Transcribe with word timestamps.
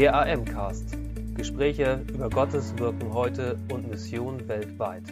Der 0.00 0.14
AM-Cast. 0.14 0.96
Gespräche 1.34 2.02
über 2.08 2.30
Gottes 2.30 2.74
Wirken 2.78 3.12
heute 3.12 3.58
und 3.70 3.86
Mission 3.86 4.48
weltweit. 4.48 5.02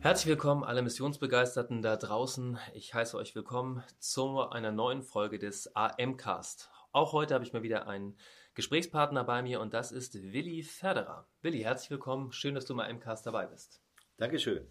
Herzlich 0.00 0.26
willkommen, 0.26 0.62
alle 0.62 0.82
Missionsbegeisterten 0.82 1.80
da 1.80 1.96
draußen. 1.96 2.58
Ich 2.74 2.92
heiße 2.92 3.16
euch 3.16 3.34
willkommen 3.34 3.82
zu 4.00 4.40
einer 4.40 4.70
neuen 4.70 5.02
Folge 5.02 5.38
des 5.38 5.74
AM-Cast. 5.74 6.68
Auch 6.92 7.14
heute 7.14 7.32
habe 7.32 7.42
ich 7.42 7.54
mal 7.54 7.62
wieder 7.62 7.86
einen 7.86 8.18
Gesprächspartner 8.52 9.24
bei 9.24 9.40
mir 9.40 9.58
und 9.62 9.72
das 9.72 9.90
ist 9.90 10.12
Willi 10.22 10.62
Ferderer. 10.62 11.26
Willi, 11.40 11.60
herzlich 11.60 11.90
willkommen. 11.90 12.32
Schön, 12.32 12.54
dass 12.54 12.66
du 12.66 12.74
mal 12.74 12.90
im 12.90 13.00
Cast 13.00 13.24
dabei 13.24 13.46
bist. 13.46 13.80
Dankeschön. 14.18 14.66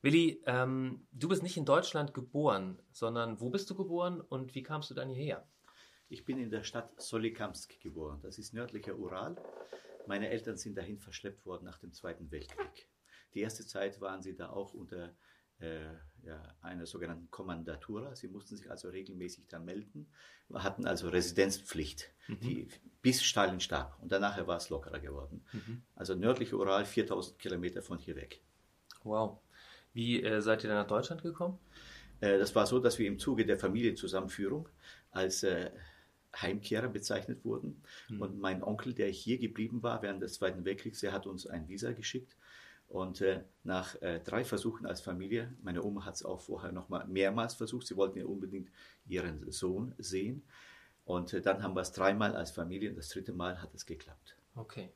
Willi, 0.00 0.42
ähm, 0.46 1.06
du 1.12 1.28
bist 1.28 1.42
nicht 1.42 1.58
in 1.58 1.66
Deutschland 1.66 2.14
geboren, 2.14 2.78
sondern 2.90 3.38
wo 3.38 3.50
bist 3.50 3.68
du 3.68 3.74
geboren 3.74 4.22
und 4.22 4.54
wie 4.54 4.62
kamst 4.62 4.88
du 4.88 4.94
dann 4.94 5.10
hierher? 5.10 5.46
Ich 6.08 6.24
bin 6.24 6.38
in 6.38 6.50
der 6.50 6.62
Stadt 6.62 7.00
Solikamsk 7.00 7.80
geboren. 7.80 8.20
Das 8.22 8.38
ist 8.38 8.54
nördlicher 8.54 8.96
Ural. 8.96 9.36
Meine 10.06 10.28
Eltern 10.28 10.56
sind 10.56 10.76
dahin 10.76 10.98
verschleppt 10.98 11.44
worden 11.44 11.64
nach 11.64 11.78
dem 11.78 11.92
Zweiten 11.92 12.30
Weltkrieg. 12.30 12.88
Die 13.34 13.40
erste 13.40 13.66
Zeit 13.66 14.00
waren 14.00 14.22
sie 14.22 14.36
da 14.36 14.50
auch 14.50 14.72
unter 14.72 15.16
äh, 15.58 15.86
ja, 16.22 16.56
einer 16.60 16.86
sogenannten 16.86 17.30
Kommandatura. 17.30 18.14
Sie 18.14 18.28
mussten 18.28 18.56
sich 18.56 18.70
also 18.70 18.88
regelmäßig 18.88 19.48
da 19.48 19.58
melden, 19.58 20.06
hatten 20.54 20.86
also 20.86 21.08
Residenzpflicht, 21.08 22.12
mhm. 22.28 22.40
die, 22.40 22.68
bis 23.02 23.24
Stalin 23.24 23.60
starb. 23.60 23.98
Und 24.00 24.12
danach 24.12 24.44
war 24.46 24.58
es 24.58 24.68
lockerer 24.68 25.00
geworden. 25.00 25.44
Mhm. 25.52 25.82
Also 25.96 26.14
nördlicher 26.14 26.56
Ural, 26.56 26.84
4000 26.84 27.38
Kilometer 27.38 27.82
von 27.82 27.98
hier 27.98 28.14
weg. 28.14 28.40
Wow. 29.02 29.40
Wie 29.92 30.22
äh, 30.22 30.40
seid 30.40 30.62
ihr 30.62 30.68
dann 30.68 30.78
nach 30.78 30.86
Deutschland 30.86 31.22
gekommen? 31.22 31.58
Äh, 32.20 32.38
das 32.38 32.54
war 32.54 32.66
so, 32.66 32.78
dass 32.78 32.98
wir 32.98 33.06
im 33.06 33.18
Zuge 33.18 33.44
der 33.44 33.58
Familienzusammenführung 33.58 34.68
als 35.10 35.42
äh, 35.42 35.70
Heimkehrer 36.40 36.88
bezeichnet 36.88 37.44
wurden. 37.44 37.82
Mhm. 38.08 38.22
Und 38.22 38.38
mein 38.38 38.62
Onkel, 38.62 38.94
der 38.94 39.08
hier 39.08 39.38
geblieben 39.38 39.82
war 39.82 40.02
während 40.02 40.22
des 40.22 40.34
Zweiten 40.34 40.64
Weltkriegs, 40.64 41.00
der 41.00 41.12
hat 41.12 41.26
uns 41.26 41.46
ein 41.46 41.68
Visa 41.68 41.92
geschickt. 41.92 42.36
Und 42.88 43.20
äh, 43.20 43.42
nach 43.64 44.00
äh, 44.00 44.20
drei 44.20 44.44
Versuchen 44.44 44.86
als 44.86 45.00
Familie, 45.00 45.52
meine 45.62 45.82
Oma 45.82 46.04
hat 46.04 46.14
es 46.14 46.24
auch 46.24 46.40
vorher 46.40 46.70
noch 46.70 46.88
mal 46.88 47.04
mehrmals 47.06 47.54
versucht, 47.54 47.86
sie 47.86 47.96
wollten 47.96 48.18
ja 48.18 48.26
unbedingt 48.26 48.70
ihren 49.06 49.50
Sohn 49.50 49.94
sehen. 49.98 50.44
Und 51.04 51.32
äh, 51.32 51.40
dann 51.40 51.62
haben 51.62 51.74
wir 51.74 51.80
es 51.80 51.92
dreimal 51.92 52.36
als 52.36 52.52
Familie 52.52 52.90
und 52.90 52.96
das 52.96 53.08
dritte 53.08 53.32
Mal 53.32 53.60
hat 53.60 53.74
es 53.74 53.86
geklappt. 53.86 54.36
Okay. 54.54 54.90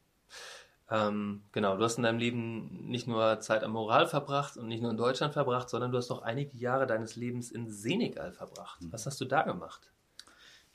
Ähm, 0.89 1.45
genau, 1.53 1.77
du 1.77 1.85
hast 1.85 1.99
in 1.99 2.03
deinem 2.03 2.19
Leben 2.19 2.89
nicht 2.89 3.07
nur 3.07 3.39
Zeit 3.41 3.63
am 3.63 3.73
Moral 3.73 4.09
verbracht 4.09 4.57
und 4.57 4.67
nicht 4.67 4.83
nur 4.83 4.91
in 4.91 4.97
Deutschland 4.97 5.33
verbracht, 5.35 5.69
sondern 5.69 5.93
du 5.93 5.99
hast 5.99 6.11
auch 6.11 6.23
einige 6.23 6.57
Jahre 6.57 6.87
deines 6.87 7.15
Lebens 7.15 7.53
in 7.53 7.71
Senegal 7.71 8.33
verbracht. 8.33 8.83
Mhm. 8.83 8.93
Was 8.93 9.07
hast 9.07 9.21
du 9.21 9.25
da 9.25 9.43
gemacht? 9.43 9.93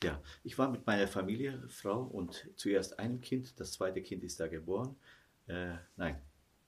Ja, 0.04 0.22
ich 0.44 0.58
war 0.58 0.70
mit 0.70 0.86
meiner 0.86 1.08
Familie, 1.08 1.62
Frau 1.68 2.02
und 2.02 2.48
zuerst 2.56 2.98
einem 2.98 3.20
Kind. 3.20 3.58
Das 3.58 3.72
zweite 3.72 4.02
Kind 4.02 4.24
ist 4.24 4.38
da 4.38 4.46
geboren. 4.46 4.94
Äh, 5.46 5.74
nein, 5.96 6.20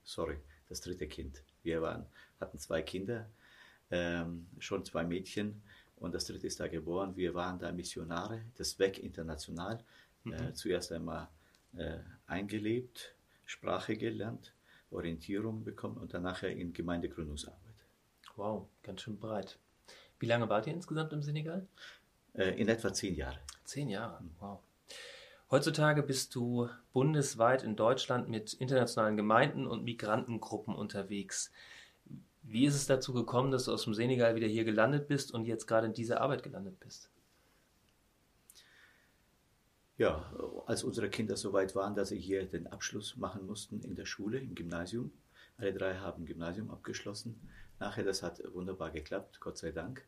sorry, 0.03 0.37
das 0.67 0.81
dritte 0.81 1.07
Kind. 1.07 1.43
Wir 1.61 1.81
waren, 1.81 2.05
hatten 2.39 2.57
zwei 2.57 2.81
Kinder, 2.81 3.29
ähm, 3.91 4.47
schon 4.57 4.83
zwei 4.83 5.03
Mädchen 5.03 5.61
und 5.97 6.15
das 6.15 6.25
dritte 6.25 6.47
ist 6.47 6.59
da 6.59 6.67
geboren. 6.67 7.15
Wir 7.15 7.35
waren 7.35 7.59
da 7.59 7.71
Missionare, 7.71 8.41
das 8.55 8.79
WEC 8.79 8.99
international. 8.99 9.83
Mhm. 10.23 10.33
Äh, 10.33 10.53
zuerst 10.53 10.91
einmal 10.91 11.29
äh, 11.75 11.99
eingelebt, 12.25 13.15
Sprache 13.45 13.95
gelernt, 13.95 14.53
Orientierung 14.91 15.63
bekommen 15.63 15.97
und 15.97 16.13
dann 16.13 16.23
nachher 16.23 16.49
in 16.49 16.73
Gemeindegründungsarbeit. 16.73 17.59
Wow, 18.35 18.67
ganz 18.81 19.01
schön 19.01 19.19
breit. 19.19 19.59
Wie 20.19 20.25
lange 20.25 20.49
wart 20.49 20.67
ihr 20.67 20.73
insgesamt 20.73 21.13
im 21.13 21.21
Senegal? 21.21 21.67
Äh, 22.33 22.59
in 22.59 22.67
etwa 22.67 22.93
zehn 22.93 23.15
Jahre. 23.15 23.39
Zehn 23.63 23.89
Jahre, 23.89 24.23
wow. 24.39 24.59
Heutzutage 25.51 26.03
bist 26.03 26.35
du 26.35 26.69
bundesweit 26.93 27.63
in 27.63 27.75
Deutschland 27.75 28.29
mit 28.29 28.53
internationalen 28.53 29.17
Gemeinden 29.17 29.65
und 29.65 29.83
Migrantengruppen 29.83 30.75
unterwegs. 30.75 31.51
Wie 32.43 32.65
ist 32.65 32.75
es 32.75 32.85
dazu 32.85 33.13
gekommen, 33.13 33.51
dass 33.51 33.65
du 33.65 33.73
aus 33.73 33.83
dem 33.83 33.95
Senegal 33.95 34.35
wieder 34.35 34.47
hier 34.47 34.63
gelandet 34.63 35.07
bist 35.07 35.33
und 35.33 35.45
jetzt 35.45 35.65
gerade 35.65 35.87
in 35.87 35.93
dieser 35.93 36.21
Arbeit 36.21 36.43
gelandet 36.43 36.79
bist? 36.79 37.09
Ja, 39.97 40.31
als 40.65 40.83
unsere 40.83 41.09
Kinder 41.09 41.35
so 41.35 41.51
weit 41.51 41.75
waren, 41.75 41.95
dass 41.95 42.09
sie 42.09 42.19
hier 42.19 42.45
den 42.45 42.67
Abschluss 42.67 43.17
machen 43.17 43.45
mussten 43.45 43.81
in 43.81 43.95
der 43.95 44.05
Schule, 44.05 44.39
im 44.39 44.55
Gymnasium. 44.55 45.11
Alle 45.57 45.73
drei 45.73 45.95
haben 45.95 46.25
Gymnasium 46.25 46.71
abgeschlossen. 46.71 47.41
Nachher, 47.79 48.03
das 48.03 48.23
hat 48.23 48.41
wunderbar 48.53 48.91
geklappt, 48.91 49.39
Gott 49.41 49.57
sei 49.57 49.71
Dank. 49.71 50.05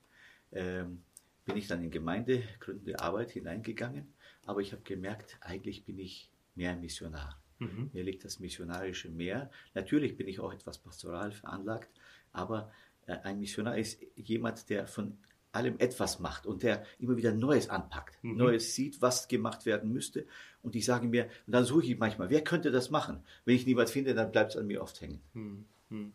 Ähm, 0.54 1.04
bin 1.46 1.58
ich 1.58 1.68
dann 1.68 1.84
in 1.84 1.92
gemeindegründende 1.92 3.00
Arbeit 3.00 3.32
hineingegangen, 3.32 4.14
aber 4.46 4.62
ich 4.62 4.72
habe 4.72 4.84
gemerkt, 4.84 5.38
eigentlich 5.42 5.86
bin 5.86 5.98
ich 5.98 6.32
mehr 6.56 6.76
Missionar. 6.76 7.42
Mhm. 7.60 7.90
Mir 7.94 8.04
liegt 8.04 8.26
das 8.26 8.40
Missionarische 8.40 9.10
mehr. 9.10 9.52
Natürlich 9.74 10.18
bin 10.18 10.28
ich 10.28 10.40
auch 10.40 10.52
etwas 10.52 10.80
pastoral 10.80 11.32
veranlagt, 11.32 11.90
aber 12.32 12.72
äh, 13.06 13.14
ein 13.24 13.40
Missionar 13.40 13.78
ist 13.78 14.02
jemand, 14.16 14.70
der 14.70 14.88
von 14.88 15.18
allem 15.52 15.76
etwas 15.80 16.20
macht 16.20 16.46
und 16.46 16.64
der 16.64 16.86
immer 16.98 17.18
wieder 17.18 17.34
Neues 17.34 17.70
anpackt, 17.70 18.24
mhm. 18.24 18.38
Neues 18.38 18.74
sieht, 18.74 19.02
was 19.02 19.28
gemacht 19.28 19.66
werden 19.66 19.92
müsste. 19.92 20.26
Und 20.64 20.76
ich 20.76 20.86
sage 20.86 21.08
mir, 21.08 21.26
und 21.46 21.54
dann 21.54 21.66
suche 21.66 21.86
ich 21.86 22.00
manchmal, 22.00 22.30
wer 22.30 22.42
könnte 22.42 22.72
das 22.72 22.90
machen? 22.90 23.24
Wenn 23.44 23.56
ich 23.56 23.66
niemand 23.66 23.90
finde, 23.90 24.14
dann 24.14 24.32
bleibt 24.32 24.52
es 24.52 24.58
an 24.58 24.68
mir 24.68 24.82
oft 24.82 25.00
hängen. 25.02 25.22
Mhm. 25.34 25.66
mhm. 25.90 26.14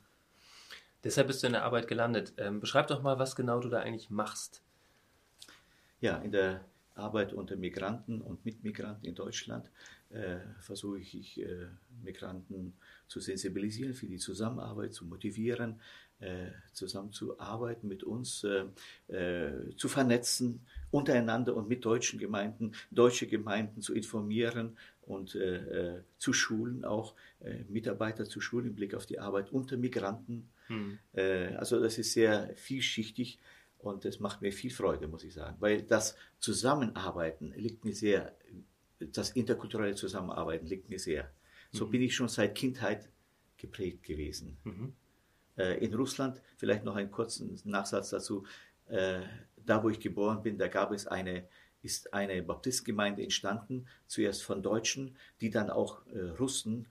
Deshalb 1.05 1.29
bist 1.29 1.43
du 1.43 1.47
in 1.47 1.53
der 1.53 1.63
Arbeit 1.63 1.87
gelandet. 1.87 2.33
Ähm, 2.37 2.59
beschreib 2.59 2.89
doch 2.89 3.01
mal, 3.01 3.17
was 3.21 3.37
genau 3.37 3.61
du 3.61 3.69
da 3.69 3.79
eigentlich 3.79 4.11
machst 4.11 4.65
ja, 6.07 6.19
in 6.19 6.31
der 6.31 6.65
Arbeit 6.95 7.33
unter 7.33 7.57
Migranten 7.57 8.23
und 8.23 8.45
Mitmigranten 8.45 9.05
in 9.05 9.15
Deutschland 9.15 9.71
äh, 10.11 10.39
versuche 10.61 10.99
ich, 11.01 11.41
äh, 11.41 11.67
Migranten 12.03 12.75
zu 13.09 13.21
sensibilisieren, 13.21 13.93
für 13.93 14.07
die 14.07 14.19
Zusammenarbeit 14.19 14.95
zu 14.95 15.05
motivieren, 15.05 15.81
äh, 16.21 16.53
zusammenzuarbeiten 16.73 17.89
mit 17.89 18.05
uns, 18.05 18.45
äh, 18.45 18.65
äh, 19.13 19.77
zu 19.77 19.89
vernetzen 19.89 20.61
untereinander 20.91 21.55
und 21.57 21.69
mit 21.69 21.85
deutschen 21.85 22.19
Gemeinden, 22.19 22.73
deutsche 22.91 23.27
Gemeinden 23.27 23.83
zu 23.83 23.93
informieren 23.93 24.79
und 25.03 25.35
äh, 25.35 26.03
zu 26.19 26.33
schulen, 26.33 26.85
auch 26.85 27.15
Mitarbeiter 27.69 28.25
zu 28.25 28.41
schulen 28.41 28.67
im 28.67 28.75
Blick 28.75 28.95
auf 28.95 29.07
die 29.07 29.19
Arbeit 29.21 29.53
unter 29.53 29.77
Migranten. 29.77 30.49
Hm. 30.69 30.99
also 31.57 31.81
das 31.81 31.97
ist 31.97 32.13
sehr 32.13 32.51
vielschichtig 32.57 33.39
und 33.87 34.05
das 34.05 34.21
macht 34.21 34.43
mir 34.43 34.53
viel 34.53 34.71
Freude, 34.71 35.09
muss 35.09 35.25
ich 35.25 35.35
sagen, 35.35 35.57
weil 35.61 35.83
das 35.83 36.17
Zusammenarbeiten 36.39 37.53
liegt 37.57 37.85
mir 37.85 37.95
sehr, 37.95 38.35
das 38.99 39.31
interkulturelle 39.31 39.95
Zusammenarbeiten 39.95 40.67
liegt 40.67 40.89
mir 40.89 40.99
sehr. 40.99 41.31
So 41.73 41.87
mhm. 41.87 41.91
bin 41.91 42.03
ich 42.03 42.15
schon 42.15 42.29
seit 42.29 42.55
Kindheit 42.55 43.09
geprägt 43.57 44.03
gewesen. 44.03 44.57
Mhm. 44.65 44.93
Äh, 45.57 45.85
in 45.85 45.95
Russland, 45.95 46.41
vielleicht 46.57 46.85
noch 46.85 46.97
einen 46.97 47.11
kurzen 47.11 47.59
Nachsatz 47.65 48.11
dazu, 48.11 48.45
äh, 48.89 49.21
da 49.65 49.83
wo 49.83 49.89
ich 49.89 50.01
geboren 50.01 50.43
bin, 50.43 50.59
da 50.59 50.69
gab 50.69 50.93
es 50.93 51.07
eine, 51.07 51.49
ist 51.83 52.13
eine 52.15 52.43
Baptistgemeinde 52.43 53.23
entstanden, 53.23 53.87
zuerst 54.07 54.43
von 54.43 54.63
Deutschen, 54.63 55.17
die 55.41 55.51
dann 55.51 55.71
auch 55.71 56.07
äh, 56.07 56.21
Russen 56.39 56.87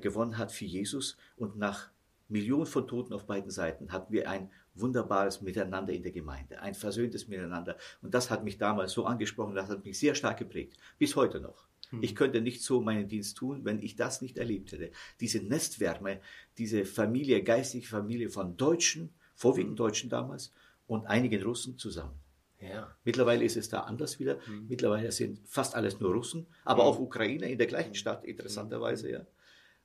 gewonnen 0.00 0.38
hat 0.38 0.52
für 0.52 0.64
Jesus 0.64 1.18
und 1.36 1.58
nach 1.58 1.90
Millionen 2.28 2.64
von 2.64 2.88
Toten 2.88 3.12
auf 3.12 3.26
beiden 3.26 3.50
Seiten 3.50 3.92
hatten 3.92 4.10
wir 4.10 4.26
ein 4.26 4.50
wunderbares 4.80 5.42
Miteinander 5.42 5.92
in 5.92 6.02
der 6.02 6.12
Gemeinde, 6.12 6.60
ein 6.60 6.74
versöhntes 6.74 7.28
Miteinander. 7.28 7.76
Und 8.02 8.14
das 8.14 8.30
hat 8.30 8.44
mich 8.44 8.58
damals 8.58 8.92
so 8.92 9.04
angesprochen, 9.04 9.54
das 9.54 9.68
hat 9.68 9.84
mich 9.84 9.98
sehr 9.98 10.14
stark 10.14 10.38
geprägt, 10.38 10.76
bis 10.98 11.16
heute 11.16 11.40
noch. 11.40 11.66
Hm. 11.90 12.02
Ich 12.02 12.14
könnte 12.14 12.40
nicht 12.40 12.62
so 12.62 12.80
meinen 12.80 13.08
Dienst 13.08 13.36
tun, 13.36 13.64
wenn 13.64 13.80
ich 13.80 13.96
das 13.96 14.22
nicht 14.22 14.38
erlebt 14.38 14.72
hätte. 14.72 14.90
Diese 15.20 15.40
Nestwärme, 15.40 16.20
diese 16.58 16.84
Familie, 16.84 17.42
geistige 17.42 17.86
Familie 17.86 18.30
von 18.30 18.56
Deutschen, 18.56 19.14
vorwiegend 19.34 19.72
hm. 19.72 19.76
Deutschen 19.76 20.10
damals 20.10 20.52
und 20.86 21.06
einigen 21.06 21.42
Russen 21.42 21.78
zusammen. 21.78 22.18
Ja. 22.60 22.96
Mittlerweile 23.04 23.44
ist 23.44 23.56
es 23.56 23.68
da 23.68 23.80
anders 23.80 24.18
wieder. 24.18 24.38
Mhm. 24.46 24.66
Mittlerweile 24.68 25.12
sind 25.12 25.40
fast 25.46 25.74
alles 25.74 26.00
nur 26.00 26.12
Russen, 26.12 26.46
aber 26.64 26.84
mhm. 26.84 26.88
auch 26.88 26.98
Ukrainer 26.98 27.46
in 27.46 27.58
der 27.58 27.66
gleichen 27.66 27.94
Stadt, 27.94 28.24
interessanterweise, 28.24 29.10
ja. 29.10 29.26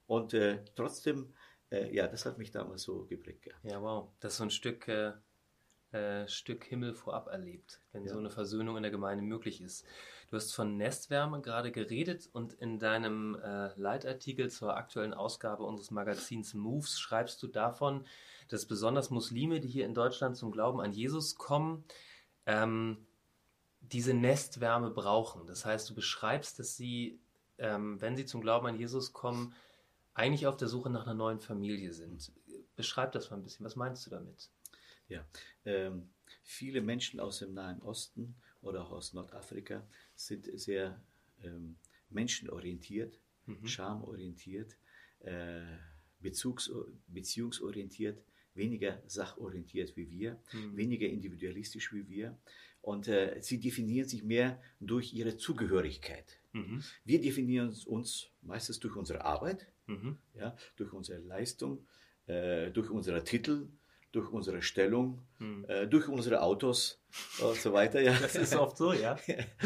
Und 0.07 0.33
äh, 0.33 0.59
trotzdem 0.75 1.33
äh, 1.71 1.93
ja, 1.93 2.07
das 2.07 2.25
hat 2.25 2.37
mich 2.37 2.51
damals 2.51 2.83
so 2.83 3.05
geprägt. 3.05 3.45
Ja, 3.45 3.71
ja 3.71 3.81
wow. 3.81 4.09
Das 4.19 4.33
ist 4.33 4.37
so 4.37 4.43
ein 4.43 4.51
Stück, 4.51 4.87
äh, 4.87 5.13
äh, 5.91 6.27
Stück 6.27 6.65
Himmel 6.65 6.93
vorab 6.93 7.27
erlebt, 7.27 7.81
wenn 7.91 8.05
ja. 8.05 8.13
so 8.13 8.19
eine 8.19 8.29
Versöhnung 8.29 8.77
in 8.77 8.83
der 8.83 8.91
Gemeinde 8.91 9.23
möglich 9.23 9.61
ist. 9.61 9.85
Du 10.29 10.37
hast 10.37 10.53
von 10.53 10.77
Nestwärme 10.77 11.41
gerade 11.41 11.71
geredet 11.71 12.29
und 12.31 12.53
in 12.53 12.79
deinem 12.79 13.35
äh, 13.35 13.77
Leitartikel 13.77 14.49
zur 14.49 14.77
aktuellen 14.77 15.13
Ausgabe 15.13 15.63
unseres 15.63 15.91
Magazins 15.91 16.53
Moves 16.53 16.99
schreibst 16.99 17.43
du 17.43 17.47
davon, 17.47 18.05
dass 18.47 18.65
besonders 18.65 19.09
Muslime, 19.09 19.59
die 19.59 19.67
hier 19.67 19.85
in 19.85 19.93
Deutschland 19.93 20.37
zum 20.37 20.51
Glauben 20.51 20.79
an 20.79 20.93
Jesus 20.93 21.35
kommen, 21.35 21.83
ähm, 22.45 23.05
diese 23.81 24.13
Nestwärme 24.13 24.91
brauchen. 24.91 25.47
Das 25.47 25.65
heißt, 25.65 25.89
du 25.89 25.95
beschreibst, 25.95 26.59
dass 26.59 26.77
sie, 26.77 27.19
ähm, 27.57 27.99
wenn 27.99 28.15
sie 28.15 28.25
zum 28.25 28.41
Glauben 28.41 28.67
an 28.67 28.77
Jesus 28.77 29.11
kommen, 29.11 29.53
eigentlich 30.13 30.47
auf 30.47 30.57
der 30.57 30.67
Suche 30.67 30.89
nach 30.89 31.03
einer 31.03 31.13
neuen 31.13 31.39
Familie 31.39 31.93
sind. 31.93 32.31
Beschreib 32.75 33.11
das 33.11 33.29
mal 33.29 33.37
ein 33.37 33.43
bisschen. 33.43 33.65
Was 33.65 33.75
meinst 33.75 34.05
du 34.05 34.09
damit? 34.09 34.49
Ja, 35.07 35.25
ähm, 35.65 36.09
viele 36.43 36.81
Menschen 36.81 37.19
aus 37.19 37.39
dem 37.39 37.53
Nahen 37.53 37.81
Osten 37.81 38.35
oder 38.61 38.83
auch 38.83 38.91
aus 38.91 39.13
Nordafrika 39.13 39.85
sind 40.15 40.47
sehr 40.59 41.01
ähm, 41.43 41.77
menschenorientiert, 42.09 43.19
mhm. 43.45 43.65
schamorientiert, 43.65 44.77
äh, 45.19 45.61
Bezugs 46.19 46.71
beziehungsorientiert, 47.07 48.23
weniger 48.53 49.01
sachorientiert 49.07 49.95
wie 49.97 50.09
wir, 50.09 50.39
mhm. 50.53 50.77
weniger 50.77 51.07
individualistisch 51.07 51.93
wie 51.93 52.07
wir. 52.07 52.37
Und 52.81 53.07
äh, 53.07 53.37
sie 53.41 53.59
definieren 53.59 54.07
sich 54.07 54.23
mehr 54.23 54.61
durch 54.79 55.13
ihre 55.13 55.37
Zugehörigkeit. 55.37 56.39
Mhm. 56.53 56.83
Wir 57.05 57.21
definieren 57.21 57.75
uns 57.85 58.29
meistens 58.41 58.79
durch 58.79 58.95
unsere 58.95 59.23
Arbeit, 59.23 59.67
mhm. 59.91 60.17
ja, 60.33 60.55
durch 60.75 60.93
unsere 60.93 61.19
Leistung, 61.19 61.85
äh, 62.27 62.71
durch 62.71 62.89
unsere 62.89 63.23
Titel, 63.23 63.67
durch 64.11 64.29
unsere 64.31 64.61
Stellung, 64.61 65.21
mhm. 65.39 65.65
äh, 65.67 65.87
durch 65.87 66.07
unsere 66.07 66.41
Autos 66.41 67.01
und 67.41 67.57
so 67.57 67.73
weiter. 67.73 68.01
Ja. 68.01 68.17
Das 68.19 68.35
ist 68.35 68.55
oft 68.55 68.77
so, 68.77 68.93
ja. 68.93 69.17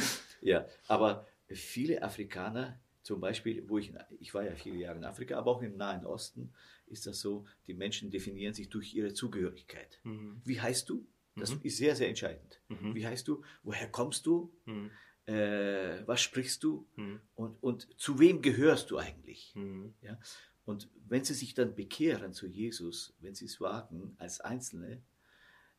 ja, 0.41 0.65
aber 0.87 1.27
viele 1.47 2.01
Afrikaner, 2.01 2.79
zum 3.01 3.21
Beispiel, 3.21 3.63
wo 3.69 3.77
ich, 3.77 3.93
ich 4.19 4.33
war 4.33 4.43
ja 4.43 4.55
viele 4.55 4.77
Jahre 4.77 4.97
in 4.97 5.03
Afrika, 5.03 5.37
aber 5.37 5.51
auch 5.51 5.61
im 5.61 5.77
Nahen 5.77 6.05
Osten, 6.05 6.51
ist 6.87 7.05
das 7.05 7.19
so, 7.19 7.45
die 7.67 7.73
Menschen 7.73 8.09
definieren 8.09 8.53
sich 8.53 8.69
durch 8.69 8.93
ihre 8.93 9.13
Zugehörigkeit. 9.13 9.99
Mhm. 10.03 10.41
Wie 10.43 10.59
heißt 10.59 10.89
du? 10.89 11.05
Das 11.35 11.51
mhm. 11.51 11.61
ist 11.63 11.77
sehr, 11.77 11.95
sehr 11.95 12.07
entscheidend. 12.07 12.61
Mhm. 12.69 12.95
Wie 12.95 13.05
heißt 13.05 13.27
du? 13.27 13.43
Woher 13.63 13.89
kommst 13.89 14.25
du? 14.25 14.51
Äh, 15.25 16.05
was 16.07 16.21
sprichst 16.21 16.63
du? 16.63 16.87
Mhm. 16.95 17.19
Und, 17.35 17.61
und 17.63 17.87
zu 17.99 18.19
wem 18.19 18.41
gehörst 18.41 18.91
du 18.91 18.97
eigentlich? 18.97 19.53
Mhm. 19.55 19.93
Ja? 20.01 20.19
Und 20.65 20.89
wenn 21.07 21.23
sie 21.23 21.33
sich 21.33 21.53
dann 21.53 21.75
bekehren 21.75 22.33
zu 22.33 22.47
Jesus, 22.47 23.15
wenn 23.19 23.35
sie 23.35 23.45
es 23.45 23.61
wagen 23.61 24.15
als 24.17 24.41
Einzelne, 24.41 25.01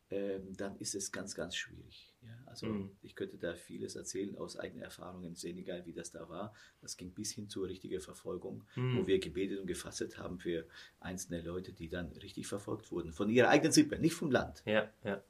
ähm, 0.09 0.57
dann 0.57 0.77
ist 0.79 0.95
es 0.95 1.11
ganz, 1.11 1.35
ganz 1.35 1.57
schwierig. 1.57 2.15
Ja, 2.23 2.39
also 2.47 2.67
mhm. 2.67 2.91
ich 3.03 3.17
könnte 3.17 3.39
da 3.39 3.55
vieles 3.55 3.97
erzählen 3.97 4.37
aus 4.37 4.57
eigener 4.57 4.85
Erfahrung 4.85 5.25
in 5.25 5.35
Senegal, 5.35 5.85
wie 5.85 5.93
das 5.93 6.13
da 6.13 6.29
war. 6.29 6.55
Das 6.81 6.97
ging 6.97 7.11
bis 7.13 7.33
hin 7.33 7.49
zur 7.49 7.69
richtigen 7.69 8.01
Verfolgung, 8.01 8.65
mhm. 8.77 8.99
wo 8.99 9.07
wir 9.09 9.19
gebetet 9.19 9.59
und 9.59 9.67
gefastet 9.67 10.19
haben 10.19 10.39
für 10.39 10.67
einzelne 11.01 11.41
Leute, 11.41 11.73
die 11.73 11.89
dann 11.89 12.13
richtig 12.13 12.47
verfolgt 12.47 12.93
wurden. 12.93 13.13
Von 13.13 13.31
ihrer 13.31 13.49
eigenen 13.49 13.73
Sippe, 13.73 13.99
nicht 13.99 14.15
vom 14.15 14.31
Land. 14.31 14.63
Ja, 14.65 14.93
ja. 15.03 15.23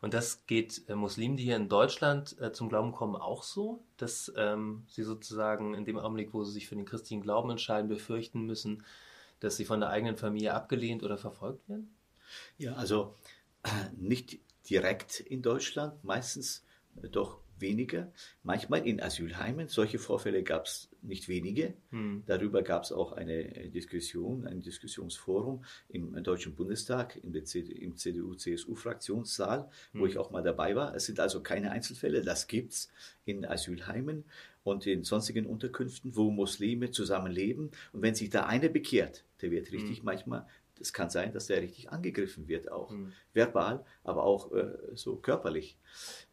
Und 0.00 0.14
das 0.14 0.46
geht 0.46 0.88
äh, 0.88 0.94
Muslimen, 0.94 1.36
die 1.36 1.44
hier 1.44 1.56
in 1.56 1.68
Deutschland 1.68 2.38
äh, 2.40 2.52
zum 2.52 2.68
Glauben 2.68 2.92
kommen, 2.92 3.16
auch 3.16 3.42
so, 3.42 3.82
dass 3.96 4.32
ähm, 4.36 4.84
sie 4.88 5.02
sozusagen 5.02 5.74
in 5.74 5.84
dem 5.84 5.98
Augenblick, 5.98 6.32
wo 6.32 6.44
sie 6.44 6.52
sich 6.52 6.68
für 6.68 6.76
den 6.76 6.84
christlichen 6.84 7.22
Glauben 7.22 7.50
entscheiden, 7.50 7.88
befürchten 7.88 8.42
müssen, 8.42 8.84
dass 9.40 9.56
sie 9.56 9.64
von 9.64 9.80
der 9.80 9.90
eigenen 9.90 10.16
Familie 10.16 10.54
abgelehnt 10.54 11.02
oder 11.02 11.18
verfolgt 11.18 11.68
werden? 11.68 11.94
Ja, 12.58 12.74
also 12.74 13.14
nicht 13.96 14.38
direkt 14.68 15.20
in 15.20 15.42
Deutschland, 15.42 16.04
meistens 16.04 16.64
doch 17.10 17.38
weniger. 17.60 18.12
Manchmal 18.42 18.86
in 18.86 19.00
Asylheimen, 19.00 19.68
solche 19.68 19.98
Vorfälle 19.98 20.42
gab 20.42 20.66
es 20.66 20.88
nicht 21.02 21.28
wenige. 21.28 21.74
Hm. 21.90 22.22
Darüber 22.26 22.62
gab 22.62 22.84
es 22.84 22.92
auch 22.92 23.12
eine 23.12 23.44
Diskussion, 23.70 24.46
ein 24.46 24.60
Diskussionsforum 24.60 25.64
im 25.88 26.22
Deutschen 26.22 26.54
Bundestag, 26.54 27.16
im, 27.22 27.34
im 27.34 27.96
CDU-CSU-Fraktionssaal, 27.96 29.68
hm. 29.92 30.00
wo 30.00 30.06
ich 30.06 30.18
auch 30.18 30.30
mal 30.30 30.42
dabei 30.42 30.74
war. 30.74 30.94
Es 30.94 31.06
sind 31.06 31.20
also 31.20 31.42
keine 31.42 31.70
Einzelfälle, 31.70 32.22
das 32.22 32.46
gibt 32.46 32.72
es 32.72 32.90
in 33.24 33.44
Asylheimen 33.44 34.24
und 34.64 34.86
in 34.86 35.04
sonstigen 35.04 35.46
Unterkünften, 35.46 36.16
wo 36.16 36.30
Muslime 36.30 36.90
zusammenleben. 36.90 37.70
Und 37.92 38.02
wenn 38.02 38.14
sich 38.14 38.30
da 38.30 38.46
einer 38.46 38.68
bekehrt, 38.68 39.24
der 39.40 39.50
wird 39.50 39.72
richtig 39.72 39.98
hm. 39.98 40.04
manchmal 40.04 40.46
es 40.80 40.92
kann 40.92 41.10
sein, 41.10 41.32
dass 41.32 41.46
der 41.46 41.62
richtig 41.62 41.90
angegriffen 41.90 42.48
wird, 42.48 42.70
auch 42.70 42.90
mhm. 42.90 43.12
verbal, 43.32 43.84
aber 44.04 44.24
auch 44.24 44.52
äh, 44.52 44.76
so 44.94 45.16
körperlich. 45.16 45.76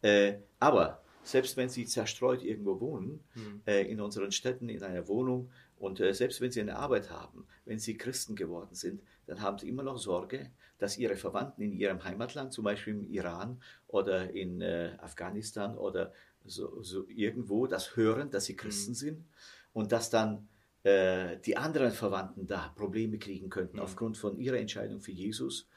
Äh, 0.01 0.36
aber 0.60 1.01
selbst 1.25 1.57
wenn 1.57 1.69
sie 1.69 1.86
zerstreut 1.86 2.44
irgendwo 2.44 2.80
wohnen, 2.80 3.24
mhm. 3.33 3.62
äh, 3.66 3.81
in 3.81 4.00
unseren 4.00 4.31
Städten, 4.31 4.69
in 4.69 4.83
einer 4.83 5.07
Wohnung, 5.07 5.50
und 5.77 6.00
äh, 6.00 6.13
selbst 6.13 6.39
wenn 6.39 6.51
sie 6.51 6.62
eine 6.62 6.77
Arbeit 6.77 7.10
haben, 7.10 7.45
wenn 7.66 7.80
sie 7.80 7.98
Christen 7.98 8.36
geworden 8.36 8.74
sind, 8.74 9.01
dann 9.27 9.42
haben 9.42 9.57
sie 9.57 9.68
immer 9.68 9.83
noch 9.83 9.98
Sorge, 9.98 10.51
dass 10.77 10.98
ihre 10.98 11.16
Verwandten 11.16 11.62
in 11.62 11.74
ihrem 11.74 12.04
Heimatland, 12.04 12.54
zum 12.54 12.63
Beispiel 12.63 12.94
im 12.94 13.04
Iran 13.04 13.62
oder 13.88 14.31
in 14.31 14.62
äh, 14.62 14.92
Afghanistan 15.00 15.77
oder 15.77 16.13
so, 16.45 16.81
so, 16.83 17.07
irgendwo, 17.07 17.68
das 17.68 17.95
hören, 17.95 18.30
dass 18.30 18.45
sie 18.45 18.56
Christen 18.56 18.92
mhm. 18.92 18.95
sind 18.95 19.25
und 19.74 19.92
dass 19.92 20.10
dann 20.10 20.48
äh, 20.83 21.38
die 21.39 21.57
anderen 21.57 21.92
Verwandten 21.92 22.45
da 22.45 22.69
Probleme 22.75 23.18
kriegen 23.18 23.50
könnten 23.50 23.77
mhm. 23.77 23.83
aufgrund 23.83 24.18
von 24.18 24.38
ihrer 24.38 24.57
Entscheidung 24.57 25.01
für 25.01 25.12
Jesus. 25.12 25.68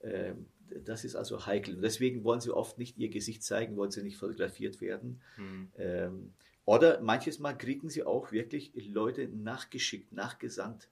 Ähm, 0.00 0.46
das 0.84 1.04
ist 1.04 1.16
also 1.16 1.46
heikel. 1.46 1.76
Und 1.76 1.82
deswegen 1.82 2.24
wollen 2.24 2.40
sie 2.40 2.50
oft 2.50 2.78
nicht 2.78 2.98
ihr 2.98 3.08
Gesicht 3.08 3.42
zeigen, 3.42 3.76
wollen 3.76 3.90
sie 3.90 4.02
nicht 4.02 4.16
fotografiert 4.16 4.80
werden. 4.80 5.20
Mhm. 5.36 5.68
Ähm, 5.76 6.32
oder 6.64 7.00
manches 7.00 7.38
Mal 7.38 7.54
kriegen 7.54 7.90
sie 7.90 8.04
auch 8.04 8.32
wirklich 8.32 8.72
Leute 8.74 9.28
nachgeschickt, 9.28 10.12
nachgesandt, 10.12 10.88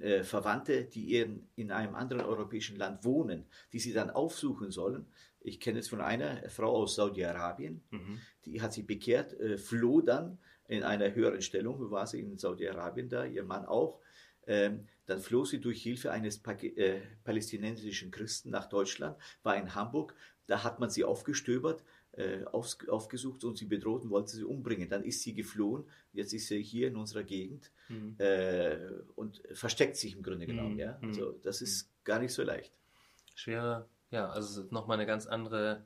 äh, 0.00 0.22
Verwandte, 0.22 0.84
die 0.84 1.16
in, 1.16 1.46
in 1.56 1.70
einem 1.72 1.94
anderen 1.94 2.24
europäischen 2.24 2.76
Land 2.76 3.04
wohnen, 3.04 3.44
die 3.72 3.80
sie 3.80 3.92
dann 3.92 4.10
aufsuchen 4.10 4.70
sollen. 4.70 5.06
Ich 5.42 5.60
kenne 5.60 5.78
es 5.78 5.88
von 5.88 6.00
einer 6.00 6.48
Frau 6.48 6.74
aus 6.74 6.94
Saudi-Arabien, 6.94 7.82
mhm. 7.90 8.18
die 8.44 8.62
hat 8.62 8.72
sich 8.72 8.86
bekehrt, 8.86 9.38
äh, 9.40 9.58
floh 9.58 10.00
dann 10.00 10.38
in 10.68 10.84
einer 10.84 11.14
höheren 11.14 11.42
Stellung, 11.42 11.90
war 11.90 12.06
sie 12.06 12.20
in 12.20 12.38
Saudi-Arabien 12.38 13.08
da, 13.08 13.24
ihr 13.24 13.42
Mann 13.42 13.66
auch. 13.66 13.98
Ähm, 14.46 14.86
dann 15.06 15.20
floh 15.20 15.44
sie 15.44 15.60
durch 15.60 15.82
Hilfe 15.82 16.12
eines 16.12 16.40
äh, 16.44 17.00
palästinensischen 17.24 18.10
Christen 18.10 18.50
nach 18.50 18.68
Deutschland, 18.68 19.16
war 19.42 19.56
in 19.56 19.74
Hamburg, 19.74 20.14
da 20.46 20.64
hat 20.64 20.80
man 20.80 20.90
sie 20.90 21.04
aufgestöbert, 21.04 21.84
äh, 22.12 22.44
auf, 22.44 22.76
aufgesucht 22.88 23.44
und 23.44 23.56
sie 23.56 23.66
bedroht 23.66 24.02
und 24.02 24.10
wollte 24.10 24.30
sie 24.30 24.44
umbringen. 24.44 24.88
Dann 24.88 25.04
ist 25.04 25.22
sie 25.22 25.34
geflohen, 25.34 25.84
jetzt 26.12 26.32
ist 26.32 26.48
sie 26.48 26.62
hier 26.62 26.88
in 26.88 26.96
unserer 26.96 27.22
Gegend 27.22 27.70
mhm. 27.88 28.16
äh, 28.18 28.78
und 29.14 29.42
versteckt 29.52 29.96
sich 29.96 30.16
im 30.16 30.22
Grunde 30.22 30.46
genommen. 30.46 30.74
Mhm. 30.74 30.78
Ja? 30.78 30.98
Mhm. 31.00 31.08
Also 31.08 31.32
das 31.42 31.62
ist 31.62 31.86
mhm. 31.86 32.04
gar 32.04 32.18
nicht 32.18 32.32
so 32.32 32.42
leicht. 32.42 32.72
Schwere, 33.34 33.88
ja, 34.10 34.28
also 34.28 34.66
nochmal 34.70 34.96
eine 34.98 35.06
ganz 35.06 35.26
andere 35.26 35.84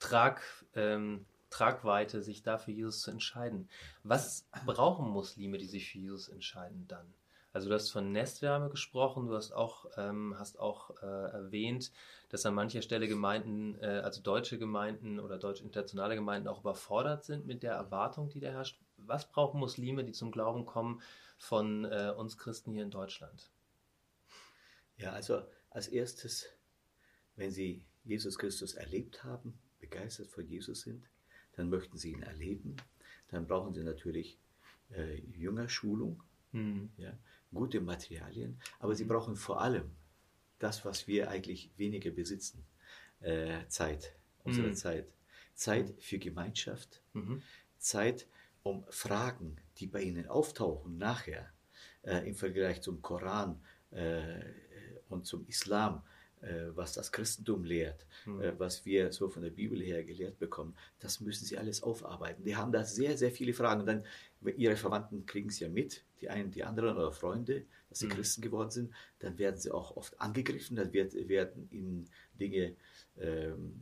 Trag, 0.00 0.42
ähm, 0.74 1.26
Tragweite, 1.50 2.22
sich 2.22 2.42
da 2.42 2.58
für 2.58 2.72
Jesus 2.72 3.02
zu 3.02 3.10
entscheiden. 3.10 3.68
Was 4.02 4.46
brauchen 4.66 5.08
Muslime, 5.10 5.58
die 5.58 5.66
sich 5.66 5.90
für 5.90 5.98
Jesus 5.98 6.28
entscheiden 6.28 6.86
dann? 6.88 7.06
Also 7.52 7.68
du 7.68 7.74
hast 7.74 7.90
von 7.90 8.12
Nestwärme 8.12 8.70
gesprochen, 8.70 9.26
du 9.26 9.34
hast 9.34 9.52
auch, 9.52 9.86
ähm, 9.96 10.36
hast 10.38 10.60
auch 10.60 10.90
äh, 11.02 11.06
erwähnt, 11.06 11.90
dass 12.28 12.46
an 12.46 12.54
mancher 12.54 12.80
Stelle 12.80 13.08
Gemeinden, 13.08 13.76
äh, 13.80 14.02
also 14.04 14.22
deutsche 14.22 14.58
Gemeinden 14.58 15.18
oder 15.18 15.36
deutsch-internationale 15.36 16.14
Gemeinden 16.14 16.46
auch 16.46 16.60
überfordert 16.60 17.24
sind 17.24 17.46
mit 17.46 17.64
der 17.64 17.72
Erwartung, 17.72 18.28
die 18.28 18.38
da 18.38 18.50
herrscht. 18.50 18.80
Was 18.96 19.28
brauchen 19.28 19.58
Muslime, 19.58 20.04
die 20.04 20.12
zum 20.12 20.30
Glauben 20.30 20.64
kommen, 20.64 21.02
von 21.38 21.86
äh, 21.86 22.12
uns 22.16 22.38
Christen 22.38 22.72
hier 22.72 22.84
in 22.84 22.90
Deutschland? 22.90 23.50
Ja, 24.96 25.12
also 25.12 25.42
als 25.70 25.88
erstes, 25.88 26.46
wenn 27.34 27.50
sie 27.50 27.84
Jesus 28.04 28.38
Christus 28.38 28.74
erlebt 28.74 29.24
haben, 29.24 29.58
begeistert 29.80 30.28
von 30.28 30.46
Jesus 30.46 30.82
sind, 30.82 31.08
dann 31.56 31.68
möchten 31.68 31.96
sie 31.96 32.12
ihn 32.12 32.22
erleben, 32.22 32.76
dann 33.28 33.46
brauchen 33.46 33.74
sie 33.74 33.82
natürlich 33.82 34.38
äh, 34.90 35.16
Jüngerschulung, 35.16 36.22
mhm. 36.52 36.90
ja, 36.96 37.12
gute 37.52 37.80
Materialien, 37.80 38.60
aber 38.78 38.94
sie 38.94 39.04
brauchen 39.04 39.36
vor 39.36 39.60
allem 39.60 39.90
das, 40.58 40.84
was 40.84 41.06
wir 41.06 41.30
eigentlich 41.30 41.70
weniger 41.76 42.10
besitzen, 42.10 42.64
äh, 43.20 43.66
Zeit, 43.68 44.14
unsere 44.44 44.68
mhm. 44.68 44.74
Zeit. 44.74 45.06
Zeit 45.54 45.94
für 45.98 46.18
Gemeinschaft, 46.18 47.02
mhm. 47.12 47.42
Zeit, 47.78 48.26
um 48.62 48.84
Fragen, 48.88 49.56
die 49.76 49.86
bei 49.86 50.02
ihnen 50.02 50.26
auftauchen 50.26 50.96
nachher 50.98 51.52
äh, 52.02 52.26
im 52.26 52.34
Vergleich 52.34 52.80
zum 52.80 53.02
Koran 53.02 53.60
äh, 53.90 54.40
und 55.08 55.26
zum 55.26 55.46
Islam, 55.46 56.02
äh, 56.40 56.66
was 56.74 56.94
das 56.94 57.12
Christentum 57.12 57.64
lehrt, 57.64 58.06
mhm. 58.24 58.54
was 58.58 58.84
wir 58.86 59.12
so 59.12 59.28
von 59.28 59.42
der 59.42 59.50
Bibel 59.50 59.80
her 59.82 60.02
gelehrt 60.04 60.38
bekommen, 60.38 60.74
das 60.98 61.20
müssen 61.20 61.44
sie 61.44 61.58
alles 61.58 61.82
aufarbeiten. 61.82 62.44
Die 62.44 62.56
haben 62.56 62.72
da 62.72 62.84
sehr, 62.84 63.18
sehr 63.18 63.30
viele 63.30 63.52
Fragen. 63.52 63.80
Und 63.80 63.86
dann, 63.86 64.04
ihre 64.56 64.76
Verwandten 64.76 65.26
kriegen 65.26 65.50
es 65.50 65.60
ja 65.60 65.68
mit, 65.68 66.04
die 66.20 66.28
einen, 66.28 66.50
die 66.50 66.64
anderen 66.64 66.96
oder 66.96 67.12
Freunde, 67.12 67.64
dass 67.88 68.00
sie 68.00 68.06
mhm. 68.06 68.10
Christen 68.10 68.42
geworden 68.42 68.70
sind, 68.70 68.94
dann 69.18 69.38
werden 69.38 69.58
sie 69.58 69.70
auch 69.70 69.96
oft 69.96 70.20
angegriffen, 70.20 70.76
dann 70.76 70.92
wird, 70.92 71.14
werden 71.28 71.68
ihnen 71.70 72.08
Dinge 72.38 72.76
ähm, 73.18 73.80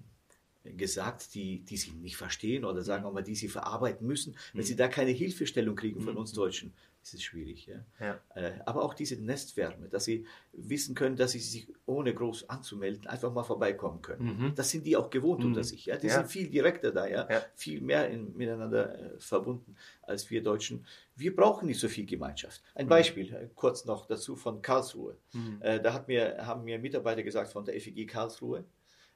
gesagt, 0.64 1.34
die, 1.34 1.60
die 1.60 1.76
sie 1.76 1.92
nicht 1.92 2.16
verstehen 2.16 2.64
oder 2.64 2.82
sagen 2.82 3.04
wir 3.04 3.12
mal, 3.12 3.22
die 3.22 3.34
sie 3.34 3.48
verarbeiten 3.48 4.06
müssen. 4.06 4.36
Wenn 4.52 4.62
mhm. 4.62 4.66
sie 4.66 4.76
da 4.76 4.88
keine 4.88 5.10
Hilfestellung 5.10 5.76
kriegen 5.76 6.00
von 6.00 6.14
mhm. 6.14 6.20
uns 6.20 6.32
Deutschen, 6.32 6.72
ist 7.08 7.14
es 7.14 7.22
schwierig. 7.22 7.66
Ja? 7.66 7.84
ja. 8.00 8.20
Äh, 8.34 8.52
aber 8.66 8.82
auch 8.82 8.94
diese 8.94 9.16
Nestwärme, 9.16 9.88
dass 9.88 10.04
sie 10.04 10.26
wissen 10.52 10.94
können, 10.94 11.16
dass 11.16 11.32
sie 11.32 11.40
sich 11.40 11.68
ohne 11.86 12.14
groß 12.14 12.48
anzumelden 12.48 13.06
einfach 13.06 13.32
mal 13.32 13.44
vorbeikommen 13.44 14.02
können. 14.02 14.38
Mhm. 14.38 14.54
Das 14.54 14.70
sind 14.70 14.86
die 14.86 14.96
auch 14.96 15.10
gewohnt 15.10 15.40
mhm. 15.40 15.46
unter 15.46 15.64
sich. 15.64 15.86
Ja? 15.86 15.96
Die 15.96 16.08
ja. 16.08 16.14
sind 16.14 16.28
viel 16.28 16.48
direkter 16.48 16.92
da, 16.92 17.06
ja? 17.06 17.28
ja. 17.30 17.42
viel 17.54 17.80
mehr 17.80 18.08
in, 18.10 18.36
miteinander 18.36 19.14
äh, 19.14 19.18
verbunden 19.18 19.76
als 20.02 20.30
wir 20.30 20.42
Deutschen. 20.42 20.86
Wir 21.16 21.34
brauchen 21.34 21.66
nicht 21.66 21.80
so 21.80 21.88
viel 21.88 22.06
Gemeinschaft. 22.06 22.62
Ein 22.74 22.86
mhm. 22.86 22.90
Beispiel 22.90 23.34
äh, 23.34 23.48
kurz 23.54 23.84
noch 23.84 24.06
dazu 24.06 24.36
von 24.36 24.62
Karlsruhe. 24.62 25.16
Mhm. 25.32 25.58
Äh, 25.60 25.80
da 25.80 25.92
hat 25.92 26.08
mir, 26.08 26.46
haben 26.46 26.64
mir 26.64 26.78
Mitarbeiter 26.78 27.22
gesagt 27.22 27.50
von 27.50 27.64
der 27.64 27.80
FEG 27.80 28.06
Karlsruhe, 28.06 28.64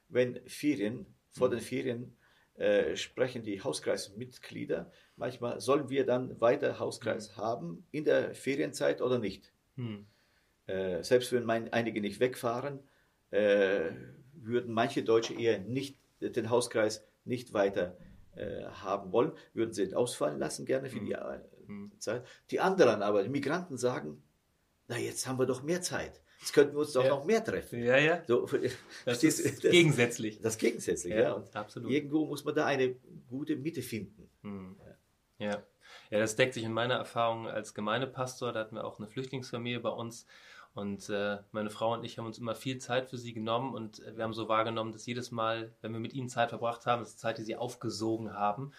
wenn 0.09 0.39
Ferien, 0.47 1.05
vor 1.31 1.49
den 1.49 1.59
Ferien 1.59 2.15
äh, 2.55 2.95
sprechen 2.95 3.43
die 3.43 3.61
Hauskreismitglieder 3.61 4.91
manchmal, 5.15 5.59
sollen 5.59 5.89
wir 5.89 6.05
dann 6.05 6.39
weiter 6.39 6.79
Hauskreis 6.79 7.31
mhm. 7.31 7.41
haben 7.41 7.87
in 7.91 8.05
der 8.05 8.35
Ferienzeit 8.35 9.01
oder 9.01 9.19
nicht? 9.19 9.51
Mhm. 9.75 10.05
Äh, 10.67 11.03
selbst 11.03 11.31
wenn 11.31 11.45
mein, 11.45 11.73
einige 11.73 11.99
nicht 11.99 12.19
wegfahren, 12.19 12.79
äh, 13.31 13.91
würden 14.33 14.73
manche 14.73 15.03
Deutsche 15.03 15.33
eher 15.33 15.59
nicht 15.59 15.97
den 16.21 16.49
Hauskreis 16.49 17.03
nicht 17.25 17.53
weiter 17.53 17.97
äh, 18.35 18.63
haben 18.65 19.11
wollen, 19.11 19.31
würden 19.53 19.73
sie 19.73 19.93
ausfallen 19.93 20.39
lassen, 20.39 20.65
gerne 20.65 20.89
für 20.89 20.99
die 20.99 21.15
mhm. 21.67 21.91
Zeit. 21.99 22.25
Die 22.51 22.59
anderen 22.59 23.01
aber, 23.01 23.23
die 23.23 23.29
Migranten 23.29 23.77
sagen, 23.77 24.23
na 24.87 24.97
jetzt 24.97 25.27
haben 25.27 25.39
wir 25.39 25.45
doch 25.45 25.63
mehr 25.63 25.81
Zeit. 25.81 26.21
Jetzt 26.43 26.51
könnten 26.51 26.73
wir 26.73 26.81
uns 26.81 26.91
doch 26.91 27.05
ja. 27.05 27.11
noch 27.11 27.23
mehr 27.23 27.41
treffen. 27.41 27.81
Ja, 27.81 27.97
ja. 27.97 28.21
So, 28.27 28.45
das 29.05 29.23
ist 29.23 29.63
das, 29.63 29.71
gegensätzlich. 29.71 30.41
Das 30.41 30.57
gegensätzlich, 30.57 31.13
ja. 31.13 31.21
ja. 31.21 31.31
Und 31.31 31.55
absolut. 31.55 31.89
Irgendwo 31.89 32.25
muss 32.25 32.43
man 32.43 32.53
da 32.53 32.65
eine 32.65 32.97
gute 33.29 33.55
Mitte 33.55 33.81
finden. 33.81 34.29
Mhm. 34.41 34.75
Ja. 35.39 35.63
ja. 36.09 36.19
das 36.19 36.35
deckt 36.35 36.53
sich 36.53 36.65
in 36.65 36.73
meiner 36.73 36.95
Erfahrung 36.95 37.47
als 37.47 37.73
Gemeindepastor. 37.73 38.51
Da 38.51 38.59
hatten 38.59 38.75
wir 38.75 38.83
auch 38.83 38.99
eine 38.99 39.07
Flüchtlingsfamilie 39.07 39.79
bei 39.79 39.91
uns. 39.91 40.25
Und 40.73 41.07
äh, 41.07 41.37
meine 41.53 41.69
Frau 41.69 41.93
und 41.93 42.03
ich 42.03 42.17
haben 42.17 42.25
uns 42.25 42.39
immer 42.39 42.55
viel 42.55 42.77
Zeit 42.77 43.09
für 43.09 43.17
sie 43.17 43.31
genommen 43.31 43.73
und 43.73 44.01
wir 44.13 44.21
haben 44.21 44.33
so 44.33 44.49
wahrgenommen, 44.49 44.91
dass 44.91 45.05
jedes 45.05 45.31
Mal, 45.31 45.73
wenn 45.81 45.93
wir 45.93 46.01
mit 46.01 46.13
ihnen 46.13 46.27
Zeit 46.27 46.49
verbracht 46.49 46.85
haben, 46.85 46.99
das 46.99 47.11
ist 47.11 47.19
Zeit, 47.19 47.37
die 47.37 47.43
sie 47.43 47.55
aufgesogen 47.55 48.33
haben. 48.33 48.73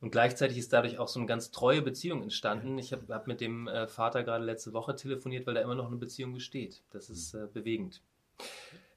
Und 0.00 0.10
gleichzeitig 0.10 0.56
ist 0.56 0.72
dadurch 0.72 0.98
auch 0.98 1.08
so 1.08 1.20
eine 1.20 1.26
ganz 1.26 1.50
treue 1.50 1.82
Beziehung 1.82 2.22
entstanden. 2.22 2.78
Ich 2.78 2.92
habe 2.92 3.12
hab 3.12 3.26
mit 3.26 3.40
dem 3.40 3.68
äh, 3.68 3.86
Vater 3.86 4.22
gerade 4.24 4.44
letzte 4.44 4.72
Woche 4.72 4.96
telefoniert, 4.96 5.46
weil 5.46 5.54
da 5.54 5.60
immer 5.60 5.74
noch 5.74 5.88
eine 5.88 5.96
Beziehung 5.96 6.32
besteht. 6.32 6.82
Das 6.90 7.10
ist 7.10 7.34
äh, 7.34 7.46
bewegend. 7.52 8.02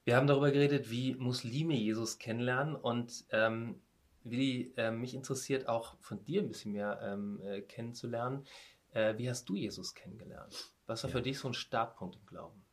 Wir 0.04 0.16
haben 0.16 0.26
darüber 0.26 0.50
geredet, 0.50 0.90
wie 0.90 1.14
Muslime 1.14 1.74
Jesus 1.74 2.18
kennenlernen 2.18 2.74
und 2.74 3.24
ähm, 3.30 3.80
Willi, 4.22 4.72
äh, 4.76 4.90
mich 4.90 5.14
interessiert 5.14 5.68
auch 5.68 5.96
von 6.00 6.24
dir 6.24 6.40
ein 6.40 6.48
bisschen 6.48 6.72
mehr 6.72 6.98
ähm, 7.02 7.40
äh, 7.42 7.60
kennenzulernen. 7.60 8.46
Äh, 8.92 9.18
wie 9.18 9.28
hast 9.28 9.48
du 9.48 9.56
Jesus 9.56 9.94
kennengelernt? 9.94 10.72
Was 10.86 11.02
war 11.04 11.10
ja. 11.10 11.16
für 11.16 11.22
dich 11.22 11.38
so 11.38 11.48
ein 11.48 11.54
Startpunkt 11.54 12.16
im 12.16 12.26
Glauben? 12.26 12.64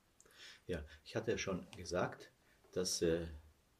Ja, 0.68 0.84
ich 1.04 1.16
hatte 1.16 1.32
ja 1.32 1.38
schon 1.38 1.68
gesagt, 1.76 2.32
dass 2.72 3.02
äh, 3.02 3.28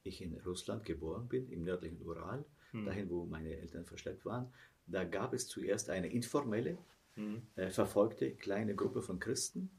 ich 0.04 0.22
in 0.22 0.38
Russland 0.46 0.84
geboren 0.86 1.30
bin, 1.30 1.50
im 1.50 1.64
nördlichen 1.64 2.02
Ural, 2.02 2.44
hm. 2.72 2.86
dahin, 2.86 3.10
wo 3.10 3.26
meine 3.26 3.56
Eltern 3.58 3.86
versteckt 3.86 4.26
waren. 4.26 4.52
Da 4.88 5.04
gab 5.04 5.34
es 5.34 5.48
zuerst 5.48 5.90
eine 5.90 6.08
informelle, 6.08 6.78
hm. 7.16 7.42
äh, 7.56 7.70
verfolgte 7.70 8.32
kleine 8.32 8.76
Gruppe 8.76 9.02
von 9.02 9.20
Christen, 9.20 9.70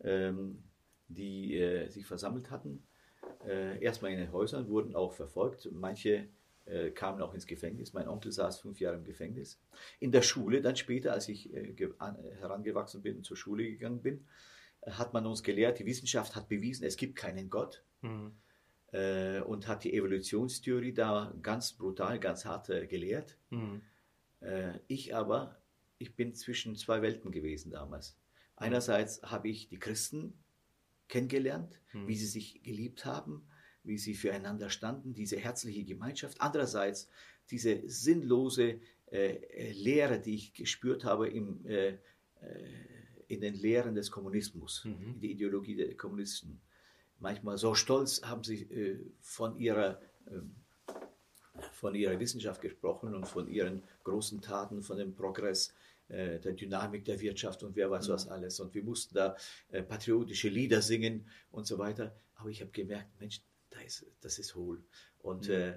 ähm, 0.00 0.62
die 1.08 1.56
äh, 1.56 1.88
sich 1.88 2.06
versammelt 2.06 2.50
hatten. 2.50 2.82
Äh, 3.46 3.82
erstmal 3.82 4.12
in 4.12 4.18
den 4.18 4.32
Häusern, 4.32 4.68
wurden 4.68 4.94
auch 4.94 5.12
verfolgt. 5.12 5.68
Manche 5.72 6.28
äh, 6.66 6.90
kamen 6.90 7.22
auch 7.22 7.32
ins 7.34 7.46
Gefängnis. 7.46 7.92
Mein 7.92 8.08
Onkel 8.08 8.32
saß 8.32 8.60
fünf 8.60 8.80
Jahre 8.80 8.96
im 8.96 9.04
Gefängnis. 9.04 9.60
In 10.00 10.12
der 10.12 10.22
Schule, 10.22 10.62
dann 10.62 10.76
später, 10.76 11.12
als 11.12 11.28
ich 11.28 11.54
äh, 11.54 11.74
herangewachsen 12.40 13.02
bin 13.02 13.18
und 13.18 13.24
zur 13.24 13.36
Schule 13.36 13.64
gegangen 13.64 14.02
bin, 14.02 14.26
äh, 14.80 14.90
hat 14.90 15.12
man 15.12 15.26
uns 15.26 15.42
gelehrt, 15.42 15.78
die 15.78 15.86
Wissenschaft 15.86 16.34
hat 16.34 16.48
bewiesen, 16.48 16.84
es 16.84 16.96
gibt 16.96 17.16
keinen 17.16 17.50
Gott. 17.50 17.84
Mhm. 18.02 18.32
Äh, 18.96 19.42
und 19.42 19.68
hat 19.68 19.84
die 19.84 19.92
Evolutionstheorie 19.92 20.94
da 20.94 21.34
ganz 21.42 21.74
brutal, 21.74 22.18
ganz 22.18 22.46
hart 22.46 22.70
äh, 22.70 22.86
gelehrt. 22.86 23.36
Mhm. 23.50 23.82
Äh, 24.40 24.78
ich 24.86 25.14
aber, 25.14 25.60
ich 25.98 26.16
bin 26.16 26.34
zwischen 26.34 26.76
zwei 26.76 27.02
Welten 27.02 27.30
gewesen 27.30 27.70
damals. 27.70 28.16
Einerseits 28.56 29.22
habe 29.22 29.48
ich 29.48 29.68
die 29.68 29.78
Christen 29.78 30.32
kennengelernt, 31.08 31.78
mhm. 31.92 32.08
wie 32.08 32.16
sie 32.16 32.26
sich 32.26 32.62
geliebt 32.62 33.04
haben, 33.04 33.46
wie 33.82 33.98
sie 33.98 34.14
füreinander 34.14 34.70
standen, 34.70 35.12
diese 35.12 35.36
herzliche 35.36 35.84
Gemeinschaft. 35.84 36.40
Andererseits 36.40 37.10
diese 37.50 37.82
sinnlose 37.86 38.80
äh, 39.10 39.72
Lehre, 39.72 40.20
die 40.20 40.36
ich 40.36 40.54
gespürt 40.54 41.04
habe 41.04 41.28
im, 41.28 41.66
äh, 41.66 41.88
äh 41.88 41.98
in 43.28 43.40
den 43.40 43.54
Lehren 43.54 43.96
des 43.96 44.10
Kommunismus, 44.10 44.84
mhm. 44.84 45.14
in 45.14 45.20
die 45.20 45.32
Ideologie 45.32 45.74
der 45.74 45.96
Kommunisten. 45.96 46.60
Manchmal 47.18 47.58
so 47.58 47.74
stolz 47.74 48.22
haben 48.22 48.44
sie 48.44 48.62
äh, 48.64 48.98
von, 49.20 49.56
ihrer, 49.58 50.00
ähm, 50.28 50.54
von 51.72 51.94
ihrer 51.94 52.18
Wissenschaft 52.18 52.60
gesprochen 52.60 53.14
und 53.14 53.26
von 53.26 53.48
ihren 53.48 53.82
großen 54.04 54.40
Taten, 54.40 54.82
von 54.82 54.98
dem 54.98 55.14
Progress 55.14 55.72
äh, 56.08 56.38
der 56.38 56.52
Dynamik 56.52 57.04
der 57.04 57.20
Wirtschaft 57.20 57.62
und 57.62 57.74
wer 57.74 57.90
weiß 57.90 58.08
was 58.08 58.26
mhm. 58.26 58.32
alles. 58.32 58.60
Und 58.60 58.74
wir 58.74 58.84
mussten 58.84 59.14
da 59.14 59.36
äh, 59.70 59.82
patriotische 59.82 60.48
Lieder 60.48 60.82
singen 60.82 61.26
und 61.50 61.66
so 61.66 61.78
weiter. 61.78 62.14
Aber 62.36 62.50
ich 62.50 62.60
habe 62.60 62.70
gemerkt, 62.70 63.18
Mensch, 63.18 63.40
da 63.70 63.80
ist, 63.80 64.06
das 64.20 64.38
ist 64.38 64.54
hohl. 64.54 64.82
Und 65.18 65.48
mhm. 65.48 65.74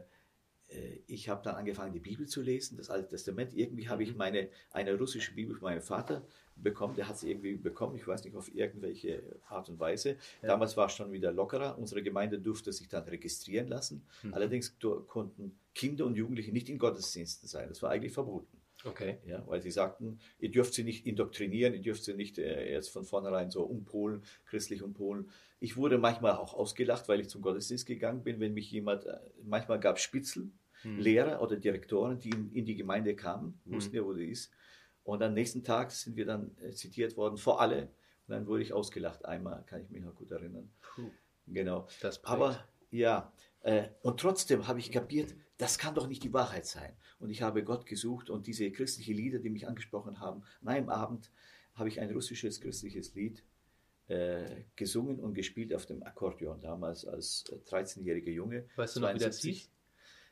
Äh, 0.69 0.99
ich 1.07 1.29
habe 1.29 1.41
dann 1.43 1.55
angefangen, 1.55 1.93
die 1.93 1.99
Bibel 1.99 2.27
zu 2.27 2.41
lesen, 2.41 2.77
das 2.77 2.89
Alte 2.89 3.09
Testament. 3.09 3.53
Irgendwie 3.53 3.89
habe 3.89 4.03
ich 4.03 4.11
mhm. 4.11 4.17
meine, 4.17 4.49
eine 4.71 4.97
russische 4.97 5.33
Bibel 5.33 5.55
von 5.55 5.69
meinem 5.69 5.81
Vater 5.81 6.25
bekommen. 6.55 6.95
Der 6.95 7.07
hat 7.07 7.17
sie 7.17 7.31
irgendwie 7.31 7.55
bekommen, 7.55 7.95
ich 7.95 8.07
weiß 8.07 8.23
nicht, 8.23 8.35
auf 8.35 8.53
irgendwelche 8.53 9.23
Art 9.47 9.69
und 9.69 9.79
Weise. 9.79 10.17
Ja. 10.41 10.49
Damals 10.49 10.77
war 10.77 10.88
es 10.88 10.93
schon 10.93 11.11
wieder 11.11 11.31
lockerer. 11.31 11.77
Unsere 11.77 12.03
Gemeinde 12.03 12.39
durfte 12.39 12.71
sich 12.73 12.88
dann 12.88 13.03
registrieren 13.03 13.67
lassen. 13.67 14.05
Mhm. 14.23 14.33
Allerdings 14.33 14.77
konnten 15.07 15.57
Kinder 15.73 16.05
und 16.05 16.15
Jugendliche 16.15 16.51
nicht 16.51 16.69
in 16.69 16.77
Gottesdiensten 16.77 17.47
sein. 17.47 17.69
Das 17.69 17.81
war 17.81 17.91
eigentlich 17.91 18.13
verboten. 18.13 18.59
Okay. 18.86 19.17
Ja, 19.25 19.45
weil 19.48 19.62
sie 19.62 19.71
sagten, 19.71 20.19
ihr 20.39 20.51
dürft 20.51 20.74
sie 20.74 20.83
nicht 20.83 21.05
indoktrinieren, 21.05 21.74
ihr 21.74 21.81
dürft 21.81 22.03
sie 22.03 22.13
nicht 22.13 22.38
äh, 22.38 22.71
jetzt 22.71 22.89
von 22.89 23.03
vornherein 23.03 23.51
so 23.51 23.63
umpolen, 23.63 24.24
christlich 24.45 24.81
umpolen. 24.83 25.29
Ich 25.59 25.75
wurde 25.75 25.98
manchmal 25.98 26.33
auch 26.33 26.53
ausgelacht, 26.53 27.09
weil 27.09 27.19
ich 27.19 27.27
zum 27.27 27.41
Gottesdienst 27.41 27.86
gegangen 27.86 28.24
bin, 28.24 28.39
wenn 28.39 28.53
mich 28.53 28.71
jemand, 28.71 29.05
äh, 29.05 29.17
manchmal 29.43 29.79
gab 29.79 29.98
es 29.98 30.03
Spitzel, 30.03 30.51
hm. 30.81 30.98
Lehrer 30.98 31.41
oder 31.41 31.57
Direktoren, 31.57 32.19
die 32.19 32.29
in, 32.29 32.51
in 32.53 32.65
die 32.65 32.75
Gemeinde 32.75 33.15
kamen, 33.15 33.59
hm. 33.65 33.74
wussten 33.74 33.91
hm. 33.91 33.98
ja, 33.98 34.05
wo 34.05 34.13
die 34.13 34.29
ist. 34.29 34.51
Und 35.03 35.21
am 35.24 35.33
nächsten 35.33 35.63
Tag 35.63 35.91
sind 35.91 36.15
wir 36.15 36.25
dann 36.25 36.55
äh, 36.59 36.71
zitiert 36.71 37.17
worden 37.17 37.38
vor 37.38 37.59
alle. 37.59 37.89
Und 38.27 38.33
dann 38.36 38.48
wurde 38.48 38.63
ich 38.63 38.74
ausgelacht. 38.74 39.25
Einmal 39.25 39.63
kann 39.65 39.81
ich 39.81 39.89
mich 39.89 40.03
noch 40.03 40.15
gut 40.15 40.31
erinnern. 40.31 40.71
Puh. 40.81 41.09
Genau. 41.48 41.88
Aber 42.24 42.63
ja, 42.91 43.33
und 44.01 44.20
trotzdem 44.20 44.68
habe 44.68 44.80
ich 44.80 44.92
kapiert, 44.92 45.36
das 45.58 45.78
kann 45.78 45.94
doch 45.94 46.08
nicht 46.08 46.24
die 46.24 46.34
Wahrheit 46.34 46.66
sein. 46.66 46.94
Und 47.20 47.30
ich 47.30 47.42
habe 47.42 47.63
Gott 47.63 47.86
gesucht 47.86 48.30
und 48.30 48.48
diese 48.48 48.72
christlichen 48.72 49.16
Lieder, 49.16 49.39
die 49.39 49.50
mich 49.50 49.68
angesprochen 49.68 50.20
haben, 50.20 50.44
an 50.62 50.70
einem 50.70 50.89
Abend 50.89 51.30
habe 51.75 51.89
ich 51.89 52.00
ein 52.00 52.12
russisches 52.12 52.62
christliches 52.62 53.13
Lied 53.16 53.44
äh, 54.08 54.63
gesungen 54.75 55.20
und 55.20 55.34
gespielt 55.34 55.74
auf 55.74 55.86
dem 55.86 56.04
Akkordeon, 56.04 56.60
damals 56.62 57.06
als 57.06 57.46
13-jähriger 57.68 58.32
Junge. 58.32 58.66
Weißt 58.75 58.96
du 58.96 59.01
noch, 59.01 59.10
72. 59.10 59.44
wie 59.44 59.50
das 59.51 59.60
hieß? 59.60 59.72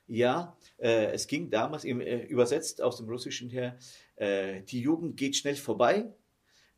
Ja, 0.08 0.56
äh, 0.78 1.12
es 1.12 1.26
ging 1.26 1.50
damals 1.50 1.84
im, 1.84 2.00
äh, 2.00 2.24
übersetzt 2.24 2.80
aus 2.80 2.96
dem 2.96 3.08
Russischen 3.08 3.50
her, 3.50 3.78
äh, 4.16 4.62
die 4.62 4.80
Jugend 4.80 5.18
geht 5.18 5.36
schnell 5.36 5.56
vorbei, 5.56 6.10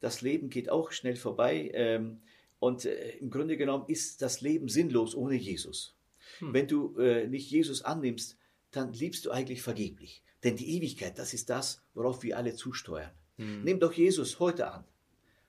das 0.00 0.21
Leben 0.21 0.50
geht 0.50 0.69
auch 0.69 0.90
schnell 0.90 1.14
vorbei 1.14 1.71
ähm, 1.73 2.23
und 2.59 2.85
äh, 2.85 3.11
im 3.19 3.30
Grunde 3.30 3.57
genommen 3.57 3.85
ist 3.87 4.21
das 4.21 4.40
Leben 4.40 4.69
sinnlos 4.69 5.14
ohne 5.14 5.37
Jesus. 5.37 5.97
Hm. 6.40 6.52
Wenn 6.52 6.68
du 6.68 6.99
äh, 6.99 7.26
nicht 7.26 7.50
Jesus 7.50 7.82
annimmst, 7.82 8.37
dann 8.70 8.92
liebst 8.92 9.25
du 9.25 9.30
eigentlich 9.30 9.62
vergeblich. 9.62 10.23
Denn 10.44 10.56
die 10.56 10.76
Ewigkeit, 10.76 11.18
das 11.18 11.35
ist 11.35 11.50
das, 11.50 11.82
worauf 11.94 12.23
wir 12.23 12.37
alle 12.37 12.54
zusteuern. 12.54 13.12
Hm. 13.37 13.62
Nimm 13.64 13.80
doch 13.80 13.92
Jesus 13.92 14.40
heute 14.40 14.70
an 14.70 14.85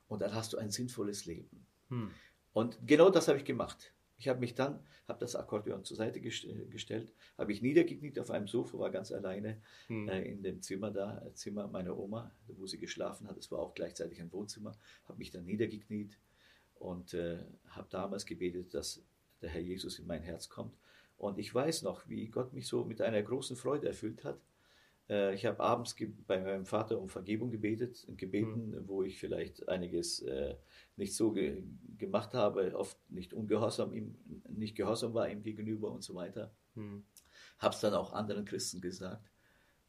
und 0.07 0.21
dann 0.21 0.33
hast 0.33 0.53
du 0.53 0.57
ein 0.57 0.71
sinnvolles 0.71 1.25
Leben. 1.25 1.65
Hm. 1.89 2.12
Und 2.53 2.77
genau 2.86 3.10
das 3.10 3.27
habe 3.27 3.38
ich 3.38 3.45
gemacht. 3.45 3.93
Ich 4.17 4.27
habe 4.27 4.39
mich 4.39 4.53
dann, 4.53 4.79
habe 5.07 5.19
das 5.19 5.36
Akkordeon 5.36 5.83
zur 5.83 5.98
Seite 5.98 6.21
gestellt, 6.21 7.12
habe 7.38 7.51
ich 7.51 7.62
niedergekniet 7.62 8.19
auf 8.19 8.29
einem 8.29 8.48
Sofa, 8.48 8.77
war 8.77 8.91
ganz 8.91 9.12
alleine 9.12 9.62
hm. 9.88 10.07
äh, 10.10 10.21
in 10.21 10.43
dem 10.43 10.62
Zimmer 10.62 10.91
da, 10.91 11.25
äh, 11.25 11.33
Zimmer 11.33 11.67
meiner 11.67 11.98
Oma, 11.98 12.31
wo 12.48 12.67
sie 12.67 12.77
geschlafen 12.77 13.27
hat. 13.27 13.38
Es 13.38 13.51
war 13.51 13.60
auch 13.60 13.74
gleichzeitig 13.74 14.21
ein 14.21 14.31
Wohnzimmer. 14.31 14.77
Habe 15.07 15.17
mich 15.17 15.31
dann 15.31 15.45
niedergekniet 15.45 16.19
und 16.75 17.13
äh, 17.13 17.39
habe 17.69 17.88
damals 17.89 18.25
gebetet, 18.25 18.74
dass 18.74 19.01
der 19.41 19.50
Herr 19.50 19.62
Jesus 19.62 20.00
in 20.00 20.07
mein 20.07 20.24
Herz 20.24 20.50
kommt 20.50 20.75
und 21.21 21.38
ich 21.38 21.53
weiß 21.53 21.83
noch, 21.83 22.10
wie 22.10 22.29
Gott 22.29 22.51
mich 22.51 22.67
so 22.67 22.83
mit 22.83 23.00
einer 23.00 23.21
großen 23.21 23.55
Freude 23.55 23.88
erfüllt 23.88 24.24
hat. 24.24 24.41
Äh, 25.07 25.36
ich 25.36 25.45
habe 25.45 25.60
abends 25.60 25.95
bei 26.25 26.39
meinem 26.39 26.65
Vater 26.65 27.00
um 27.00 27.10
Vergebung 27.10 27.51
gebetet, 27.51 28.07
gebeten, 28.17 28.71
mhm. 28.71 28.88
wo 28.88 29.03
ich 29.03 29.19
vielleicht 29.19 29.69
einiges 29.69 30.21
äh, 30.24 30.55
nicht 30.95 31.15
so 31.15 31.31
ge 31.31 31.62
gemacht 32.00 32.33
habe, 32.33 32.75
oft 32.75 32.98
nicht 33.12 33.36
ungehorsam 33.36 33.93
ihm, 33.93 34.15
nicht 34.50 34.75
gehorsam 34.75 35.13
war 35.13 35.29
ihm 35.29 35.43
gegenüber 35.43 35.91
und 35.91 36.03
so 36.03 36.15
weiter. 36.15 36.55
Mhm. 36.74 37.05
Habe 37.60 37.75
es 37.75 37.81
dann 37.81 37.93
auch 37.93 38.13
anderen 38.13 38.45
Christen 38.45 38.81
gesagt. 38.81 39.29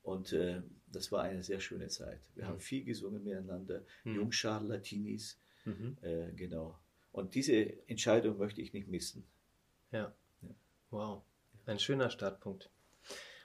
Und 0.02 0.34
äh, 0.34 0.60
das 0.88 1.12
war 1.12 1.22
eine 1.22 1.42
sehr 1.42 1.60
schöne 1.60 1.88
Zeit. 1.88 2.20
Wir 2.34 2.44
mhm. 2.44 2.48
haben 2.48 2.60
viel 2.60 2.84
gesungen 2.84 3.24
miteinander, 3.24 3.86
mhm. 4.04 4.16
Jungschar, 4.16 4.62
Latinis, 4.62 5.40
mhm. 5.64 5.96
äh, 6.02 6.30
genau. 6.32 6.78
Und 7.10 7.34
diese 7.34 7.88
Entscheidung 7.88 8.36
möchte 8.36 8.60
ich 8.60 8.74
nicht 8.74 8.88
missen. 8.88 9.24
Ja. 9.92 10.12
Wow, 10.90 11.22
ein 11.66 11.78
schöner 11.78 12.08
Startpunkt. 12.08 12.70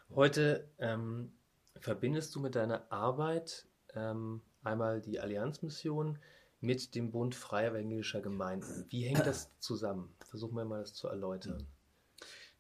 Heute 0.10 0.72
ähm, 0.80 1.34
verbindest 1.76 2.34
du 2.34 2.40
mit 2.40 2.56
deiner 2.56 2.90
Arbeit 2.90 3.68
ähm, 3.94 4.42
einmal 4.64 5.02
die 5.02 5.20
Allianzmission 5.20 6.20
mit 6.62 6.96
dem 6.96 7.12
Bund 7.12 7.36
Freier 7.36 7.72
Evangelischer 7.72 8.22
Gemeinden. 8.22 8.86
Wie 8.90 9.04
hängt 9.04 9.26
das 9.26 9.52
zusammen? 9.60 10.16
Versuchen 10.26 10.56
wir 10.56 10.64
mal 10.64 10.80
das 10.80 10.94
zu 10.94 11.10
erläutern. 11.10 11.68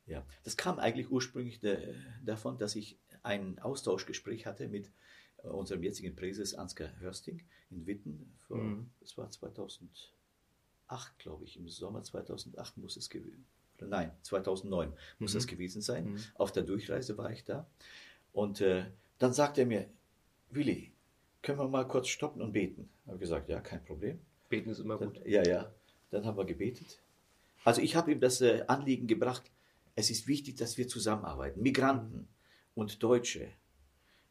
Ja, 0.05 0.25
das 0.43 0.57
kam 0.57 0.79
eigentlich 0.79 1.09
ursprünglich 1.09 1.61
de, 1.61 1.95
davon, 2.25 2.57
dass 2.57 2.75
ich 2.75 2.99
ein 3.23 3.57
Austauschgespräch 3.59 4.45
hatte 4.45 4.67
mit 4.67 4.91
äh, 5.37 5.47
unserem 5.47 5.81
jetzigen 5.81 6.13
Präses 6.13 6.55
Ansgar 6.55 6.99
Hörsting 6.99 7.41
in 7.69 7.87
Witten. 7.87 8.37
Vor, 8.47 8.57
mhm. 8.57 8.91
Das 8.99 9.17
war 9.17 9.29
2008, 9.29 10.09
glaube 11.19 11.45
ich, 11.45 11.55
im 11.55 11.69
Sommer 11.69 12.03
2008 12.03 12.75
muss 12.75 12.97
es 12.97 13.09
gewesen 13.09 13.47
Nein, 13.81 14.11
2009 14.23 14.93
muss 15.19 15.33
mhm. 15.33 15.37
das 15.37 15.47
gewesen 15.47 15.81
sein. 15.81 16.11
Mhm. 16.11 16.19
Auf 16.35 16.51
der 16.51 16.63
Durchreise 16.63 17.17
war 17.17 17.31
ich 17.31 17.43
da. 17.45 17.67
Und 18.33 18.61
äh, 18.61 18.85
dann 19.19 19.33
sagte 19.33 19.61
er 19.61 19.67
mir, 19.67 19.85
Willi, 20.49 20.91
können 21.41 21.59
wir 21.59 21.67
mal 21.67 21.87
kurz 21.87 22.07
stoppen 22.07 22.41
und 22.41 22.53
beten? 22.53 22.89
Ich 23.03 23.09
habe 23.09 23.19
gesagt, 23.19 23.49
ja, 23.49 23.59
kein 23.59 23.83
Problem. 23.83 24.19
Beten 24.49 24.69
ist 24.69 24.79
immer 24.79 24.97
dann, 24.97 25.13
gut. 25.13 25.25
Ja, 25.25 25.45
ja. 25.45 25.71
Dann 26.11 26.25
haben 26.25 26.37
wir 26.37 26.45
gebetet. 26.45 26.99
Also 27.63 27.81
ich 27.81 27.95
habe 27.95 28.11
ihm 28.11 28.19
das 28.19 28.41
äh, 28.41 28.63
Anliegen 28.67 29.07
gebracht, 29.07 29.43
es 29.95 30.09
ist 30.09 30.27
wichtig, 30.27 30.55
dass 30.55 30.77
wir 30.77 30.87
zusammenarbeiten. 30.87 31.61
Migranten 31.61 32.27
und 32.75 33.01
Deutsche, 33.01 33.49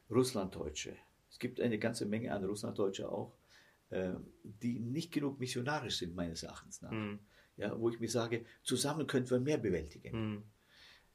Russlanddeutsche. 0.09 0.95
Es 1.29 1.39
gibt 1.39 1.59
eine 1.59 1.77
ganze 1.77 2.05
Menge 2.05 2.33
an 2.33 2.45
Russlanddeutsche 2.45 3.11
auch, 3.11 3.33
äh, 3.89 4.13
die 4.43 4.79
nicht 4.79 5.11
genug 5.11 5.39
missionarisch 5.39 5.97
sind, 5.97 6.15
meines 6.15 6.43
Erachtens 6.43 6.81
nach. 6.81 6.91
Mhm. 6.91 7.19
Ja, 7.57 7.79
wo 7.79 7.89
ich 7.89 7.99
mir 7.99 8.09
sage, 8.09 8.45
zusammen 8.63 9.07
können 9.07 9.29
wir 9.29 9.39
mehr 9.39 9.57
bewältigen. 9.57 10.31
Mhm. 10.31 10.43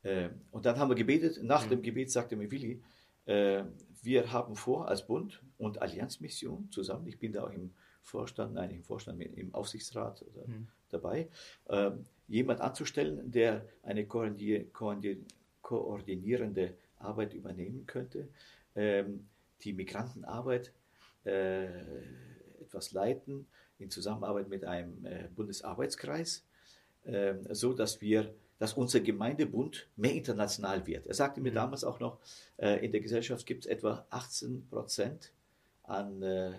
Äh, 0.03 0.31
und 0.51 0.67
dann 0.67 0.79
haben 0.79 0.91
wir 0.91 0.97
gebetet. 0.97 1.43
Nach 1.43 1.65
mhm. 1.67 1.71
dem 1.71 1.83
Gebet 1.83 2.11
sagte 2.11 2.37
mir 2.37 2.51
Willi, 2.51 2.83
äh, 3.27 3.65
wir 4.03 4.33
haben 4.33 4.57
vor, 4.57 4.89
als 4.89 5.07
Bund 5.07 5.41
und 5.59 5.81
Allianzmission 5.81 6.69
zusammen, 6.71 7.07
ich 7.07 7.19
bin 7.19 7.33
da 7.33 7.45
auch 7.45 7.53
im 7.53 7.71
Vorstand, 8.03 8.55
nein, 8.55 8.71
im 8.71 8.83
Vorstand, 8.83 9.23
im 9.23 9.55
Aufsichtsrat 9.55 10.23
oder, 10.23 10.49
mhm. 10.49 10.67
dabei, 10.91 11.29
äh, 11.69 11.93
jemand 12.27 12.61
anzustellen, 12.61 13.31
der 13.31 13.65
eine 13.83 14.07
koordinierende 14.07 16.75
Arbeit 16.99 17.35
übernehmen 17.35 17.87
könnte, 17.87 18.29
ähm, 18.75 19.29
die 19.63 19.73
Migrantenarbeit 19.73 20.73
äh, 21.25 21.67
etwas 22.61 22.91
leiten 22.93 23.47
in 23.83 23.91
Zusammenarbeit 23.91 24.49
mit 24.49 24.65
einem 24.65 25.05
äh, 25.05 25.29
Bundesarbeitskreis, 25.35 26.45
äh, 27.05 27.35
so 27.51 27.73
dass 27.73 28.01
wir 28.01 28.35
dass 28.63 28.75
unser 28.75 29.01
Gemeindebund 29.01 29.89
mehr 29.97 30.13
international 30.13 30.87
wird. 30.87 31.09
Er 31.09 31.15
sagte 31.15 31.41
mir 31.41 31.51
mhm. 31.51 31.57
damals 31.57 31.83
auch 31.83 31.99
noch, 31.99 32.21
äh, 32.59 32.85
in 32.85 32.93
der 32.93 33.01
Gesellschaft 33.01 33.45
gibt 33.45 33.65
es 33.65 33.67
etwa 33.69 34.07
18 34.11 34.69
Prozent 34.69 35.33
an 35.83 36.23
äh, 36.23 36.53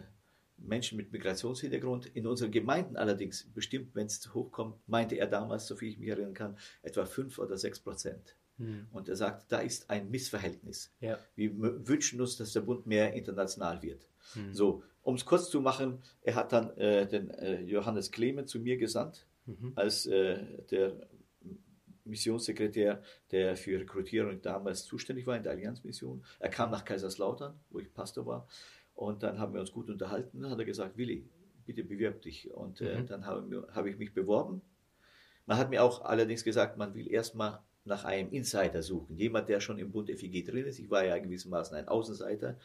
Menschen 0.58 0.98
mit 0.98 1.14
Migrationshintergrund. 1.14 2.08
In 2.08 2.28
unseren 2.28 2.52
Gemeinden 2.52 2.98
allerdings, 2.98 3.48
bestimmt, 3.54 3.96
wenn 3.96 4.08
es 4.08 4.34
hochkommt, 4.34 4.76
meinte 4.86 5.16
er 5.16 5.28
damals, 5.28 5.66
so 5.66 5.78
viel 5.78 5.92
ich 5.92 5.98
mich 5.98 6.10
erinnern 6.10 6.34
kann, 6.34 6.58
etwa 6.82 7.06
5 7.06 7.40
oder 7.40 7.58
6 7.58 7.80
Prozent. 7.80 8.36
Mhm. 8.58 8.88
Und 8.92 9.08
er 9.08 9.16
sagt, 9.16 9.50
da 9.50 9.60
ist 9.60 9.90
ein 9.90 10.12
Missverhältnis. 10.12 10.92
Ja. 11.00 11.18
Wir 11.36 11.58
wünschen 11.58 12.20
uns, 12.20 12.36
dass 12.36 12.52
der 12.52 12.62
Bund 12.62 12.86
mehr 12.86 13.14
international 13.14 13.82
wird. 13.82 14.08
Mhm. 14.36 14.54
So, 14.54 14.84
um 15.04 15.16
es 15.16 15.26
kurz 15.26 15.50
zu 15.50 15.62
machen, 15.62 16.02
er 16.22 16.36
hat 16.36 16.52
dann 16.52 16.76
äh, 16.78 17.08
den 17.08 17.30
äh, 17.30 17.62
Johannes 17.62 18.12
Clement 18.12 18.50
zu 18.50 18.60
mir 18.60 18.78
gesandt, 18.78 19.28
mhm. 19.46 19.74
als 19.76 20.06
äh, 20.06 20.40
der 20.72 21.08
Missionssekretär, 22.06 23.02
der 23.32 23.56
für 23.56 23.80
Rekrutierung 23.80 24.42
damals 24.42 24.86
zuständig 24.86 25.28
war 25.28 25.38
in 25.38 25.44
der 25.44 25.54
Allianzmission. 25.54 26.24
Er 26.40 26.50
kam 26.50 26.72
nach 26.72 26.86
Kaiserslautern, 26.86 27.60
wo 27.70 27.80
ich 27.80 27.94
Pastor 27.94 28.26
war. 28.26 28.48
Und 28.94 29.24
dann 29.24 29.40
haben 29.40 29.54
wir 29.54 29.62
uns 29.62 29.72
gut 29.72 29.90
unterhalten. 29.90 30.42
Dann 30.42 30.52
hat 30.52 30.60
er 30.60 30.66
gesagt, 30.66 30.98
Willi, 30.98 31.28
bitte 31.66 31.84
bewirb 31.84 32.22
dich. 32.22 32.52
Und 32.52 32.82
äh, 32.82 33.00
mhm. 33.00 33.08
dann 33.08 33.26
habe 33.26 33.68
hab 33.74 33.86
ich 33.86 33.98
mich 33.98 34.14
beworben. 34.14 34.62
Man 35.46 35.58
hat 35.58 35.70
mir 35.70 35.84
auch 35.84 36.04
allerdings 36.04 36.44
gesagt, 36.44 36.78
man 36.78 36.94
will 36.94 37.12
erstmal 37.12 37.60
nach 37.86 38.06
einem 38.06 38.32
Insider 38.32 38.82
suchen. 38.82 39.18
Jemand, 39.18 39.50
der 39.50 39.60
schon 39.60 39.78
im 39.78 39.92
Bund 39.92 40.10
FIG 40.10 40.46
drin 40.46 40.66
ist. 40.66 40.80
Ich 40.80 40.90
war 40.90 41.04
ja 41.04 41.18
gewissermaßen 41.18 41.76
ein 41.76 41.88
Außenseiter. 41.88 42.58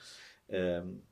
Ähm, 0.48 1.02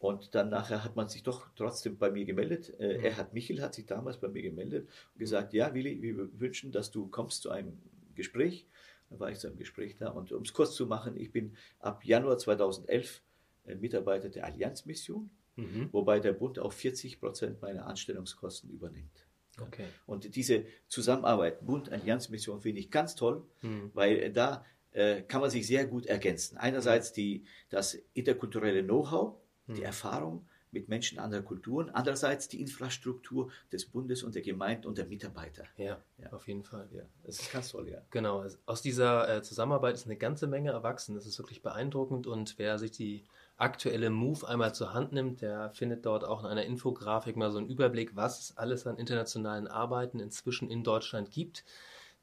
und 0.00 0.34
dann 0.34 0.48
nachher 0.48 0.82
hat 0.82 0.96
man 0.96 1.10
sich 1.10 1.22
doch 1.22 1.46
trotzdem 1.56 1.98
bei 1.98 2.10
mir 2.10 2.24
gemeldet. 2.24 2.74
Äh, 2.80 2.96
mhm. 2.98 3.04
Erhard 3.04 3.34
Michel 3.34 3.60
hat 3.60 3.74
sich 3.74 3.84
damals 3.84 4.16
bei 4.16 4.28
mir 4.28 4.40
gemeldet 4.40 4.88
und 5.12 5.18
gesagt, 5.18 5.52
ja, 5.52 5.74
Willi, 5.74 6.00
wir 6.00 6.40
wünschen, 6.40 6.72
dass 6.72 6.90
du 6.90 7.06
kommst 7.08 7.42
zu 7.42 7.50
einem 7.50 7.78
Gespräch. 8.14 8.66
Dann 9.10 9.20
war 9.20 9.30
ich 9.30 9.38
zu 9.38 9.48
einem 9.48 9.58
Gespräch 9.58 9.96
da. 9.96 10.08
Und 10.08 10.32
um 10.32 10.42
es 10.42 10.54
kurz 10.54 10.74
zu 10.74 10.86
machen, 10.86 11.18
ich 11.18 11.32
bin 11.32 11.54
ab 11.80 12.02
Januar 12.02 12.38
2011 12.38 13.22
äh, 13.66 13.74
Mitarbeiter 13.74 14.30
der 14.30 14.46
Allianzmission, 14.46 15.28
mhm. 15.56 15.90
wobei 15.92 16.18
der 16.18 16.32
Bund 16.32 16.58
auch 16.58 16.72
40 16.72 17.20
Prozent 17.20 17.60
meiner 17.60 17.86
Anstellungskosten 17.86 18.70
übernimmt. 18.70 19.26
Okay. 19.60 19.84
Und 20.06 20.34
diese 20.34 20.64
Zusammenarbeit 20.88 21.66
Bund-Allianzmission 21.66 22.62
finde 22.62 22.80
ich 22.80 22.90
ganz 22.90 23.16
toll, 23.16 23.46
mhm. 23.60 23.90
weil 23.92 24.32
da 24.32 24.64
äh, 24.92 25.20
kann 25.20 25.42
man 25.42 25.50
sich 25.50 25.66
sehr 25.66 25.84
gut 25.84 26.06
ergänzen. 26.06 26.56
Einerseits 26.56 27.12
die, 27.12 27.44
das 27.68 27.98
interkulturelle 28.14 28.82
Know-how, 28.82 29.36
die 29.74 29.80
hm. 29.80 29.86
Erfahrung 29.86 30.46
mit 30.72 30.88
Menschen 30.88 31.18
anderer 31.18 31.42
Kulturen, 31.42 31.90
andererseits 31.90 32.48
die 32.48 32.60
Infrastruktur 32.60 33.50
des 33.72 33.86
Bundes 33.86 34.22
und 34.22 34.34
der 34.34 34.42
Gemeinden 34.42 34.86
und 34.86 34.98
der 34.98 35.06
Mitarbeiter. 35.06 35.64
Ja, 35.76 35.98
ja. 36.18 36.32
auf 36.32 36.46
jeden 36.46 36.62
Fall. 36.62 36.88
Ja, 36.92 37.02
das 37.24 37.40
ist 37.40 37.52
ganz 37.52 37.70
toll, 37.70 37.88
ja. 37.88 37.98
Genau, 38.10 38.44
aus 38.66 38.82
dieser 38.82 39.36
äh, 39.36 39.42
Zusammenarbeit 39.42 39.94
ist 39.94 40.06
eine 40.06 40.16
ganze 40.16 40.46
Menge 40.46 40.70
erwachsen. 40.70 41.14
Das 41.14 41.26
ist 41.26 41.38
wirklich 41.38 41.62
beeindruckend 41.62 42.26
und 42.26 42.54
wer 42.58 42.78
sich 42.78 42.92
die 42.92 43.24
aktuelle 43.56 44.10
Move 44.10 44.46
einmal 44.48 44.74
zur 44.74 44.94
Hand 44.94 45.12
nimmt, 45.12 45.42
der 45.42 45.70
findet 45.70 46.06
dort 46.06 46.24
auch 46.24 46.40
in 46.40 46.46
einer 46.46 46.64
Infografik 46.64 47.36
mal 47.36 47.50
so 47.50 47.58
einen 47.58 47.68
Überblick, 47.68 48.16
was 48.16 48.40
es 48.40 48.56
alles 48.56 48.86
an 48.86 48.96
internationalen 48.96 49.66
Arbeiten 49.66 50.20
inzwischen 50.20 50.70
in 50.70 50.84
Deutschland 50.84 51.30
gibt 51.30 51.64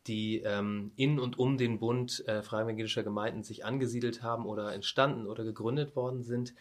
die 0.07 0.41
ähm, 0.45 0.91
in 0.95 1.19
und 1.19 1.37
um 1.37 1.57
den 1.57 1.79
Bund 1.79 2.25
äh, 2.27 2.41
freievangelischer 2.41 3.03
Gemeinden 3.03 3.43
sich 3.43 3.65
angesiedelt 3.65 4.23
haben 4.23 4.45
oder 4.45 4.73
entstanden 4.73 5.27
oder 5.27 5.43
gegründet 5.43 5.97
worden 5.97 6.23
sind. 6.23 6.53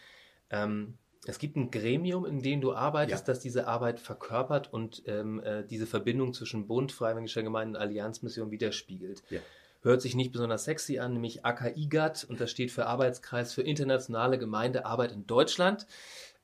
Ähm, 0.49 0.97
es 1.25 1.39
gibt 1.39 1.57
ein 1.57 1.71
Gremium, 1.71 2.25
in 2.25 2.41
dem 2.41 2.61
du 2.61 2.73
arbeitest, 2.73 3.27
ja. 3.27 3.33
das 3.33 3.41
diese 3.41 3.67
Arbeit 3.67 3.99
verkörpert 3.99 4.71
und 4.71 5.03
ähm, 5.07 5.41
äh, 5.43 5.63
diese 5.65 5.85
Verbindung 5.85 6.33
zwischen 6.33 6.67
Bund, 6.67 6.91
Freiwilliger 6.91 7.43
Gemeinden 7.43 7.75
und 7.75 7.81
Allianzmission 7.81 8.51
widerspiegelt. 8.51 9.23
Ja. 9.29 9.41
Hört 9.81 10.01
sich 10.01 10.15
nicht 10.15 10.31
besonders 10.31 10.63
sexy 10.63 10.99
an, 10.99 11.13
nämlich 11.13 11.45
AKIGAT 11.45 12.25
und 12.29 12.39
das 12.39 12.49
steht 12.49 12.71
für 12.71 12.85
Arbeitskreis 12.87 13.53
für 13.53 13.61
internationale 13.61 14.39
Gemeindearbeit 14.39 15.11
in 15.11 15.27
Deutschland. 15.27 15.85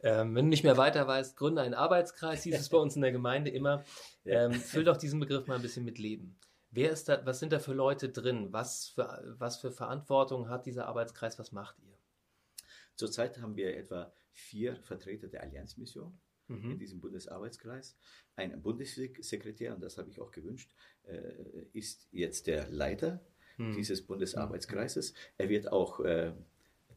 Ähm, 0.02 0.36
wenn 0.36 0.46
du 0.46 0.50
nicht 0.50 0.64
mehr 0.64 0.78
weiter 0.78 1.08
weißt, 1.08 1.38
gründe 1.38 1.62
einen 1.62 1.74
Arbeitskreis, 1.74 2.44
hieß 2.44 2.60
es 2.60 2.70
bei 2.70 2.78
uns 2.78 2.96
in 2.96 3.02
der 3.02 3.12
Gemeinde 3.12 3.50
immer. 3.50 3.84
Ähm, 4.26 4.54
füll 4.54 4.86
doch 4.86 4.96
diesen 4.96 5.20
Begriff 5.20 5.48
mal 5.48 5.56
ein 5.56 5.62
bisschen 5.62 5.84
mit 5.84 6.00
Leben. 6.00 6.38
Wer 6.72 6.92
ist 6.92 7.10
da, 7.10 7.26
was 7.26 7.42
sind 7.42 7.52
da 7.52 7.60
für 7.60 7.74
Leute 7.74 8.08
drin? 8.08 8.54
Was 8.54 8.88
für, 8.88 9.36
was 9.38 9.58
für 9.58 9.70
Verantwortung 9.70 10.48
hat 10.48 10.66
dieser 10.66 10.88
Arbeitskreis? 10.88 11.38
Was 11.38 11.52
macht 11.52 11.76
ihr? 11.80 11.93
Zurzeit 12.96 13.40
haben 13.40 13.56
wir 13.56 13.76
etwa 13.76 14.14
vier 14.32 14.76
Vertreter 14.84 15.28
der 15.28 15.44
Allianzmission 15.44 16.18
mhm. 16.48 16.72
in 16.72 16.80
diesem 16.80 17.00
Bundesarbeitskreis. 17.00 17.96
Ein 18.36 18.62
Bundessekretär, 18.62 19.74
und 19.76 19.82
das 19.82 19.98
habe 19.98 20.10
ich 20.10 20.20
auch 20.20 20.32
gewünscht, 20.32 20.72
äh, 21.04 21.34
ist 21.74 22.08
jetzt 22.12 22.48
der 22.48 22.70
Leiter 22.70 23.22
mhm. 23.58 23.74
dieses 23.74 24.02
Bundesarbeitskreises. 24.06 25.14
Er 25.38 25.50
wird 25.50 25.72
auch 25.72 26.00
äh, 26.00 26.34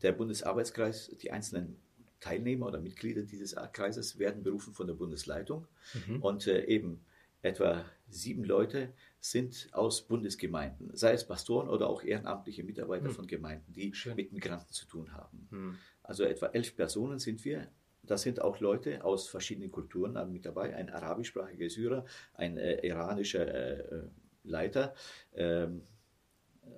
der 0.03 0.13
Bundesarbeitskreis, 0.13 1.15
die 1.21 1.31
einzelnen 1.31 1.81
Teilnehmer 2.21 2.67
oder 2.67 2.81
Mitglieder 2.81 3.23
dieses 3.23 3.55
Kreises 3.73 4.19
werden 4.19 4.43
berufen 4.43 4.75
von 4.75 4.87
der 4.87 4.95
Bundesleitung 4.95 5.67
mhm. 6.07 6.23
und 6.23 6.47
äh, 6.47 6.65
eben 6.65 7.05
etwa 7.47 7.85
sieben 8.09 8.45
Leute 8.45 8.93
sind 9.21 9.69
aus 9.73 10.07
Bundesgemeinden, 10.07 10.91
sei 10.95 11.13
es 11.13 11.27
Pastoren 11.27 11.69
oder 11.69 11.89
auch 11.89 12.03
ehrenamtliche 12.03 12.63
Mitarbeiter 12.63 13.07
hm. 13.07 13.15
von 13.15 13.27
Gemeinden, 13.27 13.73
die 13.73 13.93
Schön. 13.95 14.17
mit 14.17 14.33
Migranten 14.33 14.73
zu 14.73 14.87
tun 14.87 15.13
haben. 15.13 15.49
Hm. 15.51 15.79
Also 16.03 16.25
etwa 16.25 16.47
elf 16.47 16.77
Personen 16.77 17.19
sind 17.19 17.45
wir. 17.45 17.69
Da 18.03 18.17
sind 18.17 18.41
auch 18.41 18.61
Leute 18.61 19.05
aus 19.05 19.29
verschiedenen 19.29 19.73
Kulturen 19.73 20.31
mit 20.31 20.47
dabei. 20.47 20.77
Ein 20.77 20.91
arabischsprachiger 20.91 21.69
Syrer, 21.69 22.05
ein 22.35 22.57
äh, 22.57 22.87
iranischer 22.87 23.49
äh, 23.49 24.03
Leiter 24.45 24.95
äh, 25.33 25.67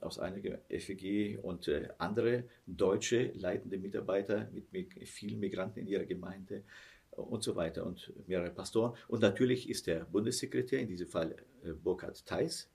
aus 0.00 0.18
einiger 0.18 0.59
FEG 0.70 1.38
und 1.42 1.68
äh, 1.68 1.88
andere 1.98 2.44
deutsche 2.66 3.33
leitende 3.35 3.78
Mitarbeiter 3.78 4.48
mit, 4.52 4.72
mit 4.72 5.09
vielen 5.09 5.40
Migranten 5.40 5.81
in 5.81 5.87
ihrer 5.87 6.04
Gemeinde 6.04 6.64
und 7.22 7.42
so 7.42 7.57
weiter 7.57 7.85
und 7.85 8.12
mehrere 8.26 8.50
Pastoren. 8.50 8.94
Und 9.09 9.20
natürlich 9.22 9.68
ist 9.68 9.87
der 9.87 10.04
Bundessekretär, 10.04 10.81
in 10.81 10.88
diesem 10.88 11.09
Fall 11.09 11.37
äh, 11.64 11.72
Burkhard 11.72 12.24
Theis, 12.26 12.70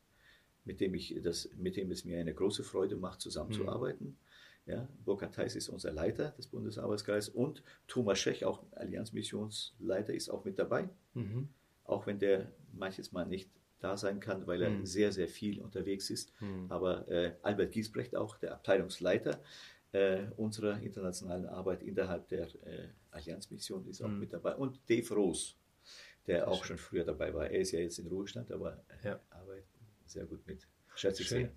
mit 0.66 0.80
dem, 0.80 0.94
ich 0.94 1.20
das, 1.22 1.50
mit 1.58 1.76
dem 1.76 1.92
es 1.92 2.06
mir 2.06 2.20
eine 2.20 2.34
große 2.34 2.64
Freude 2.64 2.96
macht, 2.96 3.22
zusammenzuarbeiten. 3.22 4.08
Mhm. 4.08 4.16
Ja, 4.66 4.88
Burkhard 5.04 5.36
Theis 5.36 5.56
ist 5.58 5.68
unser 5.68 5.92
Leiter 5.92 6.32
des 6.38 6.48
Bundesarbeitskreises 6.48 7.30
und 7.30 7.64
Thomas 7.88 8.20
Schech, 8.20 8.46
auch 8.46 8.64
Allianzmissionsleiter, 8.72 10.14
ist 10.14 10.30
auch 10.30 10.46
mit 10.46 10.58
dabei. 10.58 10.88
Mhm. 11.14 11.50
Auch 11.84 12.08
wenn 12.08 12.20
der 12.20 12.50
manches 12.72 13.12
Mal 13.12 13.26
nicht 13.26 13.50
da 13.82 13.98
sein 13.98 14.22
kann, 14.22 14.48
weil 14.48 14.62
er 14.62 14.70
mhm. 14.70 14.86
sehr, 14.86 15.12
sehr 15.12 15.28
viel 15.28 15.60
unterwegs 15.60 16.10
ist. 16.10 16.32
Mhm. 16.40 16.68
Aber 16.70 17.08
äh, 17.10 17.34
Albert 17.42 17.74
Giesbrecht, 17.74 18.16
auch 18.16 18.38
der 18.38 18.54
Abteilungsleiter, 18.54 19.42
äh, 19.94 20.26
unserer 20.38 20.80
internationalen 20.82 21.46
Arbeit 21.46 21.82
innerhalb 21.84 22.28
der 22.28 22.48
äh, 22.66 22.90
Allianzmission 23.12 23.88
ist 23.88 24.02
auch 24.02 24.10
mhm. 24.10 24.20
mit 24.20 24.34
dabei. 24.34 24.56
Und 24.56 24.82
Dave 24.90 25.14
Roos, 25.16 25.56
der 26.28 26.40
sehr 26.40 26.48
auch 26.48 26.66
schön. 26.66 26.78
schon 26.78 26.86
früher 26.86 27.06
dabei 27.06 27.34
war. 27.34 27.50
Er 27.50 27.60
ist 27.62 27.72
ja 27.72 27.80
jetzt 27.80 27.98
in 28.00 28.08
Ruhestand, 28.08 28.52
aber 28.52 28.84
ja. 29.04 29.20
arbeitet 29.30 29.66
sehr 30.06 30.26
gut 30.26 30.46
mit. 30.46 30.68
Schätze 30.96 31.22
ich 31.24 31.30
sehr. 31.30 31.50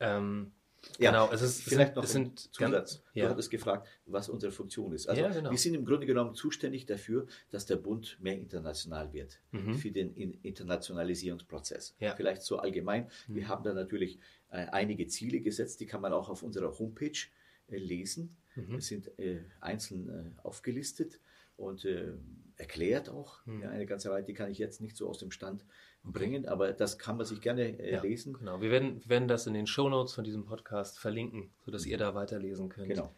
Ähm, 0.00 0.52
Ja, 0.98 1.10
genau, 1.12 1.32
es 1.32 1.40
ist 1.42 1.62
Vielleicht 1.62 1.90
es 1.92 1.96
noch 1.96 2.02
ein 2.02 2.04
es 2.06 2.12
sind 2.12 2.38
Zusatz. 2.40 2.58
Ganz, 2.72 3.02
Du 3.14 3.20
ja. 3.20 3.28
hattest 3.30 3.50
gefragt, 3.50 3.88
was 4.06 4.28
unsere 4.28 4.52
Funktion 4.52 4.92
ist. 4.92 5.08
Also 5.08 5.22
Ja, 5.22 5.28
genau. 5.30 5.50
wir 5.50 5.56
sind 5.58 5.74
im 5.74 5.84
Grunde 5.86 6.06
genommen 6.06 6.34
zuständig 6.34 6.84
dafür, 6.86 7.26
dass 7.50 7.64
der 7.66 7.76
Bund 7.76 8.18
mehr 8.20 8.36
international 8.36 9.12
wird 9.12 9.40
Mhm. 9.52 9.74
für 9.76 9.90
den 9.90 10.14
In- 10.14 10.34
Internationalisierungsprozess. 10.42 11.94
Ja. 12.00 12.14
Vielleicht 12.16 12.42
so 12.42 12.58
allgemein. 12.58 13.08
Mhm. 13.28 13.34
Wir 13.36 13.48
haben 13.48 13.62
da 13.64 13.72
natürlich 13.72 14.18
äh, 14.50 14.66
einige 14.66 15.06
Ziele 15.06 15.40
gesetzt, 15.40 15.80
die 15.80 15.86
kann 15.86 16.00
man 16.00 16.12
auch 16.12 16.28
auf 16.28 16.42
unserer 16.42 16.76
Homepage 16.78 17.10
äh, 17.10 17.43
lesen. 17.68 18.36
Mhm. 18.54 18.76
Es 18.76 18.86
sind 18.86 19.18
äh, 19.18 19.42
einzeln 19.60 20.08
äh, 20.08 20.40
aufgelistet 20.42 21.20
und 21.56 21.84
äh, 21.84 22.12
erklärt 22.56 23.08
auch. 23.08 23.44
Mhm. 23.46 23.62
Ja, 23.62 23.70
eine 23.70 23.86
ganze 23.86 24.10
Reihe, 24.10 24.22
die 24.22 24.34
kann 24.34 24.50
ich 24.50 24.58
jetzt 24.58 24.80
nicht 24.80 24.96
so 24.96 25.08
aus 25.08 25.18
dem 25.18 25.30
Stand 25.30 25.64
bringen, 26.02 26.46
aber 26.46 26.72
das 26.72 26.98
kann 26.98 27.16
man 27.16 27.26
sich 27.26 27.40
gerne 27.40 27.78
äh, 27.78 27.92
Ja, 27.92 28.02
lesen. 28.02 28.34
Genau. 28.34 28.60
Wir 28.60 28.70
werden, 28.70 29.00
wir 29.00 29.08
werden 29.08 29.28
das 29.28 29.46
in 29.46 29.54
den 29.54 29.66
Shownotes 29.66 30.14
von 30.14 30.24
diesem 30.24 30.44
Podcast 30.44 30.98
verlinken, 30.98 31.50
sodass 31.64 31.86
ihr 31.86 31.98
da 31.98 32.14
weiterlesen 32.14 32.68
könnt. 32.68 32.88
Genau. 32.88 33.12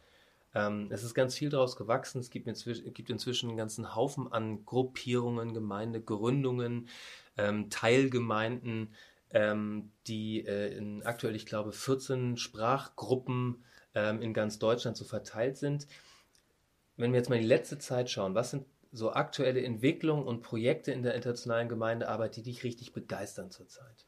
Ähm, 0.55 0.89
es 0.91 1.03
ist 1.03 1.15
ganz 1.15 1.35
viel 1.35 1.51
daraus 1.51 1.77
gewachsen. 1.77 2.21
Es 2.21 2.31
gibt 2.31 2.47
inzwischen, 2.47 2.93
gibt 2.95 3.11
inzwischen 3.11 3.49
einen 3.49 3.59
ganzen 3.59 3.95
Haufen 3.95 4.33
an 4.33 4.65
Gruppierungen, 4.65 5.53
Gemeindegründungen, 5.53 6.89
ähm, 7.37 7.69
Teilgemeinden, 7.69 8.95
ähm, 9.31 9.91
die 10.07 10.47
äh, 10.47 10.75
in 10.77 11.03
aktuell, 11.03 11.37
ich 11.37 11.45
glaube, 11.45 11.73
14 11.73 12.39
Sprachgruppen 12.39 13.65
ähm, 13.97 14.23
in 14.23 14.33
ganz 14.33 14.61
Deutschland 14.61 14.97
so 14.97 15.05
verteilt 15.05 15.57
sind. 15.57 15.89
Wenn 16.97 17.13
wir 17.13 17.19
jetzt 17.19 17.29
mal 17.29 17.37
in 17.37 17.43
die 17.43 17.49
letzte 17.49 17.79
Zeit 17.79 18.11
schauen, 18.11 18.35
was 18.35 18.53
sind 18.53 18.65
so 18.93 19.13
aktuelle 19.13 19.63
Entwicklungen 19.65 20.25
und 20.25 20.43
Projekte 20.43 20.93
in 20.93 21.03
der 21.03 21.15
internationalen 21.15 21.69
Gemeindearbeit, 21.69 22.37
die 22.37 22.43
dich 22.43 22.63
richtig 22.63 22.93
begeistern 22.93 23.51
zurzeit? 23.51 24.07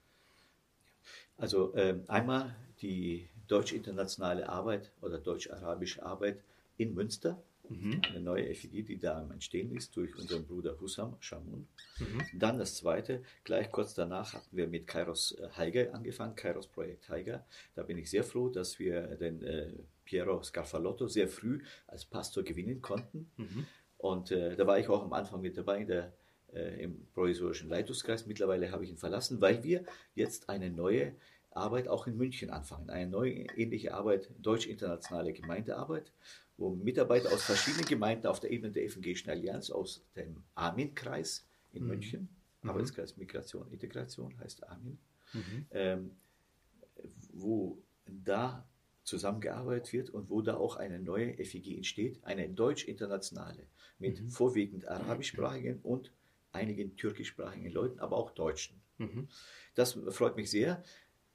Also 1.37 1.75
ähm, 1.75 2.05
einmal 2.09 2.55
die 2.81 3.29
deutsch-internationale 3.49 4.49
Arbeit 4.49 4.93
oder 5.01 5.19
deutsch-arabische 5.19 6.05
Arbeit 6.05 6.43
in 6.77 6.95
Münster, 6.95 7.43
Mhm. 7.69 8.01
eine 8.09 8.21
neue 8.21 8.55
FIG, 8.55 8.87
die 8.87 8.99
da 8.99 9.21
am 9.21 9.31
Entstehen 9.31 9.75
ist 9.75 9.97
durch 9.97 10.17
unseren 10.17 10.47
Bruder 10.47 10.81
Hussam 10.81 11.17
Shamun. 11.21 11.69
Mhm. 11.99 12.39
Dann 12.39 12.59
das 12.59 12.77
zweite, 12.77 13.23
gleich 13.45 13.71
kurz 13.71 13.95
danach 13.95 14.35
hatten 14.35 14.57
wir 14.57 14.67
mit 14.67 14.87
Kairos 14.87 15.33
äh, 15.33 15.49
Haiger 15.57 15.95
angefangen, 15.95 16.35
Kairos 16.35 16.67
Projekt 16.67 17.09
Haiger. 17.09 17.47
Da 17.75 17.83
bin 17.83 17.99
ich 17.99 18.11
sehr 18.11 18.25
froh, 18.25 18.49
dass 18.49 18.79
wir 18.79 19.03
den 19.17 19.43
äh, 19.43 19.73
Piero 20.05 20.43
Scarfalotto 20.43 21.07
sehr 21.09 21.29
früh 21.29 21.63
als 21.87 22.05
Pastor 22.05 22.43
gewinnen 22.43 22.81
konnten. 22.81 23.31
Mhm. 23.37 23.67
Und 23.99 24.31
äh, 24.31 24.57
da 24.57 24.67
war 24.67 24.79
ich 24.79 24.89
auch 24.89 25.03
am 25.03 25.13
Anfang 25.13 25.41
mit 25.41 25.57
dabei 25.59 25.85
der, 25.85 26.13
äh, 26.53 26.83
im 26.83 27.07
provisorischen 27.13 27.69
Leitungskreis. 27.69 28.27
Mittlerweile 28.27 28.71
habe 28.71 28.85
ich 28.85 28.91
ihn 28.91 28.97
verlassen, 28.97 29.41
weil 29.41 29.63
wir 29.65 29.85
jetzt 30.15 30.49
eine 30.49 30.71
neue 30.71 31.15
Arbeit 31.51 31.89
auch 31.89 32.07
in 32.07 32.17
München 32.17 32.51
anfangen. 32.51 32.89
Eine 32.91 33.11
neue 33.11 33.33
ähnliche 33.33 33.95
Arbeit, 33.95 34.31
deutsch-internationale 34.39 35.33
Gemeindearbeit, 35.33 36.13
wo 36.59 36.71
Mitarbeiter 36.75 37.33
aus 37.33 37.45
verschiedenen 37.45 37.87
Gemeinden 37.87 38.27
auf 38.27 38.41
der 38.41 38.51
Ebene 38.51 38.73
der 38.73 38.85
Evangelischen 38.85 39.31
Allianz 39.31 39.71
aus 39.71 40.05
dem 40.17 40.43
Armin-Kreis 40.55 41.47
in 41.73 41.85
Mhm. 41.85 41.89
München, 41.89 42.29
Mhm. 42.63 42.71
Arbeitskreis 42.71 43.17
Migration, 43.17 43.71
Integration 43.71 44.39
heißt 44.41 44.69
Armin, 44.69 44.99
Mhm. 45.33 45.67
ähm, 45.71 46.11
wo 47.33 47.79
da 48.07 48.69
zusammengearbeitet 49.05 49.93
wird 49.93 50.11
und 50.11 50.29
wo 50.29 50.43
da 50.43 50.57
auch 50.57 50.77
eine 50.77 50.99
neue 50.99 51.33
FIG 51.45 51.77
entsteht, 51.77 52.23
eine 52.25 52.49
deutsch-internationale, 52.49 53.67
mit 53.99 54.21
Mhm. 54.21 54.29
vorwiegend 54.29 54.87
arabischsprachigen 54.87 55.81
und 55.83 56.13
einigen 56.53 56.97
türkischsprachigen 56.97 57.71
Leuten, 57.71 58.01
aber 58.01 58.17
auch 58.17 58.33
Deutschen. 58.33 58.81
Mhm. 58.99 59.29
Das 59.75 59.99
freut 60.11 60.37
mich 60.37 60.51
sehr. 60.51 60.83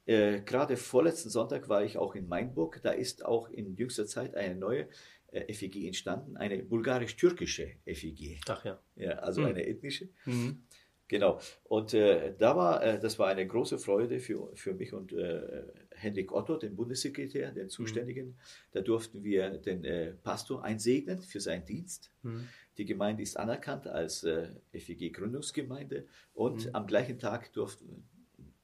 Äh, 0.06 0.42
gerade 0.42 0.76
vorletzten 0.76 1.30
Sonntag 1.30 1.68
war 1.70 1.82
ich 1.82 1.96
auch 1.96 2.14
in 2.14 2.28
Mainburg. 2.28 2.80
Da 2.82 2.90
ist 2.90 3.24
auch 3.24 3.48
in 3.48 3.74
jüngster 3.74 4.06
Zeit 4.06 4.34
eine 4.34 4.54
neue 4.54 4.88
äh, 5.34 5.52
FIG 5.52 5.86
entstanden, 5.86 6.36
eine 6.36 6.62
bulgarisch-türkische 6.62 7.72
FIG. 7.86 8.40
Ach 8.48 8.64
ja. 8.64 8.78
Ja, 8.96 9.10
also 9.18 9.40
Mhm. 9.42 9.46
eine 9.48 9.66
ethnische. 9.66 10.08
Mhm. 10.26 10.62
Genau. 11.06 11.38
Und 11.64 11.92
äh, 11.92 12.34
da 12.38 12.56
war, 12.56 12.82
äh, 12.82 12.98
das 12.98 13.18
war 13.18 13.28
eine 13.28 13.46
große 13.46 13.78
Freude 13.78 14.20
für, 14.20 14.50
für 14.56 14.72
mich 14.72 14.94
und 14.94 15.12
äh, 15.12 15.62
Hendrik 15.94 16.32
Otto, 16.32 16.56
den 16.56 16.74
Bundessekretär, 16.76 17.52
den 17.52 17.68
Zuständigen. 17.68 18.38
Da 18.72 18.80
durften 18.80 19.22
wir 19.22 19.50
den 19.58 19.84
äh, 19.84 20.12
Pastor 20.22 20.64
einsegnen 20.64 21.20
für 21.20 21.40
seinen 21.40 21.66
Dienst. 21.66 22.10
Mhm. 22.22 22.48
Die 22.78 22.86
Gemeinde 22.86 23.22
ist 23.22 23.36
anerkannt 23.38 23.86
als 23.86 24.24
äh, 24.24 24.48
FEG-Gründungsgemeinde 24.72 26.06
und 26.32 26.64
Mhm. 26.66 26.74
am 26.74 26.86
gleichen 26.86 27.18
Tag 27.18 27.52
durften, 27.52 28.04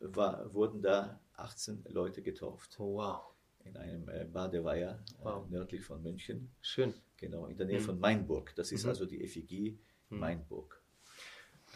war, 0.01 0.53
wurden 0.55 0.81
da 0.83 1.21
18 1.35 1.85
Leute 1.89 2.23
getauft 2.23 2.77
Oh, 2.81 2.95
wow. 2.97 3.21
In 3.65 3.77
einem 3.77 4.09
äh, 4.09 4.25
Badeweiher 4.25 5.03
äh, 5.21 5.25
Wow. 5.25 5.49
nördlich 5.49 5.83
von 5.85 6.03
München, 6.03 6.51
Schön. 6.61 6.95
genau 7.17 7.47
in 7.47 7.57
der 7.57 7.67
Nähe 7.67 7.81
Mhm. 7.81 7.85
von 7.85 8.01
Mainburg. 8.01 8.55
Das 8.57 8.73
ist 8.73 8.85
Mhm. 8.85 8.89
also 8.91 9.07
die 9.07 9.27
FEG 9.27 9.79
Mhm. 10.11 10.19
Mainburg. 10.19 10.81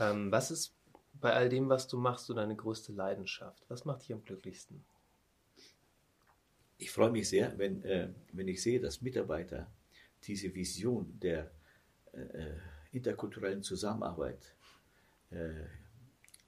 Ähm, 0.00 0.32
was 0.32 0.50
ist 0.50 0.74
bei 1.20 1.32
all 1.32 1.48
dem, 1.48 1.68
was 1.68 1.86
du 1.86 1.96
machst, 1.98 2.26
so 2.26 2.34
deine 2.34 2.56
größte 2.56 2.92
Leidenschaft? 2.92 3.64
Was 3.68 3.84
macht 3.84 4.02
dich 4.02 4.12
am 4.12 4.24
glücklichsten? 4.24 4.84
Ich 6.78 6.90
freue 6.90 7.10
mich 7.10 7.28
sehr, 7.28 7.56
wenn, 7.58 7.82
äh, 7.84 8.08
wenn 8.32 8.48
ich 8.48 8.60
sehe, 8.62 8.80
dass 8.80 9.00
Mitarbeiter 9.00 9.70
diese 10.24 10.52
Vision 10.54 11.18
der 11.20 11.52
äh, 12.12 12.54
interkulturellen 12.92 13.62
Zusammenarbeit 13.62 14.54
äh, 15.30 15.52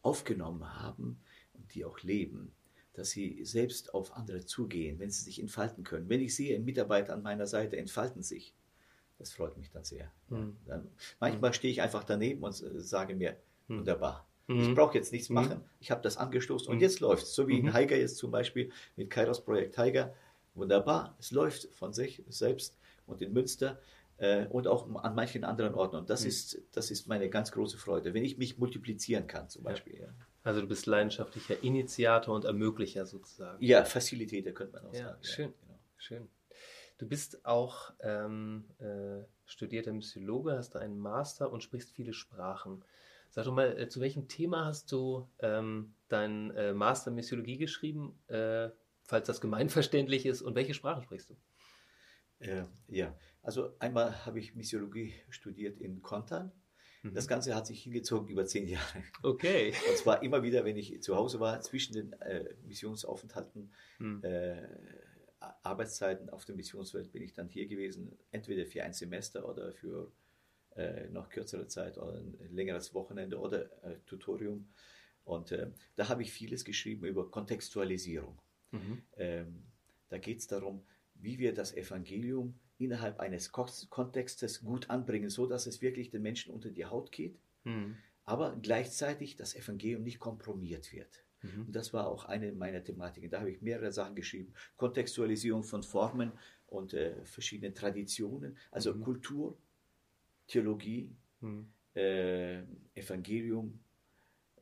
aufgenommen 0.02 0.74
haben 0.80 1.20
und 1.54 1.74
die 1.74 1.84
auch 1.84 2.00
leben, 2.00 2.52
dass 2.96 3.10
sie 3.10 3.44
selbst 3.44 3.94
auf 3.94 4.16
andere 4.16 4.44
zugehen, 4.44 4.98
wenn 4.98 5.10
sie 5.10 5.22
sich 5.22 5.38
entfalten 5.40 5.84
können. 5.84 6.08
Wenn 6.08 6.20
ich 6.20 6.34
sehe, 6.34 6.58
Mitarbeiter 6.60 7.12
an 7.12 7.22
meiner 7.22 7.46
Seite 7.46 7.76
entfalten 7.76 8.22
sich, 8.22 8.54
das 9.18 9.32
freut 9.32 9.56
mich 9.56 9.70
dann 9.70 9.84
sehr. 9.84 10.10
Mhm. 10.28 10.56
Dann, 10.66 10.88
manchmal 11.20 11.52
stehe 11.54 11.70
ich 11.72 11.82
einfach 11.82 12.04
daneben 12.04 12.42
und 12.42 12.62
äh, 12.62 12.80
sage 12.80 13.14
mir, 13.14 13.36
Mhm. 13.68 13.78
wunderbar. 13.78 14.26
Mhm. 14.46 14.60
Ich 14.60 14.74
brauche 14.74 14.96
jetzt 14.96 15.12
nichts 15.12 15.28
Mhm. 15.28 15.34
machen. 15.34 15.60
Ich 15.80 15.90
habe 15.90 16.02
das 16.02 16.16
angestoßen 16.16 16.68
und 16.68 16.76
Mhm. 16.76 16.82
jetzt 16.82 17.00
läuft 17.00 17.24
es. 17.24 17.34
So 17.34 17.48
wie 17.48 17.60
Mhm. 17.60 17.68
in 17.68 17.72
Haiger 17.74 17.96
jetzt 17.96 18.16
zum 18.16 18.30
Beispiel 18.30 18.70
mit 18.96 19.10
Kairos 19.10 19.44
Projekt 19.44 19.76
Haiger. 19.78 20.14
Wunderbar. 20.54 21.16
Es 21.18 21.30
läuft 21.32 21.68
von 21.74 21.92
sich 21.92 22.22
selbst 22.28 22.78
und 23.06 23.20
in 23.22 23.32
Münster 23.32 23.78
äh, 24.18 24.46
und 24.46 24.66
auch 24.66 24.88
an 25.02 25.14
manchen 25.14 25.44
anderen 25.44 25.74
Orten. 25.74 25.96
Und 25.96 26.08
das, 26.08 26.22
Mhm. 26.22 26.28
ist, 26.28 26.62
das 26.72 26.90
ist 26.90 27.06
meine 27.06 27.28
ganz 27.28 27.52
große 27.52 27.76
Freude, 27.76 28.14
wenn 28.14 28.24
ich 28.24 28.38
mich 28.38 28.56
multiplizieren 28.56 29.26
kann 29.26 29.50
zum 29.50 29.64
Ja. 29.64 29.70
Beispiel. 29.70 29.98
Ja, 30.00 30.08
Also 30.46 30.60
du 30.60 30.68
bist 30.68 30.86
leidenschaftlicher 30.86 31.60
Initiator 31.64 32.32
und 32.34 32.44
Ermöglicher 32.44 33.04
sozusagen. 33.04 33.62
ja 33.64 33.84
Facilitator 33.84 34.52
könnte 34.52 34.74
man 34.74 34.86
auch 34.86 34.94
Ja, 34.94 35.08
sagen. 35.08 35.24
schön. 35.24 35.54
genau. 35.60 35.78
Schön. 35.96 36.28
Du 36.98 37.08
bist 37.08 37.44
auch 37.44 37.92
ähm, 38.00 38.64
äh, 38.78 39.24
studierter 39.44 39.92
Missiologe, 39.92 40.56
hast 40.56 40.76
einen 40.76 40.98
Master 40.98 41.50
und 41.50 41.64
sprichst 41.64 41.90
viele 41.90 42.12
Sprachen. 42.12 42.84
Sag 43.28 43.44
doch 43.44 43.52
mal, 43.54 43.76
äh, 43.76 43.88
zu 43.88 44.00
welchem 44.00 44.28
Thema 44.28 44.66
hast 44.66 44.92
du 44.92 45.28
ähm, 45.40 45.94
deinen 46.08 46.52
äh, 46.52 46.72
Master 46.72 47.08
in 47.10 47.16
Missiologie 47.16 47.58
geschrieben, 47.58 48.16
äh, 48.28 48.70
falls 49.02 49.26
das 49.26 49.40
gemeinverständlich 49.40 50.26
ist, 50.26 50.42
und 50.42 50.54
welche 50.54 50.74
Sprachen 50.74 51.02
sprichst 51.02 51.30
du? 51.30 51.36
Äh, 52.38 52.64
ja, 52.86 53.18
also 53.42 53.74
einmal 53.80 54.24
habe 54.24 54.38
ich 54.38 54.54
Missiologie 54.54 55.12
studiert 55.28 55.80
in 55.80 56.02
Kontan. 56.02 56.52
Mhm. 57.10 57.14
Das 57.14 57.28
Ganze 57.28 57.54
hat 57.54 57.66
sich 57.66 57.82
hingezogen 57.82 58.28
über 58.28 58.46
zehn 58.46 58.68
Jahre. 58.68 59.02
Okay. 59.22 59.72
Und 59.88 59.96
zwar 59.98 60.22
immer 60.22 60.42
wieder, 60.42 60.64
wenn 60.64 60.76
ich 60.76 61.02
zu 61.02 61.16
Hause 61.16 61.40
war, 61.40 61.60
zwischen 61.60 61.94
den 61.94 62.12
äh, 62.20 62.54
Missionsaufenthalten, 62.66 63.72
Hm. 63.98 64.22
äh, 64.22 64.56
Arbeitszeiten 65.62 66.30
auf 66.30 66.44
der 66.44 66.54
Missionswelt 66.54 67.12
bin 67.12 67.22
ich 67.22 67.32
dann 67.32 67.48
hier 67.48 67.66
gewesen, 67.66 68.16
entweder 68.30 68.66
für 68.66 68.82
ein 68.82 68.92
Semester 68.92 69.48
oder 69.48 69.72
für 69.72 70.10
äh, 70.74 71.08
noch 71.08 71.28
kürzere 71.28 71.66
Zeit 71.66 71.98
oder 71.98 72.14
ein 72.18 72.36
längeres 72.50 72.94
Wochenende 72.94 73.38
oder 73.38 73.64
äh, 73.84 73.96
Tutorium. 74.06 74.68
Und 75.24 75.52
äh, 75.52 75.70
da 75.96 76.08
habe 76.08 76.22
ich 76.22 76.32
vieles 76.32 76.64
geschrieben 76.64 77.06
über 77.06 77.30
Kontextualisierung. 77.30 78.38
Mhm. 78.70 79.02
Ähm, 79.16 79.64
da 80.08 80.18
geht 80.18 80.38
es 80.38 80.46
darum, 80.46 80.84
wie 81.14 81.38
wir 81.38 81.54
das 81.54 81.74
Evangelium 81.74 82.58
innerhalb 82.78 83.20
eines 83.20 83.52
Ko- 83.52 83.66
Kontextes 83.90 84.62
gut 84.62 84.90
anbringen, 84.90 85.30
so 85.30 85.46
dass 85.46 85.66
es 85.66 85.80
wirklich 85.82 86.10
den 86.10 86.22
Menschen 86.22 86.52
unter 86.52 86.70
die 86.70 86.84
Haut 86.86 87.10
geht, 87.12 87.38
Mhm. 87.64 87.96
aber 88.24 88.56
gleichzeitig 88.56 89.36
das 89.36 89.54
Evangelium 89.54 90.02
nicht 90.02 90.18
kompromiert 90.18 90.92
wird. 90.92 91.24
Mhm. 91.42 91.66
Und 91.66 91.76
das 91.76 91.92
war 91.92 92.06
auch 92.08 92.24
eine 92.26 92.52
meiner 92.52 92.82
Thematiken. 92.84 93.30
Da 93.30 93.40
habe 93.40 93.50
ich 93.50 93.62
mehrere 93.62 93.92
Sachen 93.92 94.14
geschrieben. 94.14 94.52
Kontextualisierung 94.76 95.62
von 95.62 95.82
Formen 95.82 96.32
und 96.66 96.94
äh, 96.94 97.24
verschiedenen 97.24 97.74
Traditionen, 97.74 98.56
also 98.70 98.94
Mhm. 98.94 99.00
Kultur, 99.02 99.58
Theologie, 100.48 101.10
Mhm. 101.40 101.68
äh, 101.94 102.62
Evangelium, 102.94 103.80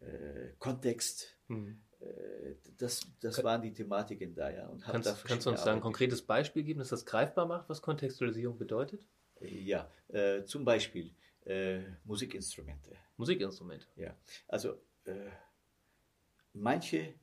äh, 0.00 0.50
Kontext. 0.58 1.36
Mhm. 1.48 1.80
Äh, 2.04 2.54
das, 2.76 3.06
das 3.20 3.36
Kann- 3.36 3.44
waren 3.44 3.62
die 3.62 3.72
Thematiken 3.72 4.34
da, 4.34 4.50
ja. 4.50 4.66
Und 4.66 4.86
hab 4.86 4.94
da 4.94 5.10
Kannst, 5.10 5.24
kannst 5.24 5.46
du 5.46 5.50
uns 5.50 5.64
da 5.64 5.72
ein 5.72 5.80
konkretes 5.80 6.22
Beispiel 6.22 6.62
geben, 6.62 6.80
das 6.80 6.88
das 6.88 7.04
greifbar 7.04 7.46
macht, 7.46 7.68
was 7.68 7.80
Kontextualisierung 7.82 8.58
bedeutet? 8.58 9.06
Ja, 9.40 9.90
äh, 10.08 10.44
zum 10.44 10.64
Beispiel 10.64 11.14
äh, 11.44 11.80
Musikinstrumente. 12.04 12.92
Musikinstrumente. 13.16 13.86
Ja, 13.96 14.16
also 14.48 14.74
äh, 15.04 15.12
manche 16.52 17.14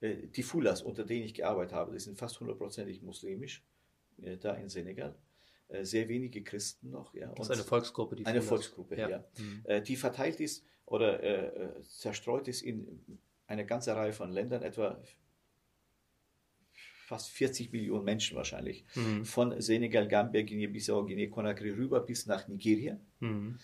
äh, 0.00 0.26
die 0.28 0.42
Fulas, 0.42 0.82
unter 0.82 1.04
denen 1.04 1.24
ich 1.24 1.34
gearbeitet 1.34 1.72
habe, 1.74 1.92
die 1.92 1.98
sind 2.00 2.18
fast 2.18 2.40
hundertprozentig 2.40 3.02
muslimisch, 3.02 3.64
äh, 4.22 4.36
da 4.36 4.54
in 4.54 4.68
Senegal. 4.68 5.14
Äh, 5.68 5.84
sehr 5.84 6.08
wenige 6.08 6.42
Christen 6.42 6.90
noch. 6.90 7.14
Ja. 7.14 7.32
Das 7.36 7.46
ist 7.48 7.52
eine 7.52 7.62
Volksgruppe, 7.62 8.16
die 8.16 8.26
Eine 8.26 8.42
Fulas. 8.42 8.48
Volksgruppe, 8.66 8.96
ja. 8.96 9.08
ja. 9.08 9.24
Mhm. 9.38 9.84
Die 9.84 9.96
verteilt 9.96 10.40
ist 10.40 10.64
oder 10.86 11.22
äh, 11.22 11.80
zerstreut 11.82 12.48
ist 12.48 12.62
in 12.62 13.18
eine 13.50 13.66
ganze 13.66 13.94
Reihe 13.96 14.12
von 14.12 14.30
Ländern, 14.30 14.62
etwa 14.62 14.96
fast 17.06 17.30
40 17.30 17.72
Millionen 17.72 18.04
Menschen 18.04 18.36
wahrscheinlich, 18.36 18.84
mhm. 18.94 19.24
von 19.24 19.60
Senegal, 19.60 20.06
Gambia, 20.06 20.42
Guinea-Bissau, 20.42 21.04
Guinea-Conakry 21.04 21.70
rüber 21.70 22.00
bis 22.00 22.26
nach 22.26 22.46
Nigeria 22.46 22.96
mhm. 23.18 23.58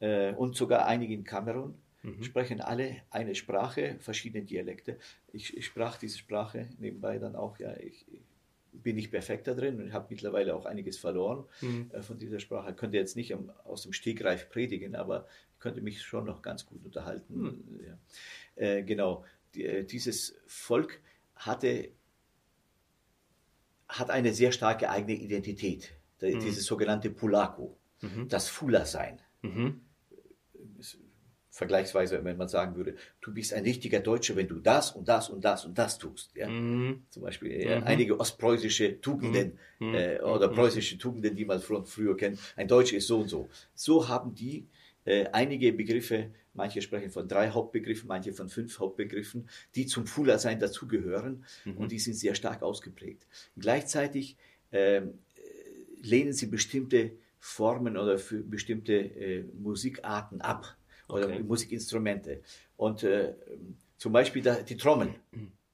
äh, 0.00 0.32
und 0.32 0.56
sogar 0.56 0.86
einige 0.86 1.14
in 1.14 1.22
Kamerun. 1.22 1.74
Mhm. 2.02 2.22
Sprechen 2.24 2.60
alle 2.60 2.96
eine 3.10 3.36
Sprache, 3.36 3.96
verschiedene 4.00 4.44
Dialekte. 4.44 4.98
Ich, 5.32 5.56
ich, 5.56 5.66
sprach 5.66 5.98
diese 5.98 6.18
Sprache 6.18 6.68
nebenbei 6.78 7.18
dann 7.18 7.36
auch, 7.36 7.60
ja, 7.60 7.76
ich, 7.76 8.04
bin 8.72 8.96
nicht 8.96 9.10
perfekt 9.10 9.46
da 9.46 9.54
drin 9.54 9.80
und 9.80 9.92
habe 9.92 10.06
mittlerweile 10.10 10.54
auch 10.54 10.66
einiges 10.66 10.98
verloren 10.98 11.44
mhm. 11.60 11.90
äh, 11.92 12.02
von 12.02 12.18
dieser 12.18 12.40
Sprache. 12.40 12.70
Ich 12.70 12.76
könnte 12.76 12.96
jetzt 12.96 13.16
nicht 13.16 13.32
um, 13.34 13.50
aus 13.64 13.82
dem 13.82 13.92
Stegreif 13.92 14.48
predigen, 14.48 14.94
aber 14.94 15.26
ich 15.54 15.60
könnte 15.60 15.80
mich 15.80 16.02
schon 16.02 16.24
noch 16.24 16.42
ganz 16.42 16.66
gut 16.66 16.84
unterhalten. 16.84 17.40
Mhm. 17.40 17.80
Ja. 17.86 17.98
Äh, 18.56 18.82
genau, 18.82 19.24
Die, 19.54 19.64
äh, 19.64 19.84
dieses 19.84 20.36
Volk 20.46 21.00
hatte 21.34 21.90
hat 23.88 24.10
eine 24.10 24.34
sehr 24.34 24.52
starke 24.52 24.90
eigene 24.90 25.14
Identität, 25.14 25.94
mhm. 26.20 26.40
dieses 26.40 26.66
sogenannte 26.66 27.10
Pulako, 27.10 27.78
mhm. 28.02 28.28
das 28.28 28.48
Fula-Sein. 28.48 29.22
Mhm. 31.58 31.68
Vergleichsweise, 31.68 32.24
wenn 32.24 32.36
man 32.36 32.48
sagen 32.48 32.76
würde, 32.76 32.94
du 33.20 33.32
bist 33.32 33.52
ein 33.52 33.64
richtiger 33.64 34.00
Deutscher, 34.00 34.36
wenn 34.36 34.48
du 34.48 34.60
das 34.60 34.92
und 34.92 35.08
das 35.08 35.28
und 35.28 35.44
das 35.44 35.64
und 35.64 35.76
das 35.76 35.98
tust. 35.98 36.30
Ja? 36.34 36.48
Mhm. 36.48 37.02
Zum 37.10 37.22
Beispiel 37.22 37.50
äh, 37.52 37.80
mhm. 37.80 37.86
einige 37.86 38.20
ostpreußische 38.20 39.00
Tugenden 39.00 39.58
mhm. 39.78 39.94
äh, 39.94 40.20
oder 40.20 40.48
preußische 40.48 40.98
Tugenden, 40.98 41.34
die 41.36 41.44
man 41.44 41.60
von 41.60 41.84
früher 41.84 42.16
kennt. 42.16 42.38
Ein 42.56 42.68
Deutscher 42.68 42.96
ist 42.96 43.08
so 43.08 43.20
und 43.20 43.28
so. 43.28 43.48
So 43.74 44.08
haben 44.08 44.34
die 44.34 44.66
äh, 45.04 45.26
einige 45.32 45.72
Begriffe, 45.72 46.30
manche 46.54 46.80
sprechen 46.82 47.10
von 47.10 47.28
drei 47.28 47.50
Hauptbegriffen, 47.50 48.08
manche 48.08 48.32
von 48.32 48.48
fünf 48.48 48.78
Hauptbegriffen, 48.78 49.48
die 49.74 49.86
zum 49.86 50.06
Fula-Sein 50.06 50.60
dazugehören 50.60 51.44
mhm. 51.64 51.76
und 51.76 51.92
die 51.92 51.98
sind 51.98 52.14
sehr 52.14 52.34
stark 52.34 52.62
ausgeprägt. 52.62 53.26
Gleichzeitig 53.56 54.36
äh, 54.70 55.02
lehnen 56.02 56.32
sie 56.32 56.46
bestimmte 56.46 57.12
Formen 57.40 57.96
oder 57.96 58.18
für 58.18 58.42
bestimmte 58.42 58.94
äh, 58.94 59.44
Musikarten 59.54 60.40
ab 60.40 60.77
oder 61.08 61.26
okay. 61.26 61.42
Musikinstrumente. 61.42 62.42
Und 62.76 63.02
äh, 63.02 63.34
zum 63.96 64.12
Beispiel 64.12 64.42
da, 64.42 64.56
die 64.56 64.76
Trommeln. 64.76 65.14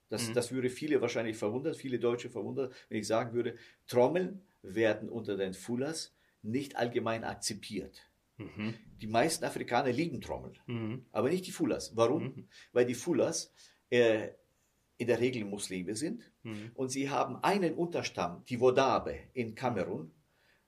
Das, 0.08 0.28
mhm. 0.28 0.34
das 0.34 0.52
würde 0.52 0.70
viele 0.70 1.00
wahrscheinlich 1.00 1.36
verwundern, 1.36 1.74
viele 1.74 1.98
Deutsche 1.98 2.30
verwundern, 2.30 2.72
wenn 2.88 2.98
ich 2.98 3.06
sagen 3.06 3.32
würde, 3.32 3.56
Trommeln 3.86 4.42
werden 4.62 5.08
unter 5.08 5.36
den 5.36 5.54
Fulas 5.54 6.14
nicht 6.42 6.76
allgemein 6.76 7.24
akzeptiert. 7.24 8.08
Mhm. 8.36 8.74
Die 9.00 9.06
meisten 9.06 9.44
Afrikaner 9.44 9.92
lieben 9.92 10.20
Trommeln, 10.20 10.58
mhm. 10.66 11.04
aber 11.12 11.30
nicht 11.30 11.46
die 11.46 11.52
Fulas. 11.52 11.96
Warum? 11.96 12.24
Mhm. 12.24 12.48
Weil 12.72 12.86
die 12.86 12.94
Fulas 12.94 13.52
äh, 13.90 14.28
in 14.96 15.06
der 15.06 15.20
Regel 15.20 15.44
Muslime 15.44 15.96
sind 15.96 16.22
mhm. 16.42 16.70
und 16.74 16.90
sie 16.90 17.10
haben 17.10 17.36
einen 17.42 17.74
Unterstamm, 17.74 18.44
die 18.48 18.60
Wodabe 18.60 19.18
in 19.32 19.54
Kamerun 19.54 20.12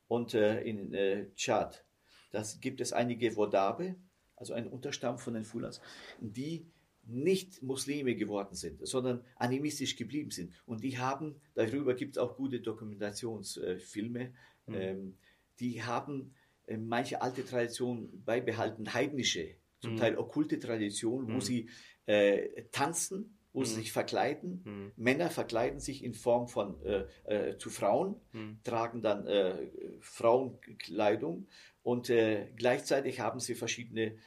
und 0.08 0.34
äh, 0.34 0.60
in 0.62 0.92
äh, 0.94 1.26
Tschad. 1.34 1.84
Das 2.30 2.60
gibt 2.60 2.80
es 2.80 2.92
einige 2.92 3.36
Wodabe, 3.36 3.96
also 4.36 4.52
einen 4.52 4.68
Unterstamm 4.68 5.18
von 5.18 5.34
den 5.34 5.44
Fulas, 5.44 5.80
die 6.20 6.66
nicht 7.08 7.62
Muslime 7.62 8.16
geworden 8.16 8.54
sind, 8.54 8.86
sondern 8.86 9.24
animistisch 9.36 9.96
geblieben 9.96 10.30
sind. 10.30 10.52
Und 10.66 10.82
die 10.82 10.98
haben, 10.98 11.36
darüber 11.54 11.94
gibt 11.94 12.16
es 12.16 12.22
auch 12.22 12.36
gute 12.36 12.60
Dokumentationsfilme, 12.60 14.32
mhm. 14.66 14.74
ähm, 14.74 15.16
die 15.60 15.82
haben 15.82 16.34
äh, 16.66 16.76
manche 16.76 17.22
alte 17.22 17.44
Traditionen 17.44 18.24
beibehalten, 18.24 18.92
heidnische, 18.92 19.54
zum 19.80 19.92
mhm. 19.92 19.96
Teil 19.98 20.18
okkulte 20.18 20.58
Traditionen, 20.58 21.28
wo 21.28 21.34
mhm. 21.34 21.40
sie 21.40 21.68
äh, 22.06 22.64
tanzen, 22.72 23.38
wo 23.52 23.64
sie 23.64 23.76
mhm. 23.76 23.78
sich 23.78 23.92
verkleiden. 23.92 24.62
Mhm. 24.64 24.92
Männer 24.96 25.30
verkleiden 25.30 25.80
sich 25.80 26.04
in 26.04 26.12
Form 26.12 26.48
von 26.48 26.82
äh, 26.84 27.04
äh, 27.24 27.56
zu 27.58 27.70
Frauen, 27.70 28.16
mhm. 28.32 28.58
tragen 28.64 29.02
dann 29.02 29.26
äh, 29.26 29.70
Frauenkleidung 30.00 31.46
und 31.86 32.10
äh, 32.10 32.48
gleichzeitig 32.56 33.20
haben 33.20 33.38
sie 33.38 33.54
verschiedene 33.54 34.18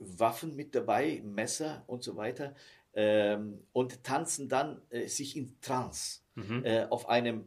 Waffen 0.00 0.56
mit 0.56 0.74
dabei, 0.74 1.20
Messer 1.22 1.84
und 1.86 2.02
so 2.02 2.16
weiter. 2.16 2.54
Ähm, 2.94 3.62
und 3.72 4.02
tanzen 4.02 4.48
dann 4.48 4.80
sich 5.06 5.36
in 5.36 5.60
Trance 5.60 6.22
mhm. 6.34 6.64
auf 6.88 7.10
einem 7.10 7.44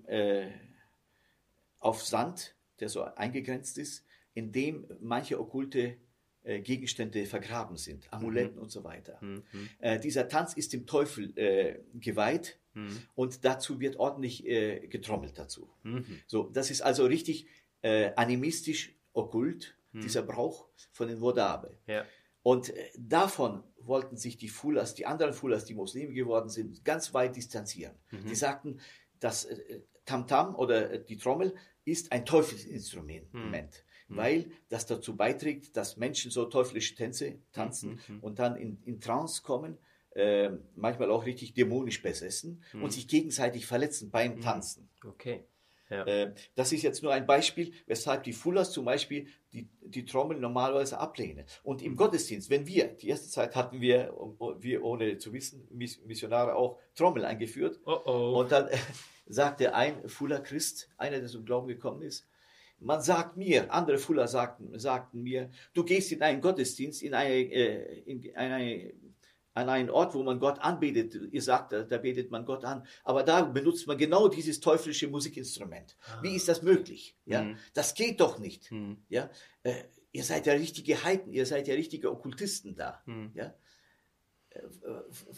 auf 1.80 2.04
Sand, 2.04 2.56
der 2.80 2.90
so 2.90 3.02
eingegrenzt 3.04 3.80
ist, 3.80 4.06
in 4.36 4.52
dem 4.52 4.86
manche 5.00 5.40
okkulte 5.40 5.98
äh, 6.44 6.60
Gegenstände 6.60 7.26
vergraben 7.26 7.78
sind, 7.78 8.12
Amuletten 8.12 8.58
mhm. 8.58 8.64
und 8.64 8.70
so 8.70 8.84
weiter. 8.84 9.18
Mhm. 9.22 9.44
Äh, 9.80 9.98
dieser 9.98 10.28
Tanz 10.28 10.54
ist 10.54 10.74
dem 10.74 10.86
Teufel 10.86 11.38
äh, 11.38 11.80
geweiht 11.94 12.60
mhm. 12.74 13.02
und 13.16 13.46
dazu 13.46 13.80
wird 13.80 13.98
ordentlich 13.98 14.46
äh, 14.46 14.88
getrommelt 14.88 15.38
dazu. 15.38 15.70
Mhm. 15.84 16.06
So, 16.28 16.50
das 16.52 16.72
ist 16.72 16.82
also 16.82 17.06
richtig 17.06 17.48
äh, 17.82 18.12
animistisch 18.16 18.96
okkult, 19.14 19.78
mhm. 19.92 20.02
dieser 20.02 20.24
Brauch 20.24 20.68
von 20.92 21.08
den 21.08 21.22
Wodabe. 21.22 21.78
Ja. 21.88 22.06
Und 22.42 22.70
äh, 22.70 22.92
davon 22.98 23.64
wollten 23.78 24.18
sich 24.18 24.38
die 24.38 24.50
Fulas, 24.50 24.96
die 24.96 25.06
anderen 25.06 25.34
Fulas, 25.34 25.66
die 25.66 25.76
Muslime 25.76 26.14
geworden 26.14 26.50
sind, 26.50 26.84
ganz 26.86 27.14
weit 27.14 27.36
distanzieren. 27.36 27.96
Die 28.12 28.36
sagten, 28.36 28.80
dass 29.20 29.48
Tamtam 30.06 30.52
-Tam 30.52 30.56
oder 30.56 30.98
die 30.98 31.18
Trommel 31.18 31.54
ist 31.86 32.12
ein 32.12 32.26
Teufelsinstrument, 32.26 33.34
hm. 33.34 34.18
weil 34.18 34.52
das 34.70 34.86
dazu 34.86 35.16
beiträgt, 35.16 35.76
dass 35.76 35.98
Menschen 35.98 36.32
so 36.32 36.46
teuflische 36.46 36.96
Tänze 36.96 37.40
tanzen 37.52 37.92
hm, 37.92 38.00
hm, 38.08 38.20
und 38.22 38.40
dann 38.40 38.56
in, 38.56 38.82
in 38.84 39.02
Trance 39.02 39.42
kommen, 39.44 39.78
äh, 40.16 40.52
manchmal 40.76 41.12
auch 41.12 41.26
richtig 41.26 41.54
dämonisch 41.54 42.02
besessen 42.02 42.64
und 42.74 42.94
sich 42.94 43.08
gegenseitig 43.08 43.66
verletzen 43.66 44.12
beim 44.12 44.42
Tanzen. 44.42 44.90
Okay. 45.06 45.44
Ja. 45.90 46.06
Äh, 46.06 46.34
das 46.56 46.72
ist 46.72 46.82
jetzt 46.82 47.04
nur 47.04 47.14
ein 47.14 47.28
Beispiel, 47.28 47.74
weshalb 47.86 48.24
die 48.24 48.34
Fullers 48.34 48.72
zum 48.72 48.86
Beispiel 48.86 49.28
die, 49.54 49.70
die 49.82 50.06
Trommel 50.06 50.40
normalerweise 50.40 50.98
ablehnen. 50.98 51.46
Und 51.62 51.82
im 51.82 51.96
Gottesdienst, 51.96 52.50
wenn 52.50 52.66
wir, 52.66 52.88
die 52.88 53.10
erste 53.10 53.30
Zeit 53.30 53.56
hatten 53.56 53.80
wir, 53.82 54.14
wir 54.60 54.84
ohne 54.84 55.18
zu 55.18 55.34
wissen, 55.34 55.68
Missionare 55.72 56.56
auch 56.56 56.80
Trommel 56.96 57.26
eingeführt. 57.26 57.80
Oh 57.86 58.00
oh. 58.06 58.40
Und 58.40 58.52
dann 58.52 58.70
sagte 59.28 59.76
ein 59.76 60.08
Fuller 60.10 60.40
Christ, 60.40 60.90
einer, 60.98 61.20
der 61.20 61.28
zum 61.28 61.46
Glauben 61.46 61.68
gekommen 61.68 62.02
ist, 62.02 62.28
man 62.80 63.02
sagt 63.02 63.38
mir, 63.38 63.74
andere 63.74 63.98
Fuller 63.98 64.28
sagten, 64.28 64.78
sagten 64.78 65.24
mir, 65.24 65.50
du 65.74 65.84
gehst 65.84 66.12
in 66.12 66.22
einen 66.22 66.42
Gottesdienst, 66.42 67.02
in, 67.02 67.14
eine, 67.14 67.34
äh, 67.34 68.00
in 68.06 68.36
eine, 68.36 68.94
an 69.54 69.70
einen 69.70 69.90
Ort, 69.90 70.14
wo 70.14 70.24
man 70.24 70.40
Gott 70.40 70.60
anbetet. 70.60 71.16
Ihr 71.32 71.42
sagt, 71.42 71.72
da, 71.72 71.84
da 71.84 71.98
betet 71.98 72.32
man 72.32 72.46
Gott 72.46 72.66
an. 72.66 72.86
Aber 73.04 73.24
da 73.24 73.44
benutzt 73.44 73.88
man 73.88 73.98
genau 73.98 74.28
dieses 74.28 74.60
teuflische 74.60 75.08
Musikinstrument. 75.08 75.96
Ah. 76.06 76.24
Wie 76.24 76.36
ist 76.36 76.48
das 76.48 76.62
möglich? 76.62 77.16
Ja, 77.26 77.44
mhm. 77.44 77.58
das 77.74 77.94
geht 77.94 78.20
doch 78.20 78.40
nicht. 78.40 78.72
Mhm. 78.72 78.98
Ja, 79.10 79.30
äh, 79.64 79.84
ihr 80.12 80.24
seid 80.24 80.46
ja 80.46 80.54
richtige 80.54 81.04
Heiden, 81.04 81.34
ihr 81.34 81.46
seid 81.46 81.68
ja 81.68 81.76
richtige 81.76 82.12
Okkultisten 82.12 82.76
da. 82.76 83.02
Mhm. 83.06 83.32
Ja, 83.36 83.54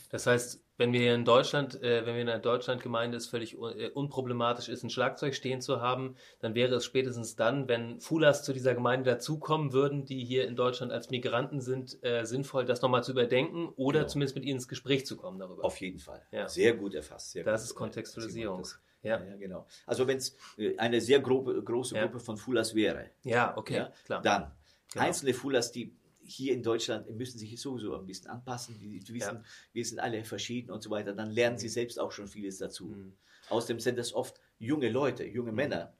das 0.09 0.27
heißt, 0.27 0.61
wenn 0.77 0.91
wir 0.91 0.99
hier 0.99 1.15
in 1.15 1.25
Deutschland, 1.25 1.81
äh, 1.81 2.05
wenn 2.05 2.15
wir 2.15 2.21
in 2.21 2.29
einer 2.29 2.39
Deutschlandgemeinde 2.39 3.17
es 3.17 3.27
völlig 3.27 3.57
un 3.57 3.77
äh, 3.77 3.89
unproblematisch 3.89 4.67
ist, 4.67 4.83
ein 4.83 4.89
Schlagzeug 4.89 5.33
stehen 5.35 5.61
zu 5.61 5.81
haben, 5.81 6.15
dann 6.39 6.53
wäre 6.53 6.75
es 6.75 6.85
spätestens 6.85 7.35
dann, 7.35 7.67
wenn 7.67 8.01
Fulas 8.01 8.43
zu 8.43 8.51
dieser 8.51 8.73
Gemeinde 8.73 9.09
dazukommen 9.11 9.73
würden, 9.73 10.05
die 10.05 10.23
hier 10.23 10.47
in 10.47 10.55
Deutschland 10.55 10.91
als 10.91 11.09
Migranten 11.09 11.61
sind, 11.61 12.03
äh, 12.03 12.25
sinnvoll, 12.25 12.65
das 12.65 12.81
nochmal 12.81 13.03
zu 13.03 13.11
überdenken 13.11 13.69
oder 13.75 13.99
genau. 13.99 14.09
zumindest 14.09 14.35
mit 14.35 14.45
ihnen 14.45 14.57
ins 14.57 14.67
Gespräch 14.67 15.05
zu 15.05 15.15
kommen 15.15 15.39
darüber. 15.39 15.63
Auf 15.63 15.79
jeden 15.79 15.99
Fall. 15.99 16.21
Ja. 16.31 16.47
Sehr 16.49 16.73
gut 16.73 16.93
erfasst. 16.93 17.31
Sehr 17.31 17.43
das 17.43 17.61
gut. 17.61 17.69
ist 17.69 17.75
Kontextualisierung. 17.75 18.65
Ja. 19.01 19.23
ja, 19.23 19.35
genau. 19.37 19.67
Also 19.85 20.07
wenn 20.07 20.17
es 20.17 20.35
äh, 20.57 20.77
eine 20.77 20.99
sehr 20.99 21.19
grobe, 21.19 21.61
große 21.63 21.95
Gruppe 21.95 22.19
von 22.19 22.37
Fulas 22.37 22.73
wäre. 22.73 23.11
Ja, 23.23 23.55
okay, 23.55 23.85
klar. 24.05 24.21
Dann 24.21 24.51
genau. 24.91 25.05
einzelne 25.05 25.33
Fulas, 25.33 25.71
die 25.71 25.95
hier 26.25 26.53
in 26.53 26.63
Deutschland 26.63 27.09
müssen 27.09 27.37
sich 27.37 27.59
sowieso 27.59 27.95
ein 27.95 28.05
bisschen 28.05 28.29
anpassen. 28.29 28.77
Die, 28.79 28.99
die 28.99 29.13
wissen, 29.13 29.35
ja. 29.35 29.43
wir 29.73 29.85
sind 29.85 29.99
alle 29.99 30.23
verschieden 30.23 30.71
und 30.71 30.81
so 30.81 30.89
weiter. 30.89 31.13
Dann 31.13 31.31
lernen 31.31 31.55
mhm. 31.55 31.59
sie 31.59 31.69
selbst 31.69 31.99
auch 31.99 32.11
schon 32.11 32.27
vieles 32.27 32.57
dazu. 32.57 32.87
Mhm. 32.87 33.13
Außerdem 33.49 33.79
sind 33.79 33.97
das 33.97 34.13
oft 34.13 34.39
junge 34.57 34.89
Leute, 34.89 35.25
junge 35.25 35.51
mhm. 35.51 35.57
Männer, 35.57 35.97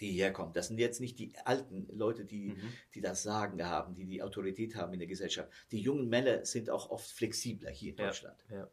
die 0.00 0.12
herkommen. 0.12 0.52
Das 0.52 0.68
sind 0.68 0.78
jetzt 0.78 1.00
nicht 1.00 1.18
die 1.18 1.36
alten 1.44 1.86
Leute, 1.90 2.24
die, 2.24 2.50
mhm. 2.50 2.72
die 2.94 3.00
das 3.00 3.22
Sagen 3.22 3.62
haben, 3.64 3.94
die 3.94 4.06
die 4.06 4.22
Autorität 4.22 4.74
haben 4.74 4.92
in 4.92 5.00
der 5.00 5.08
Gesellschaft. 5.08 5.50
Die 5.70 5.80
jungen 5.80 6.08
Männer 6.08 6.44
sind 6.44 6.70
auch 6.70 6.90
oft 6.90 7.10
flexibler 7.10 7.70
hier 7.70 7.90
in 7.90 7.96
Deutschland. 7.96 8.44
Ja. 8.50 8.70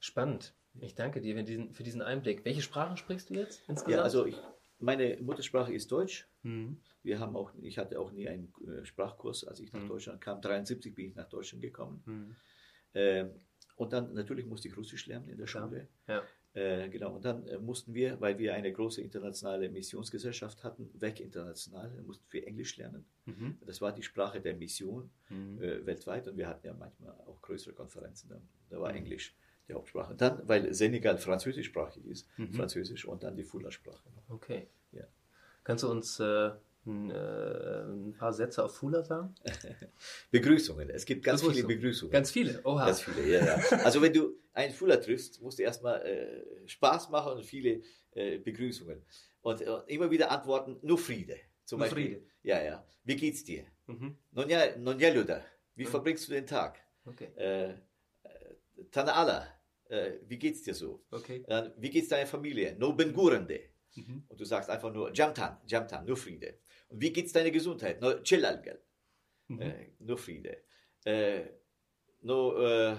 Spannend. 0.00 0.54
Ich 0.80 0.94
danke 0.94 1.20
dir 1.20 1.36
für 1.36 1.44
diesen, 1.44 1.72
für 1.72 1.82
diesen 1.84 2.02
Einblick. 2.02 2.44
Welche 2.44 2.62
Sprachen 2.62 2.96
sprichst 2.96 3.30
du 3.30 3.34
jetzt 3.34 3.62
insgesamt? 3.68 3.94
Ja, 3.94 4.02
also 4.02 4.26
ich, 4.26 4.36
meine 4.78 5.16
Muttersprache 5.22 5.72
ist 5.72 5.90
Deutsch. 5.92 6.28
Mhm. 6.44 6.78
Wir 7.02 7.18
haben 7.18 7.36
auch, 7.36 7.50
ich 7.60 7.78
hatte 7.78 7.98
auch 7.98 8.12
nie 8.12 8.28
einen 8.28 8.52
äh, 8.66 8.84
Sprachkurs, 8.84 9.44
als 9.44 9.60
ich 9.60 9.72
nach 9.72 9.82
mhm. 9.82 9.88
Deutschland 9.88 10.20
kam. 10.20 10.40
73 10.40 10.94
bin 10.94 11.08
ich 11.08 11.14
nach 11.14 11.28
Deutschland 11.28 11.62
gekommen. 11.62 12.02
Mhm. 12.06 12.36
Äh, 12.92 13.26
und 13.76 13.92
dann 13.92 14.14
natürlich 14.14 14.46
musste 14.46 14.68
ich 14.68 14.76
Russisch 14.76 15.06
lernen 15.06 15.28
in 15.28 15.36
der 15.36 15.46
Schule. 15.46 15.88
Ja. 16.06 16.22
Äh, 16.54 16.88
genau, 16.88 17.16
und 17.16 17.24
dann 17.24 17.44
äh, 17.48 17.58
mussten 17.58 17.94
wir, 17.94 18.20
weil 18.20 18.38
wir 18.38 18.54
eine 18.54 18.72
große 18.72 19.02
internationale 19.02 19.68
Missionsgesellschaft 19.68 20.62
hatten, 20.62 20.88
weg 21.00 21.18
international, 21.18 21.90
mussten 22.06 22.24
wir 22.30 22.46
Englisch 22.46 22.76
lernen. 22.76 23.04
Mhm. 23.24 23.58
Das 23.66 23.80
war 23.80 23.90
die 23.90 24.04
Sprache 24.04 24.40
der 24.40 24.54
Mission 24.54 25.10
mhm. 25.30 25.60
äh, 25.60 25.84
weltweit 25.84 26.28
und 26.28 26.36
wir 26.36 26.46
hatten 26.46 26.64
ja 26.64 26.74
manchmal 26.74 27.10
auch 27.26 27.42
größere 27.42 27.74
Konferenzen, 27.74 28.28
da, 28.28 28.40
da 28.70 28.80
war 28.80 28.92
mhm. 28.92 28.98
Englisch 28.98 29.34
die 29.66 29.74
Hauptsprache. 29.74 30.14
Dann, 30.14 30.46
weil 30.46 30.72
Senegal 30.72 31.18
französischsprachig 31.18 32.06
ist, 32.06 32.28
mhm. 32.38 32.52
Französisch 32.52 33.04
und 33.04 33.24
dann 33.24 33.34
die 33.36 33.44
Fula-Sprache. 33.44 34.08
Okay. 34.28 34.68
Ja. 35.64 35.66
Kannst 35.66 35.84
du 35.84 35.90
uns 35.90 36.20
äh, 36.20 36.50
ein, 36.86 37.10
äh, 37.10 37.82
ein, 37.84 38.14
paar 38.16 38.32
Sätze 38.32 38.62
auf 38.62 38.76
Fula 38.76 39.02
sagen? 39.02 39.34
Begrüßungen. 40.30 40.90
Es 40.90 41.04
gibt 41.04 41.24
ganz 41.24 41.42
viele 41.42 41.64
Begrüßungen. 41.64 42.12
Ganz 42.12 42.30
viele? 42.30 42.60
Oha. 42.64 42.86
Ganz 42.86 43.00
viele, 43.00 43.26
ja, 43.26 43.44
ja. 43.44 43.56
Also 43.84 44.02
wenn 44.02 44.12
du 44.12 44.34
einen 44.52 44.74
Fula 44.74 44.96
triffst, 44.96 45.40
musst 45.40 45.58
du 45.58 45.62
erstmal 45.62 46.02
äh, 46.02 46.68
Spaß 46.68 47.10
machen 47.10 47.32
und 47.32 47.44
viele 47.44 47.82
äh, 48.12 48.38
Begrüßungen. 48.38 49.02
Und 49.40 49.62
äh, 49.62 49.78
immer 49.86 50.10
wieder 50.10 50.30
antworten, 50.30 50.76
nur 50.82 50.98
Friede. 50.98 51.36
Zum 51.64 51.78
nur 51.78 51.88
Beispiel. 51.88 52.06
Friede. 52.06 52.26
Ja, 52.42 52.62
ja. 52.62 52.86
Wie 53.04 53.16
geht's 53.16 53.44
dir? 53.44 53.64
Mhm. 53.86 54.16
Nonja, 54.32 54.76
Nonja 54.76 55.12
Luda. 55.12 55.42
Wie 55.74 55.84
mhm. 55.84 55.88
verbringst 55.88 56.28
du 56.28 56.32
den 56.32 56.46
Tag? 56.46 56.78
Okay. 57.06 57.30
Äh, 57.36 57.74
Tanaala. 58.90 59.48
Äh, 59.88 60.12
wie 60.26 60.38
geht's 60.38 60.62
dir 60.62 60.74
so? 60.74 61.02
Okay. 61.10 61.44
wie 61.78 61.90
geht's 61.90 62.08
deiner 62.08 62.26
Familie? 62.26 62.76
No 62.78 62.92
Bengurende. 62.92 63.60
Mhm. 63.94 64.24
Und 64.28 64.40
du 64.40 64.44
sagst 64.44 64.70
einfach 64.70 64.92
nur 64.92 65.12
Jamtan, 65.14 65.58
Jamtan, 65.66 66.04
nur 66.04 66.16
Friede. 66.16 66.58
Und 66.88 67.00
wie 67.00 67.12
geht's 67.12 67.32
deiner 67.32 67.50
Gesundheit? 67.50 68.00
No 68.00 68.22
Chilalgal. 68.22 68.80
Mhm. 69.48 69.60
Äh, 69.60 69.90
nur 69.98 70.18
Friede. 70.18 70.62
Äh, 71.04 71.42
no, 72.22 72.56
äh, 72.56 72.96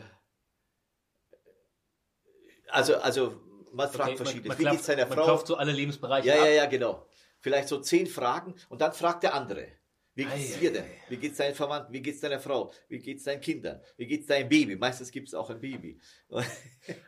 also, 2.70 2.96
also 2.98 3.42
man 3.74 3.90
fragt 3.90 4.10
okay, 4.10 4.18
verschiedene. 4.18 4.48
Man, 4.48 4.58
man 4.58 4.66
wie 4.66 4.76
geht's 4.76 4.88
deiner 4.88 5.08
Frau? 5.08 5.16
Man 5.16 5.26
kauft 5.26 5.48
so 5.48 5.56
alle 5.56 5.72
Lebensbereiche 5.72 6.28
Ja, 6.28 6.36
ab. 6.36 6.40
ja, 6.46 6.52
ja, 6.52 6.66
genau. 6.66 7.08
Vielleicht 7.40 7.68
so 7.68 7.80
zehn 7.80 8.08
Fragen 8.08 8.56
und 8.70 8.82
dann 8.82 8.94
fragt 8.94 9.24
der 9.24 9.34
andere. 9.34 9.68
Wie 10.16 10.24
geht's 10.24 10.60
dir 10.60 10.72
denn? 10.72 10.86
Wie 11.10 11.18
geht's 11.18 11.38
deinen 11.38 11.56
Verwandten? 11.56 11.94
Wie 11.94 12.02
geht's 12.02 12.22
deiner 12.22 12.40
Frau? 12.40 12.72
Wie 12.88 13.00
geht's 13.00 13.26
deinen 13.26 13.42
Kindern? 13.42 13.82
Wie 13.98 14.08
geht's 14.08 14.28
deinem 14.28 14.48
Baby? 14.48 14.78
Meistens 14.78 15.12
gibt's 15.12 15.34
auch 15.34 15.50
ein 15.50 15.60
Baby. 15.60 16.00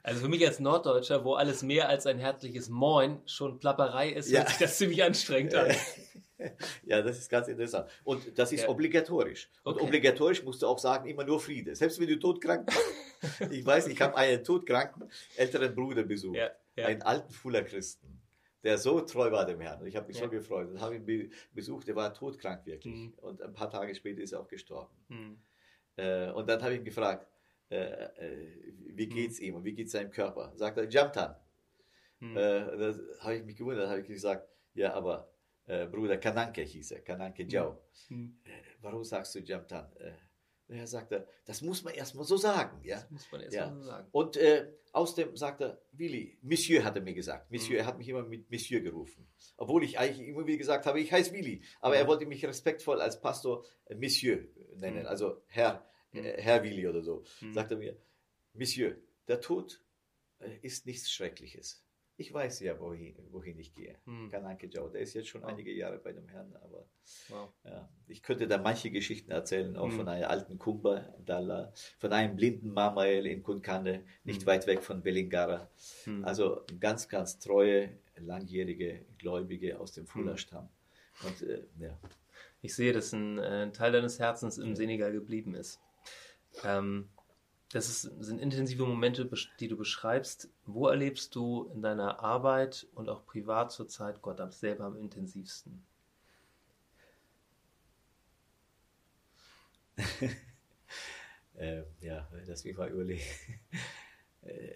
Also 0.02 0.22
für 0.22 0.28
mich 0.28 0.46
als 0.46 0.60
Norddeutscher, 0.60 1.24
wo 1.24 1.36
alles 1.36 1.62
mehr 1.62 1.88
als 1.88 2.08
ein 2.08 2.18
herzliches 2.18 2.70
Moin 2.70 3.22
schon 3.26 3.60
Plapperei 3.60 4.10
ist, 4.10 4.30
ja. 4.30 4.40
hört 4.40 4.50
sich 4.50 4.58
das 4.58 4.78
ziemlich 4.78 5.04
anstrengend 5.04 5.56
an. 5.56 5.72
Ja, 6.84 7.02
das 7.02 7.18
ist 7.18 7.32
ganz 7.32 7.48
interessant. 7.48 7.90
Und 8.04 8.38
das 8.38 8.52
ist 8.52 8.62
ja. 8.62 8.70
obligatorisch. 8.70 9.50
Und 9.64 9.74
okay. 9.74 9.86
obligatorisch 9.86 10.44
musst 10.44 10.62
du 10.62 10.68
auch 10.68 10.78
sagen, 10.78 11.10
immer 11.10 11.24
nur 11.24 11.40
Friede. 11.40 11.76
Selbst 11.76 12.00
wenn 12.00 12.08
du 12.08 12.20
todkrank 12.20 12.68
bist. 12.68 13.52
ich 13.52 13.66
weiß, 13.66 13.88
ich 13.88 14.00
habe 14.00 14.16
einen 14.16 14.44
todkranken 14.44 15.10
älteren 15.36 15.74
Bruder 15.74 16.04
besucht. 16.04 16.38
Ja. 16.38 16.86
Einen 16.86 17.02
alten 17.02 17.34
Fuller 17.34 17.64
Christen 17.64 18.17
der 18.68 18.78
so 18.78 19.00
treu 19.00 19.32
war 19.32 19.46
dem 19.46 19.62
Herrn. 19.62 19.80
Und 19.80 19.88
ich 19.88 19.96
habe 19.96 20.08
mich 20.08 20.18
ja. 20.18 20.26
so 20.26 20.30
gefreut 20.30 20.70
und 20.70 20.82
habe 20.82 20.98
ihn 20.98 21.32
besucht. 21.54 21.88
Er 21.88 21.96
war 21.96 22.14
todkrank 22.14 22.66
wirklich. 22.66 22.94
Mhm. 22.94 23.14
Und 23.22 23.42
ein 23.42 23.54
paar 23.54 23.70
Tage 23.70 23.96
später 23.96 24.22
ist 24.22 24.34
er 24.34 24.42
auch 24.42 24.48
gestorben. 24.50 24.94
Mhm. 25.08 25.38
Äh, 25.96 26.32
und 26.32 26.50
dann 26.50 26.62
habe 26.62 26.74
ich 26.74 26.80
ihn 26.80 26.84
gefragt, 26.84 27.26
äh, 27.70 27.78
äh, 27.78 28.74
wie 28.88 29.08
geht's 29.08 29.40
mhm. 29.40 29.46
ihm 29.46 29.56
und 29.56 29.64
wie 29.64 29.74
geht 29.74 29.86
es 29.86 29.94
seinem 29.94 30.12
Körper? 30.12 30.52
Sagt 30.56 30.78
er, 30.78 30.90
Jamtan. 30.90 31.38
Mhm. 32.20 32.36
Äh, 32.36 32.78
da 32.78 32.94
habe 33.22 33.36
ich 33.36 33.46
mich 33.46 33.56
gewundert, 33.56 33.88
habe 33.88 34.02
ich 34.02 34.08
gesagt, 34.08 34.50
ja, 34.74 34.94
aber 34.94 35.32
äh, 35.66 35.86
Bruder 35.86 36.18
Kananke 36.18 36.62
hieß 36.62 36.92
er, 36.92 37.00
Kananke 37.00 37.44
Jau. 37.44 37.82
Mhm. 38.10 38.38
Äh, 38.44 38.50
warum 38.82 39.06
sagst 39.06 39.34
du 39.34 39.40
Jamtan? 39.40 39.90
Er 40.70 40.86
sagte, 40.86 41.28
das 41.46 41.62
muss 41.62 41.84
man 41.84 41.94
erstmal 41.94 42.26
so 42.26 42.36
sagen. 42.36 42.82
Ja? 42.84 42.98
Das 42.98 43.10
muss 43.10 43.32
man 43.32 43.42
erstmal 43.42 43.68
ja. 43.68 43.74
so 43.74 43.82
sagen. 43.84 44.08
Und 44.12 44.36
äh, 44.36 44.70
außerdem 44.92 45.38
sagte 45.38 45.64
er, 45.64 45.82
Willi, 45.94 46.38
Monsieur 46.42 46.84
hat 46.84 46.98
er 46.98 47.02
mir 47.02 47.14
gesagt. 47.14 47.50
Monsieur, 47.52 47.76
mhm. 47.76 47.80
er 47.80 47.86
hat 47.86 47.98
mich 47.98 48.10
immer 48.10 48.24
mit 48.24 48.52
Monsieur 48.52 48.82
gerufen. 48.82 49.28
Obwohl 49.56 49.84
ich 49.84 49.98
eigentlich 49.98 50.28
immer 50.28 50.46
wieder 50.46 50.58
gesagt 50.58 50.86
habe, 50.86 51.00
ich 51.00 51.12
heiße 51.12 51.32
Willi. 51.32 51.64
Aber 51.80 51.96
mhm. 51.96 52.02
er 52.02 52.08
wollte 52.08 52.26
mich 52.26 52.46
respektvoll 52.46 53.00
als 53.00 53.22
Pastor 53.22 53.66
äh, 53.86 53.96
Monsieur 53.96 54.46
nennen, 54.76 55.02
mhm. 55.02 55.08
also 55.08 55.42
Herr, 55.48 55.90
mhm. 56.12 56.26
äh, 56.26 56.42
Herr 56.42 56.64
Willi 56.64 56.86
oder 56.86 57.02
so. 57.02 57.24
Mhm. 57.40 57.54
Sagte 57.54 57.76
er 57.76 57.80
mir, 57.80 57.98
Monsieur, 58.54 58.98
der 59.30 59.40
Tod 59.40 59.82
äh, 60.40 60.50
ist 60.62 60.86
nichts 60.86 61.10
Schreckliches. 61.12 61.87
Ich 62.20 62.34
weiß 62.34 62.62
ja, 62.62 62.80
wohin, 62.80 63.16
wohin 63.32 63.60
ich 63.60 63.76
gehe. 63.76 63.96
Hm. 64.06 64.32
Kananke 64.32 64.66
Joe, 64.66 64.90
der 64.90 65.02
ist 65.02 65.14
jetzt 65.14 65.28
schon 65.28 65.44
wow. 65.44 65.50
einige 65.50 65.72
Jahre 65.72 66.00
bei 66.00 66.12
dem 66.12 66.28
Herrn, 66.28 66.52
aber 66.64 66.88
wow. 67.30 67.50
ja, 67.64 67.88
ich 68.08 68.24
könnte 68.24 68.48
da 68.48 68.58
manche 68.58 68.90
Geschichten 68.90 69.30
erzählen, 69.30 69.78
auch 69.78 69.90
hm. 69.90 69.98
von 69.98 70.08
einer 70.08 70.28
alten 70.28 70.58
Kumba, 70.58 71.14
Dalla, 71.24 71.72
von 72.00 72.12
einem 72.12 72.36
blinden 72.36 72.74
Mamael 72.74 73.28
in 73.28 73.44
Kunkane, 73.44 74.04
nicht 74.24 74.42
hm. 74.42 74.48
weit 74.48 74.66
weg 74.66 74.82
von 74.82 75.04
Belingara. 75.04 75.70
Hm. 76.06 76.26
Also 76.26 76.66
ganz, 76.80 77.08
ganz 77.08 77.38
treue, 77.38 78.00
langjährige 78.16 79.06
Gläubige 79.20 79.80
aus 79.80 79.92
dem 79.92 80.08
Fula-Stamm. 80.08 80.70
Und, 81.24 81.42
äh, 81.44 81.66
ja. 81.80 82.00
Ich 82.62 82.74
sehe, 82.74 82.94
dass 82.94 83.14
ein, 83.14 83.38
äh, 83.38 83.64
ein 83.64 83.74
Teil 83.74 83.92
deines 83.92 84.18
Herzens 84.18 84.58
im 84.58 84.76
Senegal 84.76 85.12
geblieben 85.12 85.54
ist. 85.54 85.80
Ähm, 86.64 87.10
das 87.72 87.90
ist, 87.90 88.02
sind 88.24 88.40
intensive 88.40 88.86
Momente, 88.86 89.30
die 89.60 89.68
du 89.68 89.76
beschreibst. 89.76 90.50
Wo 90.66 90.88
erlebst 90.88 91.36
du 91.36 91.70
in 91.74 91.82
deiner 91.82 92.22
Arbeit 92.22 92.88
und 92.96 93.10
auch 93.10 93.26
privat 93.26 93.74
zurzeit 93.74 94.22
Gott 94.22 94.54
selber 94.54 94.86
am 94.86 94.96
intensivsten? 94.96 95.84
äh, 101.56 101.84
ja, 102.00 102.30
lass 102.46 102.64
mich 102.64 102.78
mal 102.78 102.90
überlegen. 102.90 103.22
äh, 104.44 104.76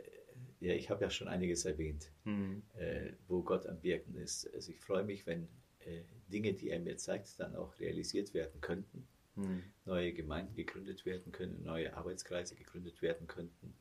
ja, 0.60 0.74
ich 0.74 0.90
habe 0.90 1.02
ja 1.04 1.10
schon 1.10 1.30
einiges 1.30 1.64
erwähnt, 1.66 2.12
mhm. 2.26 2.62
äh, 2.78 3.14
wo 3.28 3.42
Gott 3.42 3.68
am 3.68 3.82
Wirken 3.84 4.16
ist. 4.16 4.54
Also 4.54 4.72
ich 4.72 4.80
freue 4.80 5.04
mich, 5.04 5.26
wenn 5.26 5.48
äh, 5.80 6.02
Dinge, 6.28 6.54
die 6.54 6.70
er 6.70 6.80
mir 6.80 6.98
zeigt, 6.98 7.40
dann 7.40 7.56
auch 7.56 7.80
realisiert 7.80 8.34
werden 8.34 8.60
könnten 8.60 9.08
hm. 9.44 9.64
neue 9.86 10.14
Gemeinden 10.14 10.56
gegründet 10.56 11.06
werden 11.06 11.32
können, 11.32 11.64
neue 11.64 11.96
Arbeitskreise 11.96 12.56
gegründet 12.56 13.02
werden 13.02 13.28
könnten. 13.28 13.74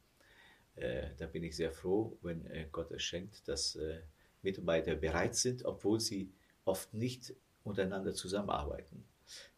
Äh, 0.77 1.11
da 1.19 1.27
bin 1.27 1.43
ich 1.45 1.57
sehr 1.57 1.73
froh, 1.73 2.19
wenn 2.23 2.47
äh, 2.47 2.67
Gott 2.71 2.91
es 2.91 3.03
schenkt, 3.03 3.47
dass 3.49 3.77
äh, 3.77 4.01
Mitarbeiter 4.43 4.95
bereit 4.95 5.35
sind, 5.35 5.65
obwohl 5.65 6.01
sie 6.01 6.33
oft 6.65 6.95
nicht 6.95 7.35
untereinander 7.65 8.15
zusammenarbeiten. 8.15 9.05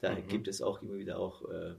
Da 0.01 0.15
mhm. 0.15 0.27
gibt 0.29 0.49
es 0.49 0.63
auch 0.63 0.83
immer 0.83 0.95
wieder 0.95 1.19
auch, 1.19 1.49
äh, 1.51 1.75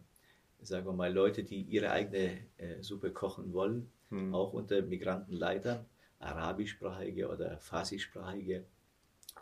sagen 0.62 0.86
wir 0.86 0.94
mal, 0.94 1.14
Leute, 1.14 1.44
die 1.44 1.62
ihre 1.62 1.92
eigene 1.92 2.40
äh, 2.58 2.82
Suppe 2.82 3.12
kochen 3.12 3.54
wollen, 3.54 3.92
mhm. 4.10 4.34
auch 4.34 4.54
unter 4.54 4.82
Migrantenleitern, 4.82 5.86
arabischsprachige 6.20 7.30
oder 7.30 7.58
farsischsprachige. 7.60 8.66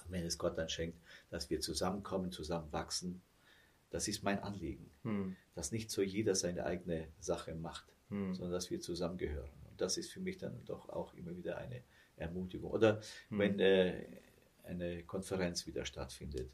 Wenn 0.07 0.25
es 0.25 0.37
Gott 0.37 0.57
dann 0.57 0.69
schenkt, 0.69 0.97
dass 1.29 1.49
wir 1.49 1.59
zusammenkommen, 1.59 2.31
zusammenwachsen, 2.31 3.21
das 3.91 4.07
ist 4.07 4.23
mein 4.23 4.39
Anliegen, 4.39 4.89
hm. 5.03 5.35
dass 5.53 5.71
nicht 5.71 5.91
so 5.91 6.01
jeder 6.01 6.33
seine 6.33 6.65
eigene 6.65 7.07
Sache 7.19 7.53
macht, 7.53 7.85
hm. 8.09 8.33
sondern 8.33 8.53
dass 8.53 8.71
wir 8.71 8.79
zusammengehören. 8.79 9.51
Und 9.69 9.79
das 9.79 9.97
ist 9.97 10.11
für 10.11 10.19
mich 10.19 10.37
dann 10.37 10.65
doch 10.65 10.89
auch 10.89 11.13
immer 11.13 11.35
wieder 11.37 11.57
eine 11.57 11.83
Ermutigung. 12.15 12.71
Oder 12.71 13.01
hm. 13.29 13.39
wenn 13.39 13.59
äh, 13.59 14.05
eine 14.63 15.03
Konferenz 15.03 15.67
wieder 15.67 15.85
stattfindet, 15.85 16.49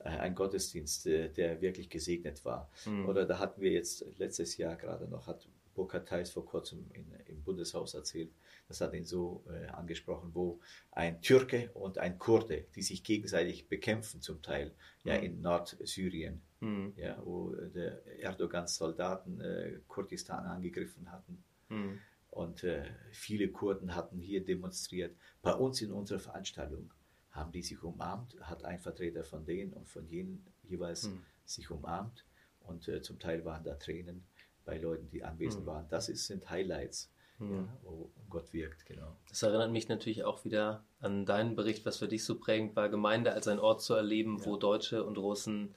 äh, 0.00 0.08
ein 0.08 0.34
Gottesdienst, 0.34 1.06
äh, 1.06 1.28
der 1.30 1.60
wirklich 1.60 1.88
gesegnet 1.88 2.44
war. 2.44 2.70
Hm. 2.84 3.08
Oder 3.08 3.24
da 3.24 3.38
hatten 3.38 3.60
wir 3.60 3.70
jetzt 3.70 4.04
letztes 4.18 4.56
Jahr 4.56 4.76
gerade 4.76 5.06
noch, 5.08 5.26
hat 5.26 5.48
Burkhard 5.74 6.08
Theis 6.08 6.30
vor 6.30 6.44
kurzem 6.44 6.90
in, 6.92 7.06
Bundeshaus 7.50 7.94
erzählt, 7.94 8.30
das 8.68 8.80
hat 8.80 8.94
ihn 8.94 9.04
so 9.04 9.42
äh, 9.48 9.66
angesprochen, 9.66 10.30
wo 10.32 10.60
ein 10.92 11.20
Türke 11.20 11.70
und 11.74 11.98
ein 11.98 12.18
Kurde, 12.20 12.66
die 12.76 12.82
sich 12.82 13.02
gegenseitig 13.02 13.68
bekämpfen 13.68 14.20
zum 14.20 14.40
Teil, 14.42 14.72
ja 15.02 15.18
mhm. 15.18 15.24
in 15.24 15.40
Nordsyrien, 15.40 16.40
mhm. 16.60 16.92
ja, 16.96 17.20
wo 17.24 17.50
der 17.50 18.06
Erdogans 18.20 18.76
Soldaten 18.76 19.40
äh, 19.40 19.80
Kurdistan 19.88 20.44
angegriffen 20.46 21.10
hatten. 21.10 21.42
Mhm. 21.68 21.98
Und 22.30 22.62
äh, 22.62 22.84
viele 23.10 23.48
Kurden 23.48 23.96
hatten 23.96 24.20
hier 24.20 24.44
demonstriert. 24.44 25.16
Bei 25.42 25.52
uns 25.52 25.82
in 25.82 25.90
unserer 25.90 26.20
Veranstaltung 26.20 26.92
haben 27.32 27.50
die 27.50 27.62
sich 27.62 27.82
umarmt, 27.82 28.36
hat 28.42 28.64
ein 28.64 28.78
Vertreter 28.78 29.24
von 29.24 29.44
denen 29.44 29.72
und 29.72 29.88
von 29.88 30.06
jenen 30.06 30.46
jeweils 30.62 31.08
mhm. 31.08 31.24
sich 31.44 31.72
umarmt. 31.72 32.24
Und 32.60 32.86
äh, 32.86 33.02
zum 33.02 33.18
Teil 33.18 33.44
waren 33.44 33.64
da 33.64 33.74
Tränen 33.74 34.24
bei 34.64 34.78
Leuten, 34.78 35.10
die 35.10 35.24
anwesend 35.24 35.64
mhm. 35.64 35.70
waren. 35.70 35.88
Das 35.88 36.08
ist, 36.08 36.28
sind 36.28 36.48
Highlights. 36.48 37.10
Ja, 37.40 37.68
wo 37.82 38.10
Gott 38.28 38.52
wirkt, 38.52 38.86
genau. 38.86 39.16
Das 39.28 39.42
erinnert 39.42 39.72
mich 39.72 39.88
natürlich 39.88 40.24
auch 40.24 40.44
wieder 40.44 40.84
an 41.00 41.26
deinen 41.26 41.56
Bericht, 41.56 41.86
was 41.86 41.98
für 41.98 42.08
dich 42.08 42.24
so 42.24 42.38
prägend 42.38 42.76
war, 42.76 42.88
Gemeinde 42.88 43.32
als 43.32 43.48
ein 43.48 43.58
Ort 43.58 43.82
zu 43.82 43.94
erleben, 43.94 44.38
ja. 44.38 44.46
wo 44.46 44.56
Deutsche 44.56 45.04
und 45.04 45.18
Russen 45.18 45.74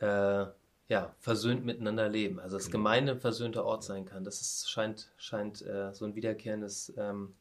ja. 0.00 0.42
Äh, 0.42 0.52
ja, 0.88 1.14
versöhnt 1.18 1.64
miteinander 1.64 2.08
leben. 2.08 2.38
Also 2.38 2.56
dass 2.56 2.66
genau. 2.66 2.78
Gemeinde 2.78 3.12
ein 3.12 3.20
versöhnter 3.20 3.64
Ort 3.64 3.82
sein 3.82 4.04
kann. 4.04 4.22
Das 4.24 4.40
ist, 4.40 4.70
scheint, 4.70 5.10
scheint 5.16 5.62
äh, 5.62 5.92
so 5.92 6.04
ein 6.04 6.14
wiederkehrendes 6.14 6.94
ähm, 6.96 7.34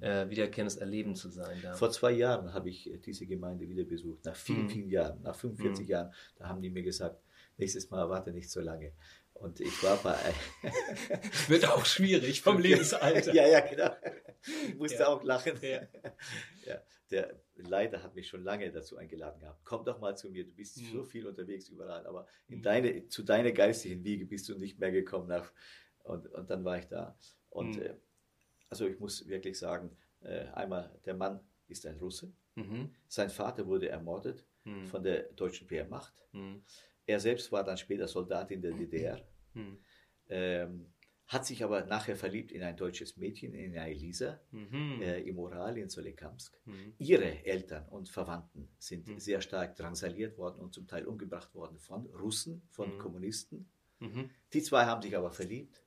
äh, 0.00 0.28
wiederkehrendes 0.28 0.76
Erleben 0.76 1.14
zu 1.14 1.28
sein. 1.28 1.58
Da. 1.62 1.74
Vor 1.74 1.90
zwei 1.90 2.12
Jahren 2.12 2.52
habe 2.52 2.68
ich 2.68 2.90
diese 3.04 3.26
Gemeinde 3.26 3.68
wieder 3.68 3.84
besucht, 3.84 4.24
nach 4.24 4.36
vielen, 4.36 4.64
mhm. 4.64 4.70
vielen 4.70 4.90
Jahren, 4.90 5.22
nach 5.22 5.36
45 5.36 5.84
mhm. 5.84 5.90
Jahren. 5.90 6.12
Da 6.36 6.48
haben 6.48 6.62
die 6.62 6.70
mir 6.70 6.82
gesagt, 6.82 7.22
nächstes 7.56 7.90
Mal 7.90 8.08
warte 8.08 8.32
nicht 8.32 8.50
so 8.50 8.60
lange. 8.60 8.92
Und 9.34 9.60
ich 9.60 9.82
war 9.82 9.96
bei. 9.96 10.18
Wird 11.48 11.68
auch 11.68 11.84
schwierig 11.84 12.40
vom 12.40 12.58
Lebensalter. 12.58 13.34
ja, 13.34 13.46
ja, 13.46 13.60
genau. 13.60 13.90
Ich 14.68 14.76
musste 14.76 15.00
ja. 15.00 15.08
auch 15.08 15.22
lachen. 15.22 15.58
Ja. 15.60 15.82
ja. 16.66 16.80
Der 17.10 17.40
Leiter 17.56 18.02
hat 18.02 18.14
mich 18.14 18.28
schon 18.28 18.42
lange 18.42 18.70
dazu 18.72 18.96
eingeladen 18.96 19.40
gehabt. 19.40 19.60
Komm 19.64 19.84
doch 19.84 20.00
mal 20.00 20.16
zu 20.16 20.30
mir, 20.30 20.44
du 20.44 20.52
bist 20.52 20.80
mhm. 20.80 20.92
so 20.92 21.04
viel 21.04 21.26
unterwegs 21.26 21.68
überall, 21.68 22.06
aber 22.06 22.26
in 22.48 22.58
mhm. 22.58 22.62
deine, 22.62 23.08
zu 23.08 23.22
deiner 23.22 23.52
geistigen 23.52 24.02
Wiege 24.04 24.24
bist 24.24 24.48
du 24.48 24.58
nicht 24.58 24.78
mehr 24.78 24.90
gekommen. 24.90 25.28
Nach, 25.28 25.52
und, 26.04 26.26
und 26.28 26.48
dann 26.48 26.64
war 26.64 26.78
ich 26.78 26.86
da. 26.86 27.16
Und 27.50 27.76
mhm. 27.76 27.82
äh, 27.82 27.94
also 28.70 28.86
ich 28.86 28.98
muss 28.98 29.28
wirklich 29.28 29.58
sagen, 29.58 29.96
äh, 30.20 30.46
einmal, 30.54 30.98
der 31.04 31.14
Mann 31.14 31.40
ist 31.68 31.86
ein 31.86 31.98
Russe. 31.98 32.32
Mhm. 32.54 32.94
Sein 33.08 33.30
Vater 33.30 33.66
wurde 33.66 33.88
ermordet 33.88 34.46
mhm. 34.64 34.86
von 34.86 35.02
der 35.02 35.24
deutschen 35.34 35.68
Wehrmacht. 35.70 36.14
Er 37.06 37.20
selbst 37.20 37.50
war 37.52 37.64
dann 37.64 37.76
später 37.76 38.08
Soldat 38.08 38.50
in 38.50 38.62
der 38.62 38.72
DDR. 38.72 39.20
Mhm. 39.54 39.78
Ähm, 40.28 40.86
hat 41.26 41.46
sich 41.46 41.64
aber 41.64 41.84
nachher 41.84 42.16
verliebt 42.16 42.52
in 42.52 42.62
ein 42.62 42.76
deutsches 42.76 43.16
Mädchen, 43.16 43.54
in 43.54 43.74
Elisa, 43.74 44.40
mhm. 44.50 45.00
äh, 45.00 45.20
im 45.20 45.38
Ural 45.38 45.78
in 45.78 45.88
Solekamsk. 45.88 46.58
Mhm. 46.66 46.94
Ihre 46.98 47.44
Eltern 47.44 47.88
und 47.88 48.08
Verwandten 48.08 48.68
sind 48.78 49.06
mhm. 49.08 49.18
sehr 49.18 49.40
stark 49.40 49.74
drangsaliert 49.76 50.36
worden 50.36 50.60
und 50.60 50.74
zum 50.74 50.86
Teil 50.86 51.06
umgebracht 51.06 51.54
worden 51.54 51.78
von 51.78 52.06
Russen, 52.06 52.62
von 52.70 52.94
mhm. 52.94 52.98
Kommunisten. 52.98 53.70
Mhm. 54.00 54.30
Die 54.52 54.62
zwei 54.62 54.84
haben 54.84 55.00
sich 55.00 55.16
aber 55.16 55.32
verliebt, 55.32 55.82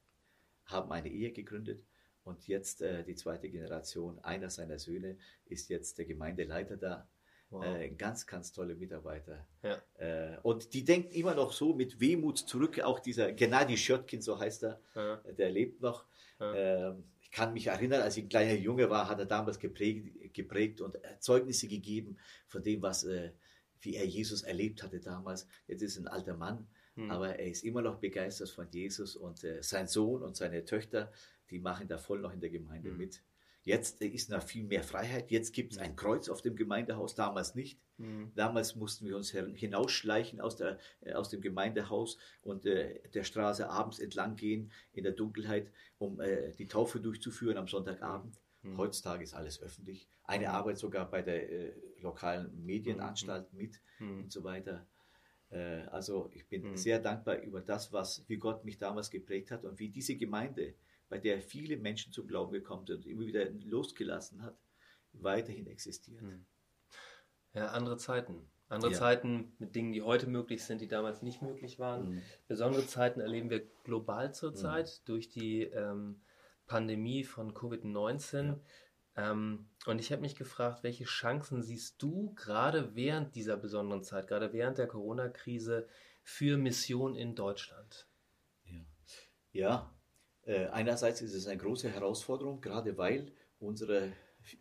haben 0.66 0.92
eine 0.92 1.10
Ehe 1.10 1.32
gegründet 1.32 1.86
und 2.24 2.48
jetzt 2.48 2.82
äh, 2.82 3.04
die 3.04 3.16
zweite 3.16 3.50
Generation, 3.50 4.20
einer 4.20 4.50
seiner 4.50 4.80
Söhne 4.80 5.18
ist 5.46 5.70
jetzt 5.70 6.00
der 6.00 6.06
Gemeindeleiter 6.06 6.78
da 6.78 7.08
Wow. 7.50 7.64
Äh, 7.64 7.90
ganz, 7.92 8.28
ganz 8.28 8.52
tolle 8.52 8.76
Mitarbeiter. 8.76 9.48
Ja. 9.64 9.82
Äh, 10.00 10.38
und 10.44 10.74
die 10.74 10.84
denken 10.84 11.12
immer 11.12 11.34
noch 11.34 11.54
so 11.54 11.74
mit 11.74 12.00
Wehmut 12.00 12.40
zurück. 12.40 12.80
Auch 12.82 13.00
dieser 13.00 13.32
Gennady 13.32 13.78
Schöttkin, 13.78 14.22
so 14.22 14.38
heißt 14.38 14.64
er, 14.64 14.82
ja. 14.96 15.16
der 15.38 15.50
lebt 15.50 15.82
noch. 15.82 16.06
Ja. 16.40 16.90
Ähm, 16.90 17.04
ich 17.22 17.32
kann 17.32 17.54
mich 17.54 17.68
erinnern, 17.68 18.02
als 18.02 18.18
ich 18.18 18.24
ein 18.24 18.30
kleiner 18.30 18.54
Junge 18.54 18.90
war, 18.90 19.10
hat 19.10 19.20
er 19.20 19.26
damals 19.26 19.60
geprägt, 19.60 20.34
geprägt 20.34 20.82
und 20.82 20.98
Zeugnisse 21.20 21.68
gegeben 21.68 22.18
von 22.48 22.64
dem, 22.64 22.82
was, 22.82 23.04
äh, 23.04 23.32
wie 23.82 23.96
er 23.96 24.06
Jesus 24.06 24.44
erlebt 24.44 24.84
hatte 24.84 25.00
damals. 25.00 25.48
Jetzt 25.68 25.82
ist 25.82 25.98
er 25.98 26.04
ein 26.04 26.08
alter 26.08 26.36
Mann, 26.36 26.68
hm. 26.96 27.12
aber 27.12 27.38
er 27.38 27.48
ist 27.48 27.64
immer 27.64 27.82
noch 27.82 28.00
begeistert 28.00 28.50
von 28.50 28.70
Jesus 28.72 29.16
und 29.16 29.44
äh, 29.44 29.62
sein 29.62 29.88
Sohn 29.88 30.24
und 30.24 30.36
seine 30.36 30.64
Töchter, 30.64 31.12
die 31.50 31.60
machen 31.60 31.88
da 31.88 31.98
voll 31.98 32.20
noch 32.20 32.34
in 32.34 32.40
der 32.40 32.50
Gemeinde 32.50 32.90
hm. 32.90 32.98
mit. 32.98 33.22
Jetzt 33.68 34.02
ist 34.02 34.30
noch 34.30 34.42
viel 34.42 34.64
mehr 34.64 34.82
Freiheit. 34.82 35.30
Jetzt 35.30 35.52
gibt 35.52 35.74
es 35.74 35.78
ein 35.78 35.98
Kreuz 35.98 36.30
auf 36.30 36.42
dem 36.42 36.56
Gemeindehaus, 36.56 37.16
damals 37.16 37.54
nicht. 37.54 37.78
Mhm. 37.98 38.32
Damals 38.34 38.78
mussten 38.78 39.06
wir 39.06 39.18
uns 39.18 39.32
hinausschleichen 39.32 40.40
aus, 40.40 40.56
der, 40.56 40.80
äh, 41.02 41.12
aus 41.12 41.28
dem 41.28 41.42
Gemeindehaus 41.42 42.18
und 42.44 42.66
äh, 42.66 43.02
der 43.14 43.26
Straße 43.26 43.70
abends 43.70 44.00
entlang 44.00 44.38
gehen 44.38 44.72
in 44.94 45.04
der 45.04 45.12
Dunkelheit, 45.12 45.70
um 45.98 46.22
äh, 46.22 46.54
die 46.54 46.70
Taufe 46.70 47.02
durchzuführen 47.02 47.58
am 47.58 47.68
Sonntagabend. 47.68 48.40
Mhm. 48.62 48.78
Heutzutage 48.78 49.26
ist 49.26 49.34
alles 49.34 49.62
öffentlich. 49.62 50.08
Eine 50.24 50.46
mhm. 50.46 50.52
Arbeit 50.52 50.78
sogar 50.78 51.12
bei 51.12 51.22
der 51.22 51.52
äh, 51.52 51.74
lokalen 52.00 52.66
Medienanstalt 52.66 53.52
mhm. 53.52 53.58
mit 53.60 53.82
mhm. 54.00 54.24
und 54.24 54.32
so 54.32 54.46
weiter. 54.46 54.88
Äh, 55.50 55.82
also 55.92 56.30
ich 56.34 56.48
bin 56.48 56.72
mhm. 56.72 56.78
sehr 56.78 57.00
dankbar 57.00 57.42
über 57.42 57.60
das, 57.60 57.92
was, 57.92 58.24
wie 58.30 58.38
Gott 58.38 58.64
mich 58.64 58.78
damals 58.78 59.10
geprägt 59.10 59.52
hat 59.52 59.66
und 59.66 59.78
wie 59.78 59.90
diese 59.90 60.16
Gemeinde 60.16 60.74
bei 61.10 61.18
der 61.18 61.42
viele 61.42 61.78
Menschen 61.78 62.12
zum 62.14 62.28
Glauben 62.28 62.52
gekommen 62.52 62.86
sind 62.86 63.06
und 63.06 63.12
immer 63.12 63.26
wieder 63.26 63.50
losgelassen 63.66 64.44
hat, 64.44 64.58
weiterhin 65.14 65.68
existiert. 65.68 66.22
Hm. 66.22 66.46
Ja, 67.54 67.68
andere 67.68 67.98
Zeiten. 67.98 68.50
Andere 68.70 68.92
ja. 68.92 68.98
Zeiten 68.98 69.54
mit 69.60 69.76
Dingen, 69.76 69.94
die 69.94 70.02
heute 70.02 70.28
möglich 70.28 70.64
sind, 70.64 70.82
die 70.82 70.90
damals 70.90 71.22
nicht 71.22 71.42
möglich 71.42 71.80
waren. 71.80 72.10
Mhm. 72.10 72.22
Besondere 72.48 72.86
Zeiten 72.86 73.22
erleben 73.22 73.50
wir 73.50 73.66
global 73.86 74.34
zurzeit 74.34 74.88
mhm. 74.88 75.06
durch 75.06 75.30
die 75.30 75.64
ähm, 75.64 76.22
Pandemie 76.68 77.24
von 77.24 77.54
Covid-19. 77.54 78.46
Ja. 79.16 79.32
Ähm, 79.32 79.70
und 79.86 80.00
ich 80.00 80.12
habe 80.12 80.22
mich 80.22 80.36
gefragt, 80.36 80.84
welche 80.84 81.06
Chancen 81.06 81.64
siehst 81.64 82.02
du 82.02 82.34
gerade 82.36 82.94
während 82.94 83.36
dieser 83.36 83.56
besonderen 83.56 84.04
Zeit, 84.04 84.28
gerade 84.28 84.52
während 84.52 84.78
der 84.78 84.88
Corona-Krise 84.88 85.88
für 86.24 86.58
Mission 86.58 87.16
in 87.16 87.36
Deutschland? 87.36 88.06
Ja, 88.66 88.82
ja 89.54 89.97
einerseits 90.48 91.22
ist 91.22 91.34
es 91.34 91.48
eine 91.48 91.58
große 91.58 91.90
Herausforderung, 91.90 92.62
gerade 92.62 92.98
weil 92.98 93.32
unsere 93.60 94.14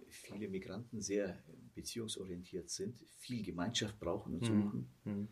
viele 0.08 0.48
Migranten 0.48 1.00
sehr 1.00 1.38
beziehungsorientiert 1.74 2.70
sind, 2.70 2.98
viel 3.18 3.44
Gemeinschaft 3.44 4.00
brauchen 4.00 4.34
und 4.34 4.42
mhm. 4.42 4.62
suchen. 4.62 4.90
Mhm. 5.04 5.28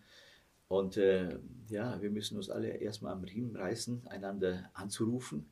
Und 0.69 0.97
äh, 0.97 1.39
ja, 1.69 2.01
wir 2.01 2.11
müssen 2.11 2.37
uns 2.37 2.51
alle 2.51 2.69
erstmal 2.69 3.13
am 3.13 3.25
Riemen 3.25 3.57
reißen, 3.57 4.07
einander 4.07 4.71
anzurufen 4.75 5.47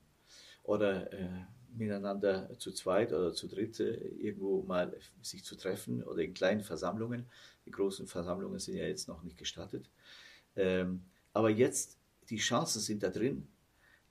oder 0.63 1.13
äh, 1.13 1.45
miteinander 1.75 2.59
zu 2.59 2.73
zweit 2.73 3.13
oder 3.13 3.33
zu 3.33 3.49
dritt 3.49 3.81
äh, 3.81 3.95
irgendwo 3.95 4.63
mal 4.63 4.97
sich 5.21 5.45
zu 5.45 5.57
treffen 5.57 6.03
oder 6.03 6.23
in 6.23 6.35
kleinen 6.35 6.63
Versammlungen. 6.63 7.27
Die 7.67 7.71
großen 7.71 8.07
Versammlungen 8.07 8.59
sind 8.59 8.77
ja 8.77 8.85
jetzt 8.85 9.09
noch 9.09 9.23
nicht 9.23 9.37
gestattet. 9.37 9.89
Ähm, 10.57 11.03
aber 11.33 11.51
jetzt, 11.51 11.99
die 12.29 12.39
Chancen 12.39 12.81
sind 12.81 13.03
da 13.03 13.09
drin, 13.09 13.49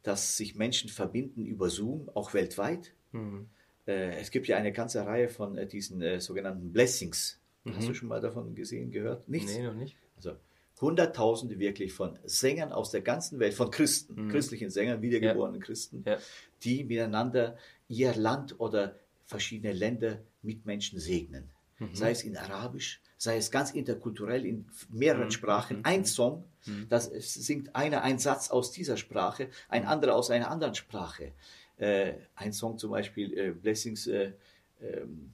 dass 0.03 0.37
sich 0.37 0.55
Menschen 0.55 0.89
verbinden 0.89 1.45
über 1.45 1.69
Zoom, 1.69 2.09
auch 2.13 2.33
weltweit. 2.33 2.93
Mhm. 3.11 3.47
Es 3.85 4.31
gibt 4.31 4.47
ja 4.47 4.57
eine 4.57 4.71
ganze 4.71 5.05
Reihe 5.05 5.27
von 5.27 5.57
äh, 5.57 5.67
diesen 5.67 6.01
äh, 6.01 6.21
sogenannten 6.21 6.71
Blessings. 6.71 7.39
Mhm. 7.63 7.75
Hast 7.75 7.89
du 7.89 7.93
schon 7.93 8.07
mal 8.07 8.21
davon 8.21 8.55
gesehen, 8.55 8.91
gehört? 8.91 9.27
Nichts? 9.27 9.55
Nee, 9.55 9.63
noch 9.63 9.73
nicht. 9.73 9.97
Also 10.15 10.35
Hunderttausende 10.79 11.59
wirklich 11.59 11.93
von 11.93 12.17
Sängern 12.23 12.71
aus 12.71 12.89
der 12.91 13.01
ganzen 13.01 13.39
Welt, 13.39 13.53
von 13.53 13.69
Christen, 13.69 14.25
mhm. 14.25 14.29
christlichen 14.29 14.69
Sängern, 14.71 15.01
wiedergeborenen 15.01 15.61
ja. 15.61 15.65
Christen, 15.65 16.03
ja. 16.05 16.17
die 16.63 16.83
miteinander 16.83 17.57
ihr 17.87 18.15
Land 18.15 18.59
oder 18.59 18.95
verschiedene 19.25 19.73
Länder 19.73 20.19
mit 20.41 20.65
Menschen 20.65 20.99
segnen. 20.99 21.49
Mhm. 21.79 21.93
Sei 21.93 22.11
es 22.11 22.23
in 22.23 22.37
Arabisch, 22.37 23.01
sei 23.22 23.38
es 23.38 23.51
ganz 23.51 23.69
interkulturell 23.69 24.47
in 24.47 24.65
mehreren 24.89 25.26
mhm. 25.26 25.32
Sprachen, 25.32 25.78
mhm. 25.78 25.86
ein 25.86 26.05
Song, 26.05 26.43
mhm. 26.65 26.88
das 26.89 27.05
singt 27.05 27.76
einer 27.76 28.01
ein 28.01 28.17
Satz 28.17 28.49
aus 28.49 28.72
dieser 28.72 28.97
Sprache, 28.97 29.49
ein 29.69 29.86
anderer 29.86 30.15
aus 30.15 30.32
einer 30.32 30.49
anderen 30.49 30.74
Sprache. 30.74 31.32
Äh, 31.78 32.13
ein 32.34 32.51
Song 32.51 32.80
zum 32.80 32.89
Beispiel 32.89 33.38
äh, 33.38 33.51
Blessings 33.51 34.07
äh, 34.07 34.32
ähm, 34.82 35.34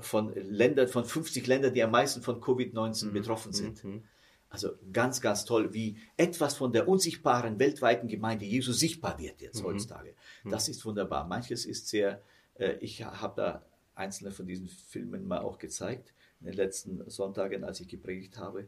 von 0.00 0.34
Ländern, 0.34 0.88
von 0.88 1.04
50 1.04 1.46
Ländern, 1.46 1.74
die 1.74 1.82
am 1.84 1.92
meisten 1.92 2.22
von 2.22 2.40
Covid-19 2.40 3.06
mhm. 3.06 3.12
betroffen 3.12 3.52
sind. 3.52 3.84
Mhm. 3.84 4.02
Also 4.48 4.70
ganz, 4.92 5.20
ganz 5.20 5.44
toll, 5.44 5.72
wie 5.72 5.96
etwas 6.16 6.56
von 6.56 6.72
der 6.72 6.88
unsichtbaren 6.88 7.60
weltweiten 7.60 8.08
Gemeinde 8.08 8.46
Jesu 8.46 8.72
sichtbar 8.72 9.16
wird 9.20 9.40
jetzt 9.40 9.60
mhm. 9.60 9.66
heutzutage. 9.66 10.14
Das 10.44 10.68
ist 10.68 10.84
wunderbar. 10.84 11.24
Manches 11.28 11.66
ist 11.66 11.86
sehr, 11.86 12.20
äh, 12.54 12.72
ich 12.80 13.04
habe 13.04 13.34
da 13.36 13.64
einzelne 13.94 14.32
von 14.32 14.48
diesen 14.48 14.66
Filmen 14.66 15.28
mal 15.28 15.38
auch 15.38 15.58
gezeigt 15.58 16.12
in 16.40 16.46
den 16.46 16.54
letzten 16.54 17.08
Sonntagen, 17.08 17.64
als 17.64 17.80
ich 17.80 17.88
gepredigt 17.88 18.38
habe. 18.38 18.66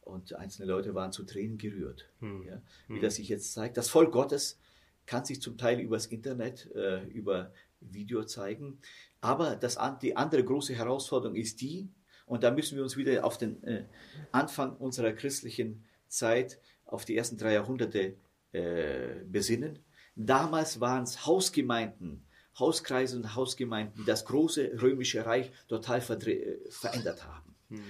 Und 0.00 0.34
einzelne 0.34 0.68
Leute 0.68 0.94
waren 0.94 1.12
zu 1.12 1.24
Tränen 1.24 1.58
gerührt. 1.58 2.08
Hm. 2.20 2.42
Ja, 2.44 2.62
wie 2.88 2.94
hm. 2.94 3.02
das 3.02 3.16
sich 3.16 3.28
jetzt 3.28 3.52
zeigt. 3.52 3.76
Das 3.76 3.90
Volk 3.90 4.12
Gottes 4.12 4.58
kann 5.06 5.24
sich 5.24 5.42
zum 5.42 5.58
Teil 5.58 5.80
übers 5.80 6.06
Internet, 6.06 6.70
äh, 6.74 7.04
über 7.08 7.52
Video 7.80 8.24
zeigen. 8.24 8.78
Aber 9.20 9.56
das, 9.56 9.78
die 10.00 10.16
andere 10.16 10.44
große 10.44 10.74
Herausforderung 10.74 11.36
ist 11.36 11.60
die, 11.60 11.88
und 12.26 12.44
da 12.44 12.50
müssen 12.50 12.76
wir 12.76 12.82
uns 12.82 12.96
wieder 12.96 13.24
auf 13.24 13.38
den 13.38 13.62
äh, 13.64 13.84
Anfang 14.32 14.76
unserer 14.76 15.12
christlichen 15.12 15.84
Zeit, 16.08 16.60
auf 16.84 17.04
die 17.04 17.16
ersten 17.16 17.38
drei 17.38 17.54
Jahrhunderte 17.54 18.16
äh, 18.52 19.24
besinnen. 19.26 19.78
Damals 20.14 20.80
waren 20.80 21.04
es 21.04 21.26
Hausgemeinden, 21.26 22.26
Hauskreise 22.58 23.16
und 23.16 23.34
Hausgemeinden 23.34 24.04
das 24.06 24.24
große 24.24 24.80
römische 24.80 25.24
Reich 25.24 25.50
total 25.68 25.98
äh, 25.98 26.56
verändert 26.70 27.24
haben. 27.24 27.54
Mhm. 27.68 27.82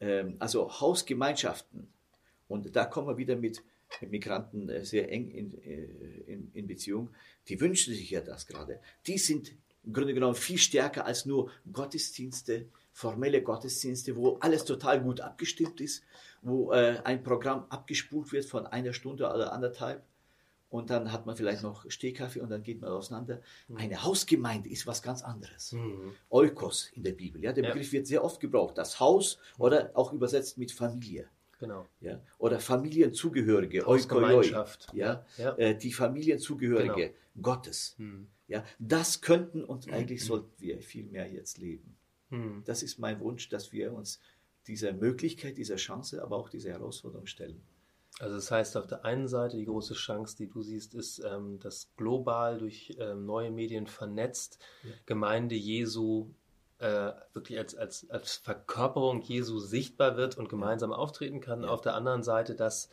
Ähm, 0.00 0.36
also 0.38 0.80
Hausgemeinschaften. 0.80 1.88
Und 2.48 2.74
da 2.76 2.84
kommen 2.84 3.08
wir 3.08 3.16
wieder 3.16 3.36
mit 3.36 3.62
Migranten 4.00 4.68
äh, 4.68 4.84
sehr 4.84 5.10
eng 5.10 5.30
in, 5.30 5.62
äh, 5.62 5.84
in, 6.26 6.50
in 6.52 6.66
Beziehung. 6.66 7.10
Die 7.48 7.60
wünschen 7.60 7.94
sich 7.94 8.10
ja 8.10 8.20
das 8.20 8.46
gerade. 8.46 8.80
Die 9.06 9.18
sind 9.18 9.52
im 9.84 9.92
Grunde 9.92 10.14
genommen 10.14 10.34
viel 10.34 10.58
stärker 10.58 11.06
als 11.06 11.26
nur 11.26 11.50
Gottesdienste, 11.72 12.66
formelle 12.92 13.42
Gottesdienste, 13.42 14.16
wo 14.16 14.36
alles 14.36 14.64
total 14.64 15.02
gut 15.02 15.20
abgestimmt 15.20 15.80
ist, 15.80 16.04
wo 16.42 16.72
äh, 16.72 17.00
ein 17.04 17.22
Programm 17.22 17.66
abgespult 17.68 18.32
wird 18.32 18.44
von 18.44 18.66
einer 18.66 18.92
Stunde 18.92 19.24
oder 19.24 19.52
anderthalb 19.52 20.04
und 20.72 20.88
dann 20.88 21.12
hat 21.12 21.26
man 21.26 21.36
vielleicht 21.36 21.62
noch 21.62 21.84
Stehkaffee 21.90 22.40
und 22.40 22.48
dann 22.48 22.62
geht 22.62 22.80
man 22.80 22.90
auseinander. 22.90 23.42
Mhm. 23.68 23.76
Eine 23.76 24.04
Hausgemeinde 24.04 24.70
ist 24.70 24.86
was 24.86 25.02
ganz 25.02 25.22
anderes. 25.22 25.72
Mhm. 25.72 26.14
Eukos 26.30 26.90
in 26.94 27.02
der 27.02 27.12
Bibel, 27.12 27.44
ja, 27.44 27.52
der 27.52 27.64
ja. 27.64 27.70
Begriff 27.70 27.92
wird 27.92 28.06
sehr 28.06 28.24
oft 28.24 28.40
gebraucht. 28.40 28.78
Das 28.78 28.98
Haus 28.98 29.38
oder 29.58 29.90
auch 29.92 30.14
übersetzt 30.14 30.56
mit 30.56 30.72
Familie. 30.72 31.28
Genau. 31.60 31.86
Ja, 32.00 32.22
oder 32.38 32.58
Familienzugehörige, 32.58 33.84
Hausgemeinschaft. 33.84 34.88
Ja, 34.94 35.26
ja. 35.36 35.54
Äh, 35.58 35.76
die 35.76 35.92
Familienzugehörige 35.92 36.94
genau. 36.94 37.42
Gottes. 37.42 37.94
Mhm. 37.98 38.28
Ja, 38.48 38.64
das 38.78 39.20
könnten 39.20 39.62
und 39.62 39.92
eigentlich 39.92 40.24
sollten 40.24 40.52
wir 40.58 40.80
viel 40.80 41.04
mehr 41.04 41.30
jetzt 41.30 41.58
leben. 41.58 41.96
Hm. 42.30 42.62
Das 42.64 42.82
ist 42.82 42.98
mein 42.98 43.20
Wunsch, 43.20 43.50
dass 43.50 43.72
wir 43.72 43.92
uns 43.92 44.20
dieser 44.66 44.94
Möglichkeit, 44.94 45.58
dieser 45.58 45.76
Chance, 45.76 46.22
aber 46.22 46.36
auch 46.36 46.48
dieser 46.48 46.70
Herausforderung 46.70 47.26
stellen. 47.26 47.62
Also 48.22 48.36
das 48.36 48.52
heißt, 48.52 48.76
auf 48.76 48.86
der 48.86 49.04
einen 49.04 49.26
Seite 49.26 49.56
die 49.56 49.64
große 49.64 49.94
Chance, 49.94 50.36
die 50.36 50.48
du 50.48 50.62
siehst, 50.62 50.94
ist, 50.94 51.18
ähm, 51.24 51.58
dass 51.58 51.92
global 51.96 52.58
durch 52.58 52.96
ähm, 53.00 53.26
neue 53.26 53.50
Medien 53.50 53.88
vernetzt 53.88 54.60
Ja. 54.84 54.90
Gemeinde 55.06 55.56
Jesu 55.56 56.30
äh, 56.78 57.10
wirklich 57.32 57.58
als, 57.58 57.74
als, 57.74 58.08
als 58.10 58.36
Verkörperung 58.36 59.22
Jesu 59.22 59.58
sichtbar 59.58 60.16
wird 60.16 60.38
und 60.38 60.48
gemeinsam 60.48 60.92
auftreten 60.92 61.40
kann. 61.40 61.64
Ja. 61.64 61.70
Auf 61.70 61.80
der 61.80 61.96
anderen 61.96 62.22
Seite, 62.22 62.54
dass, 62.54 62.90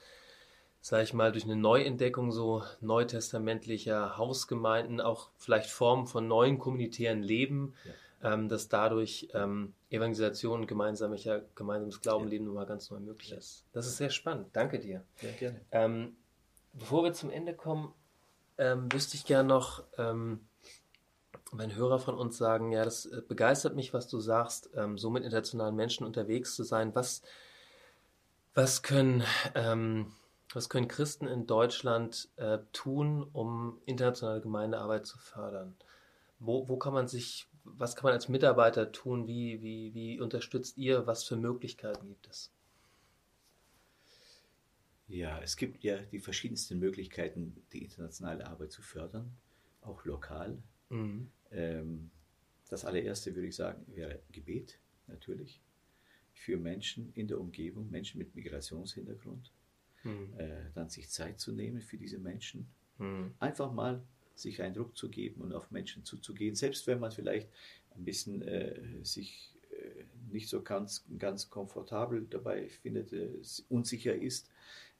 sage 0.81 1.03
ich 1.03 1.13
mal, 1.13 1.31
durch 1.31 1.43
eine 1.43 1.55
Neuentdeckung 1.55 2.31
so 2.31 2.63
neutestamentlicher 2.81 4.17
Hausgemeinden, 4.17 4.99
auch 4.99 5.29
vielleicht 5.37 5.69
Formen 5.69 6.07
von 6.07 6.27
neuen 6.27 6.57
kommunitären 6.57 7.21
Leben, 7.21 7.75
ähm, 8.23 8.49
dass 8.49 8.67
dadurch 8.67 9.29
ähm, 9.33 9.73
Evangelisation 9.89 10.61
und 10.61 10.67
gemeinsamer, 10.67 11.17
gemeinsames 11.55 12.01
Glaubenleben 12.01 12.45
nochmal 12.47 12.65
ganz 12.65 12.89
neu 12.89 12.99
möglich 12.99 13.31
Ja. 13.31 13.37
ist. 13.37 13.65
Das 13.71 13.87
ist 13.87 13.97
sehr 13.97 14.09
spannend. 14.09 14.47
Danke 14.53 14.79
dir. 14.79 15.03
Ja, 15.21 15.31
gerne. 15.31 15.61
Ähm, 15.71 16.17
bevor 16.73 17.03
wir 17.03 17.13
zum 17.13 17.29
Ende 17.29 17.53
kommen, 17.53 17.93
ähm, 18.57 18.91
wüsste 18.91 19.15
ich 19.15 19.25
gern 19.25 19.47
noch, 19.47 19.83
ähm, 19.97 20.41
wenn 21.51 21.75
Hörer 21.75 21.99
von 21.99 22.15
uns 22.15 22.37
sagen, 22.37 22.71
ja, 22.71 22.83
das 22.83 23.05
äh, 23.05 23.21
begeistert 23.27 23.75
mich, 23.75 23.93
was 23.93 24.07
du 24.07 24.19
sagst, 24.19 24.69
ähm, 24.75 24.97
so 24.97 25.09
mit 25.09 25.23
internationalen 25.23 25.75
Menschen 25.75 26.05
unterwegs 26.05 26.55
zu 26.55 26.63
sein. 26.63 26.93
Was, 26.93 27.21
was, 28.53 28.83
können, 28.83 29.23
was 30.53 30.69
können 30.69 30.87
Christen 30.87 31.27
in 31.27 31.47
Deutschland 31.47 32.29
äh, 32.35 32.59
tun, 32.73 33.27
um 33.31 33.79
internationale 33.85 34.41
Gemeindearbeit 34.41 35.05
zu 35.05 35.17
fördern? 35.17 35.75
Wo, 36.39 36.67
wo 36.67 36.77
kann 36.77 36.93
man 36.93 37.07
sich, 37.07 37.47
was 37.77 37.95
kann 37.95 38.05
man 38.05 38.13
als 38.13 38.29
Mitarbeiter 38.29 38.91
tun? 38.91 39.27
Wie, 39.27 39.61
wie, 39.61 39.93
wie 39.93 40.19
unterstützt 40.19 40.77
ihr? 40.77 41.07
Was 41.07 41.23
für 41.23 41.35
Möglichkeiten 41.35 42.07
gibt 42.07 42.27
es? 42.27 42.51
Ja, 45.07 45.41
es 45.41 45.57
gibt 45.57 45.83
ja 45.83 45.97
die 45.97 46.19
verschiedensten 46.19 46.77
Möglichkeiten, 46.77 47.63
die 47.73 47.83
internationale 47.83 48.45
Arbeit 48.45 48.71
zu 48.71 48.83
fördern, 48.83 49.35
auch 49.81 50.05
lokal. 50.05 50.61
Mhm. 50.89 51.31
Ähm, 51.51 52.11
das 52.69 52.85
allererste 52.85 53.33
würde 53.35 53.47
ich 53.47 53.55
sagen, 53.55 53.83
wäre 53.87 54.21
Gebet, 54.31 54.79
natürlich, 55.07 55.61
für 56.31 56.57
Menschen 56.57 57.11
in 57.15 57.27
der 57.27 57.39
Umgebung, 57.39 57.89
Menschen 57.89 58.19
mit 58.19 58.35
Migrationshintergrund. 58.35 59.51
Mhm. 60.03 60.33
Äh, 60.37 60.71
dann 60.73 60.89
sich 60.89 61.09
Zeit 61.09 61.39
zu 61.39 61.51
nehmen 61.51 61.81
für 61.81 61.97
diese 61.97 62.19
Menschen. 62.19 62.69
Mhm. 62.99 63.33
Einfach 63.39 63.71
mal 63.71 64.03
sich 64.39 64.61
einen 64.61 64.73
Druck 64.75 64.95
zu 64.97 65.09
geben 65.09 65.41
und 65.41 65.53
auf 65.53 65.71
Menschen 65.71 66.03
zuzugehen, 66.05 66.55
selbst 66.55 66.87
wenn 66.87 66.99
man 66.99 67.11
vielleicht 67.11 67.49
ein 67.95 68.05
bisschen 68.05 68.41
äh, 68.41 68.79
sich 69.03 69.51
äh, 69.71 70.03
nicht 70.31 70.49
so 70.49 70.61
ganz, 70.61 71.05
ganz 71.17 71.49
komfortabel 71.49 72.25
dabei 72.29 72.69
findet, 72.69 73.13
äh, 73.13 73.29
unsicher 73.69 74.15
ist. 74.15 74.49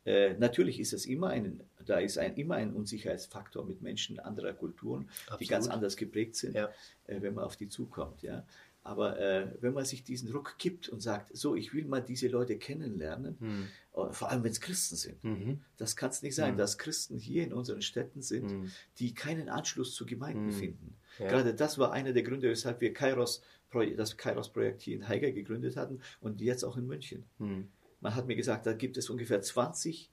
Äh, 0.05 0.33
natürlich 0.35 0.79
ist 0.79 0.93
es 0.93 1.05
immer 1.05 1.27
ein, 1.29 1.61
da 1.85 1.99
ist 1.99 2.17
ein, 2.17 2.35
immer 2.37 2.55
ein 2.55 2.73
Unsicherheitsfaktor 2.73 3.65
mit 3.65 3.81
Menschen 3.81 4.19
anderer 4.19 4.53
Kulturen, 4.53 5.09
die 5.27 5.31
Absolut. 5.31 5.49
ganz 5.49 5.67
anders 5.67 5.97
geprägt 5.97 6.35
sind, 6.35 6.55
Ja. 6.55 6.69
äh, 7.07 7.21
wenn 7.21 7.33
man 7.33 7.43
auf 7.43 7.57
die 7.57 7.67
zukommt. 7.67 8.21
Ja. 8.21 8.45
Aber 8.81 9.19
äh, 9.19 9.47
wenn 9.61 9.73
man 9.73 9.83
sich 9.85 10.03
diesen 10.03 10.29
Druck 10.31 10.55
gibt 10.57 10.87
und 10.89 11.01
sagt, 11.01 11.35
so, 11.35 11.55
ich 11.55 11.73
will 11.73 11.85
mal 11.85 12.01
diese 12.01 12.27
Leute 12.27 12.57
kennenlernen, 12.57 13.35
Mhm. 13.39 13.67
vor 14.11 14.29
allem 14.31 14.43
wenn 14.43 14.51
es 14.51 14.61
Christen 14.61 14.95
sind, 14.95 15.23
Mhm. 15.23 15.61
das 15.77 15.95
kann 15.95 16.09
es 16.11 16.21
nicht 16.21 16.35
sein, 16.35 16.53
Mhm. 16.53 16.57
dass 16.57 16.77
Christen 16.77 17.17
hier 17.17 17.43
in 17.43 17.53
unseren 17.53 17.81
Städten 17.81 18.21
sind, 18.21 18.51
Mhm. 18.51 18.71
die 18.97 19.13
keinen 19.13 19.49
Anschluss 19.49 19.93
zu 19.93 20.05
Gemeinden 20.05 20.47
Mhm. 20.47 20.51
finden. 20.51 20.95
Ja. 21.19 21.27
Gerade 21.27 21.53
das 21.53 21.77
war 21.77 21.91
einer 21.91 22.13
der 22.13 22.23
Gründe, 22.23 22.49
weshalb 22.49 22.79
wir 22.81 22.93
Kairos, 22.93 23.41
das 23.97 24.17
Kairos-Projekt 24.17 24.81
hier 24.81 24.95
in 24.95 25.07
Haiger 25.07 25.31
gegründet 25.31 25.75
hatten 25.75 25.99
und 26.21 26.41
jetzt 26.41 26.63
auch 26.63 26.75
in 26.77 26.87
München. 26.87 27.25
Mhm. 27.37 27.67
Man 28.01 28.15
hat 28.15 28.25
mir 28.27 28.35
gesagt, 28.37 28.65
da 28.65 28.73
gibt 28.73 28.97
es 28.97 29.09
ungefähr 29.09 29.41
20 29.41 30.09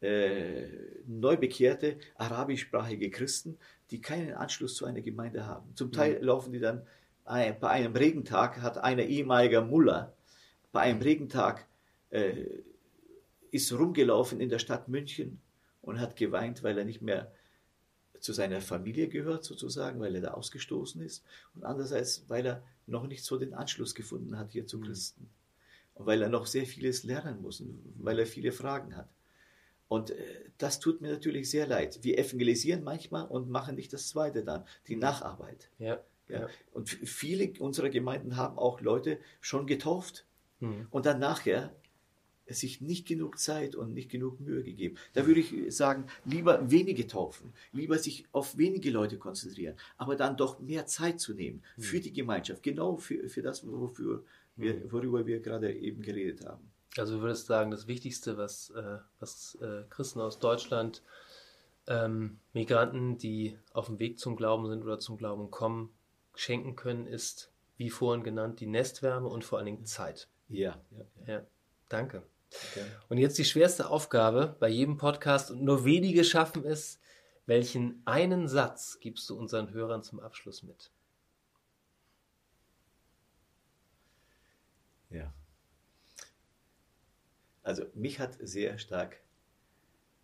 äh, 0.00 0.66
neubekehrte 1.06 1.96
arabischsprachige 2.16 3.10
Christen, 3.10 3.56
die 3.92 4.00
keinen 4.00 4.32
Anschluss 4.34 4.74
zu 4.74 4.84
einer 4.84 5.00
Gemeinde 5.00 5.46
haben. 5.46 5.74
Zum 5.76 5.92
Teil 5.92 6.18
laufen 6.22 6.52
die 6.52 6.58
dann, 6.58 6.82
bei 7.24 7.68
einem 7.68 7.94
Regentag 7.94 8.60
hat 8.62 8.78
einer 8.78 9.04
ehemaliger 9.04 9.62
Mullah, 9.62 10.12
bei 10.72 10.80
einem 10.80 10.98
Mhm. 10.98 11.04
Regentag 11.04 11.66
äh, 12.10 12.46
ist 13.50 13.72
rumgelaufen 13.72 14.40
in 14.40 14.48
der 14.48 14.58
Stadt 14.58 14.88
München 14.88 15.40
und 15.82 16.00
hat 16.00 16.16
geweint, 16.16 16.62
weil 16.62 16.78
er 16.78 16.84
nicht 16.84 17.02
mehr 17.02 17.32
zu 18.20 18.32
seiner 18.32 18.60
Familie 18.60 19.08
gehört, 19.08 19.44
sozusagen, 19.44 20.00
weil 20.00 20.14
er 20.14 20.20
da 20.20 20.30
ausgestoßen 20.34 21.02
ist. 21.02 21.24
Und 21.54 21.64
andererseits, 21.64 22.24
weil 22.28 22.46
er 22.46 22.62
noch 22.86 23.06
nicht 23.06 23.24
so 23.24 23.38
den 23.38 23.52
Anschluss 23.54 23.94
gefunden 23.94 24.38
hat 24.38 24.52
hier 24.52 24.66
zu 24.66 24.78
Mhm. 24.78 24.84
Christen. 24.84 25.28
Und 25.94 26.06
weil 26.06 26.22
er 26.22 26.28
noch 26.28 26.46
sehr 26.46 26.66
vieles 26.66 27.02
lernen 27.04 27.42
muss, 27.42 27.60
und 27.60 27.78
weil 27.98 28.18
er 28.18 28.26
viele 28.26 28.52
Fragen 28.52 28.96
hat. 28.96 29.08
Und 29.88 30.10
äh, 30.10 30.16
das 30.56 30.80
tut 30.80 31.02
mir 31.02 31.12
natürlich 31.12 31.50
sehr 31.50 31.66
leid. 31.66 31.98
Wir 32.02 32.18
evangelisieren 32.18 32.82
manchmal 32.82 33.26
und 33.26 33.50
machen 33.50 33.74
nicht 33.74 33.92
das 33.92 34.08
Zweite 34.08 34.42
dann, 34.42 34.64
die 34.88 34.96
Nacharbeit. 34.96 35.68
Ja. 35.78 36.00
Ja. 36.40 36.48
Und 36.72 36.88
viele 36.88 37.52
unserer 37.60 37.90
Gemeinden 37.90 38.36
haben 38.36 38.58
auch 38.58 38.80
Leute 38.80 39.18
schon 39.40 39.66
getauft 39.66 40.24
Mhm. 40.62 40.86
und 40.90 41.06
dann 41.06 41.18
nachher 41.18 41.74
sich 42.46 42.80
nicht 42.80 43.06
genug 43.06 43.38
Zeit 43.38 43.74
und 43.74 43.94
nicht 43.94 44.10
genug 44.10 44.40
Mühe 44.40 44.62
gegeben. 44.62 44.96
Da 45.12 45.26
würde 45.26 45.40
ich 45.40 45.74
sagen, 45.74 46.06
lieber 46.24 46.70
wenige 46.70 47.06
taufen, 47.06 47.52
lieber 47.72 47.98
sich 47.98 48.26
auf 48.32 48.58
wenige 48.58 48.90
Leute 48.90 49.16
konzentrieren, 49.18 49.76
aber 49.96 50.16
dann 50.16 50.36
doch 50.36 50.60
mehr 50.60 50.86
Zeit 50.86 51.20
zu 51.20 51.34
nehmen 51.34 51.62
für 51.78 52.00
die 52.00 52.12
Gemeinschaft, 52.12 52.62
genau 52.62 52.96
für, 52.96 53.28
für 53.28 53.42
das, 53.42 53.66
wofür 53.66 54.24
wir, 54.56 54.92
worüber 54.92 55.26
wir 55.26 55.40
gerade 55.40 55.72
eben 55.72 56.02
geredet 56.02 56.44
haben. 56.46 56.70
Also 56.96 57.16
du 57.16 57.22
würdest 57.22 57.46
sagen, 57.46 57.70
das 57.70 57.86
Wichtigste, 57.86 58.36
was, 58.36 58.70
äh, 58.70 58.98
was 59.18 59.56
äh, 59.62 59.84
Christen 59.88 60.20
aus 60.20 60.38
Deutschland, 60.38 61.02
ähm, 61.86 62.38
Migranten, 62.52 63.18
die 63.18 63.56
auf 63.72 63.86
dem 63.86 63.98
Weg 63.98 64.18
zum 64.18 64.36
Glauben 64.36 64.68
sind 64.68 64.82
oder 64.82 64.98
zum 64.98 65.16
Glauben 65.16 65.50
kommen, 65.50 65.90
schenken 66.34 66.76
können, 66.76 67.06
ist, 67.06 67.50
wie 67.76 67.90
vorhin 67.90 68.24
genannt, 68.24 68.60
die 68.60 68.66
Nestwärme 68.66 69.28
und 69.28 69.44
vor 69.44 69.58
allen 69.58 69.66
Dingen 69.66 69.84
Zeit. 69.86 70.28
Ja, 70.48 70.80
ja, 70.90 71.04
ja. 71.26 71.34
Ja, 71.34 71.46
danke. 71.88 72.22
gerne. 72.74 72.90
Und 73.08 73.18
jetzt 73.18 73.38
die 73.38 73.44
schwerste 73.44 73.88
Aufgabe 73.88 74.56
bei 74.60 74.68
jedem 74.68 74.96
Podcast 74.98 75.50
und 75.50 75.62
nur 75.62 75.84
wenige 75.84 76.24
schaffen 76.24 76.64
es. 76.64 76.98
Welchen 77.46 78.02
einen 78.06 78.46
Satz 78.46 78.98
gibst 79.00 79.28
du 79.28 79.36
unseren 79.36 79.72
Hörern 79.72 80.02
zum 80.02 80.20
Abschluss 80.20 80.62
mit? 80.62 80.90
Ja. 85.10 85.32
Also 87.62 87.84
mich 87.94 88.18
hat 88.18 88.36
sehr 88.40 88.78
stark 88.78 89.20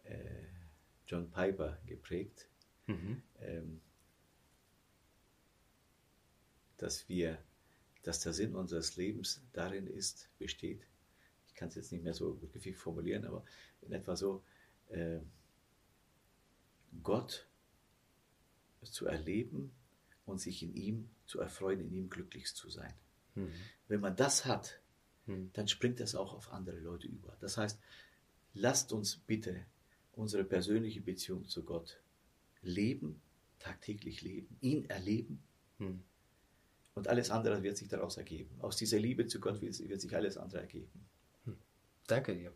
äh, 0.05 0.17
John 1.07 1.31
Piper 1.31 1.79
geprägt, 1.87 2.49
Mhm. 2.87 3.23
ähm, 3.41 3.81
dass 6.79 7.09
wir, 7.09 7.39
dass 8.03 8.21
der 8.21 8.33
Sinn 8.33 8.55
unseres 8.55 8.97
Lebens 8.97 9.43
darin 9.53 9.87
ist, 9.87 10.29
besteht. 10.39 10.87
Ich 11.47 11.55
kann 11.55 11.69
es 11.69 11.75
jetzt 11.75 11.93
nicht 11.93 12.05
mehr 12.05 12.15
so 12.15 12.35
begrifflich 12.35 12.77
formulieren, 12.77 13.25
aber 13.25 13.45
in 13.83 13.93
etwa 13.93 14.17
so, 14.17 14.43
äh, 14.89 15.19
Gott 17.03 17.47
zu 18.83 19.07
erleben 19.07 19.73
und 20.25 20.41
sich 20.41 20.63
in 20.63 20.75
ihm 20.75 21.11
zu 21.27 21.41
erfreuen, 21.41 21.81
in 21.81 21.93
ihm 21.93 22.09
glücklich 22.09 22.55
zu 22.55 22.71
sein. 22.71 22.95
Mhm. 23.35 23.53
Wenn 23.89 24.01
man 24.01 24.17
das 24.17 24.45
hat, 24.47 24.81
Mhm. 25.27 25.51
dann 25.53 25.69
springt 25.69 26.01
das 26.01 26.15
auch 26.15 26.33
auf 26.33 26.53
andere 26.53 26.79
Leute 26.79 27.07
über. 27.07 27.37
Das 27.41 27.59
heißt, 27.59 27.79
lasst 28.55 28.93
uns 28.93 29.17
bitte 29.17 29.67
unsere 30.13 30.45
persönliche 30.45 31.03
Beziehung 31.03 31.47
zu 31.47 31.65
Gott 31.65 32.01
leben, 32.63 33.21
tagtäglich 33.59 34.23
leben, 34.23 34.57
ihn 34.61 34.89
erleben 34.89 35.43
Mhm. 35.79 36.03
Und 36.99 37.09
alles 37.09 37.31
andere 37.31 37.63
wird 37.63 37.77
sich 37.77 37.89
daraus 37.89 38.17
ergeben. 38.17 38.59
Aus 38.61 38.77
dieser 38.77 38.99
Liebe 38.99 39.27
zu 39.27 39.41
Gott 39.41 39.61
wird, 39.61 39.75
sich 39.75 40.15
alles 40.15 40.37
andere 40.37 40.61
ergeben. 40.61 40.91
Danke 42.07 42.35
dir. 42.35 42.53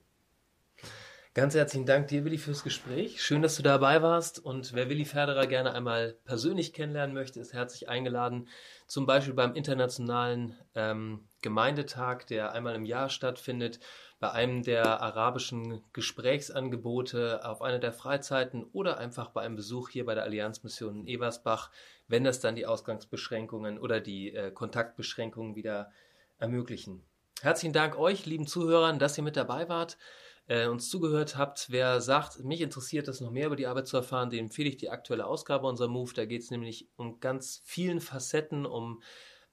Ganz 1.34 1.54
herzlichen 1.54 1.86
Dank 1.86 2.08
dir, 2.08 2.26
Willi, 2.26 2.36
fürs 2.36 2.62
Gespräch. 2.62 3.22
Schön, 3.22 3.40
dass 3.40 3.56
du 3.56 3.62
dabei 3.62 4.02
warst. 4.02 4.38
Und 4.38 4.74
wer 4.74 4.90
Willi 4.90 5.06
Ferderer 5.06 5.46
gerne 5.46 5.72
einmal 5.72 6.18
persönlich 6.24 6.74
kennenlernen 6.74 7.14
möchte, 7.14 7.40
ist 7.40 7.54
herzlich 7.54 7.88
eingeladen. 7.88 8.48
Zum 8.86 9.06
Beispiel 9.06 9.32
beim 9.32 9.54
Internationalen 9.54 10.58
ähm, 10.74 11.26
Gemeindetag, 11.40 12.26
der 12.26 12.52
einmal 12.52 12.74
im 12.74 12.84
Jahr 12.84 13.08
stattfindet, 13.08 13.80
bei 14.22 14.30
einem 14.30 14.62
der 14.62 15.02
arabischen 15.02 15.82
Gesprächsangebote, 15.92 17.44
auf 17.44 17.60
einer 17.60 17.80
der 17.80 17.92
Freizeiten 17.92 18.62
oder 18.72 18.98
einfach 18.98 19.30
bei 19.30 19.40
einem 19.40 19.56
Besuch 19.56 19.88
hier 19.88 20.06
bei 20.06 20.14
der 20.14 20.22
Allianzmission 20.22 21.00
in 21.00 21.08
Eversbach, 21.08 21.72
wenn 22.06 22.22
das 22.22 22.38
dann 22.38 22.54
die 22.54 22.64
Ausgangsbeschränkungen 22.64 23.80
oder 23.80 23.98
die 23.98 24.32
äh, 24.32 24.52
Kontaktbeschränkungen 24.52 25.56
wieder 25.56 25.90
ermöglichen. 26.38 27.02
Herzlichen 27.40 27.72
Dank 27.72 27.98
euch, 27.98 28.24
lieben 28.24 28.46
Zuhörern, 28.46 29.00
dass 29.00 29.18
ihr 29.18 29.24
mit 29.24 29.36
dabei 29.36 29.68
wart. 29.68 29.98
äh, 30.46 30.68
uns 30.68 30.88
zugehört 30.88 31.36
habt. 31.36 31.66
Wer 31.70 32.00
sagt, 32.00 32.44
mich 32.44 32.60
interessiert 32.60 33.08
das 33.08 33.20
noch 33.20 33.32
mehr 33.32 33.46
über 33.46 33.56
die 33.56 33.66
Arbeit 33.66 33.88
zu 33.88 33.96
erfahren, 33.96 34.30
dem 34.30 34.44
empfehle 34.44 34.68
ich 34.68 34.76
die 34.76 34.90
aktuelle 34.90 35.26
Ausgabe 35.26 35.66
unserer 35.66 35.88
Move. 35.88 36.12
Da 36.14 36.26
geht 36.26 36.42
es 36.42 36.50
nämlich 36.52 36.88
um 36.94 37.18
ganz 37.18 37.60
vielen 37.64 38.00
Facetten, 38.00 38.66
um 38.66 39.02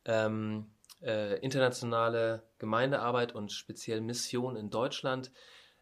ähm, 0.06 0.68
äh, 1.02 1.40
internationale 1.40 2.44
Gemeindearbeit 2.58 3.34
und 3.34 3.52
speziell 3.52 4.02
Mission 4.02 4.56
in 4.56 4.70
Deutschland. 4.70 5.32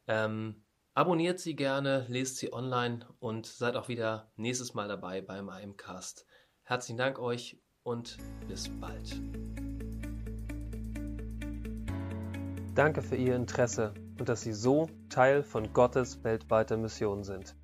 Ähm, 0.07 0.63
abonniert 0.93 1.39
sie 1.39 1.55
gerne, 1.55 2.05
lest 2.07 2.37
sie 2.37 2.53
online 2.53 3.05
und 3.19 3.45
seid 3.45 3.75
auch 3.75 3.87
wieder 3.87 4.31
nächstes 4.35 4.73
Mal 4.73 4.87
dabei 4.87 5.21
beim 5.21 5.49
IMcast. 5.49 6.25
Herzlichen 6.63 6.97
Dank 6.97 7.19
euch 7.19 7.59
und 7.83 8.17
bis 8.47 8.69
bald. 8.79 9.21
Danke 12.75 13.01
für 13.01 13.15
Ihr 13.15 13.35
Interesse 13.35 13.95
und 14.19 14.29
dass 14.29 14.41
Sie 14.41 14.53
so 14.53 14.87
Teil 15.09 15.41
von 15.41 15.73
Gottes 15.73 16.23
weltweiter 16.23 16.77
Mission 16.77 17.23
sind. 17.23 17.55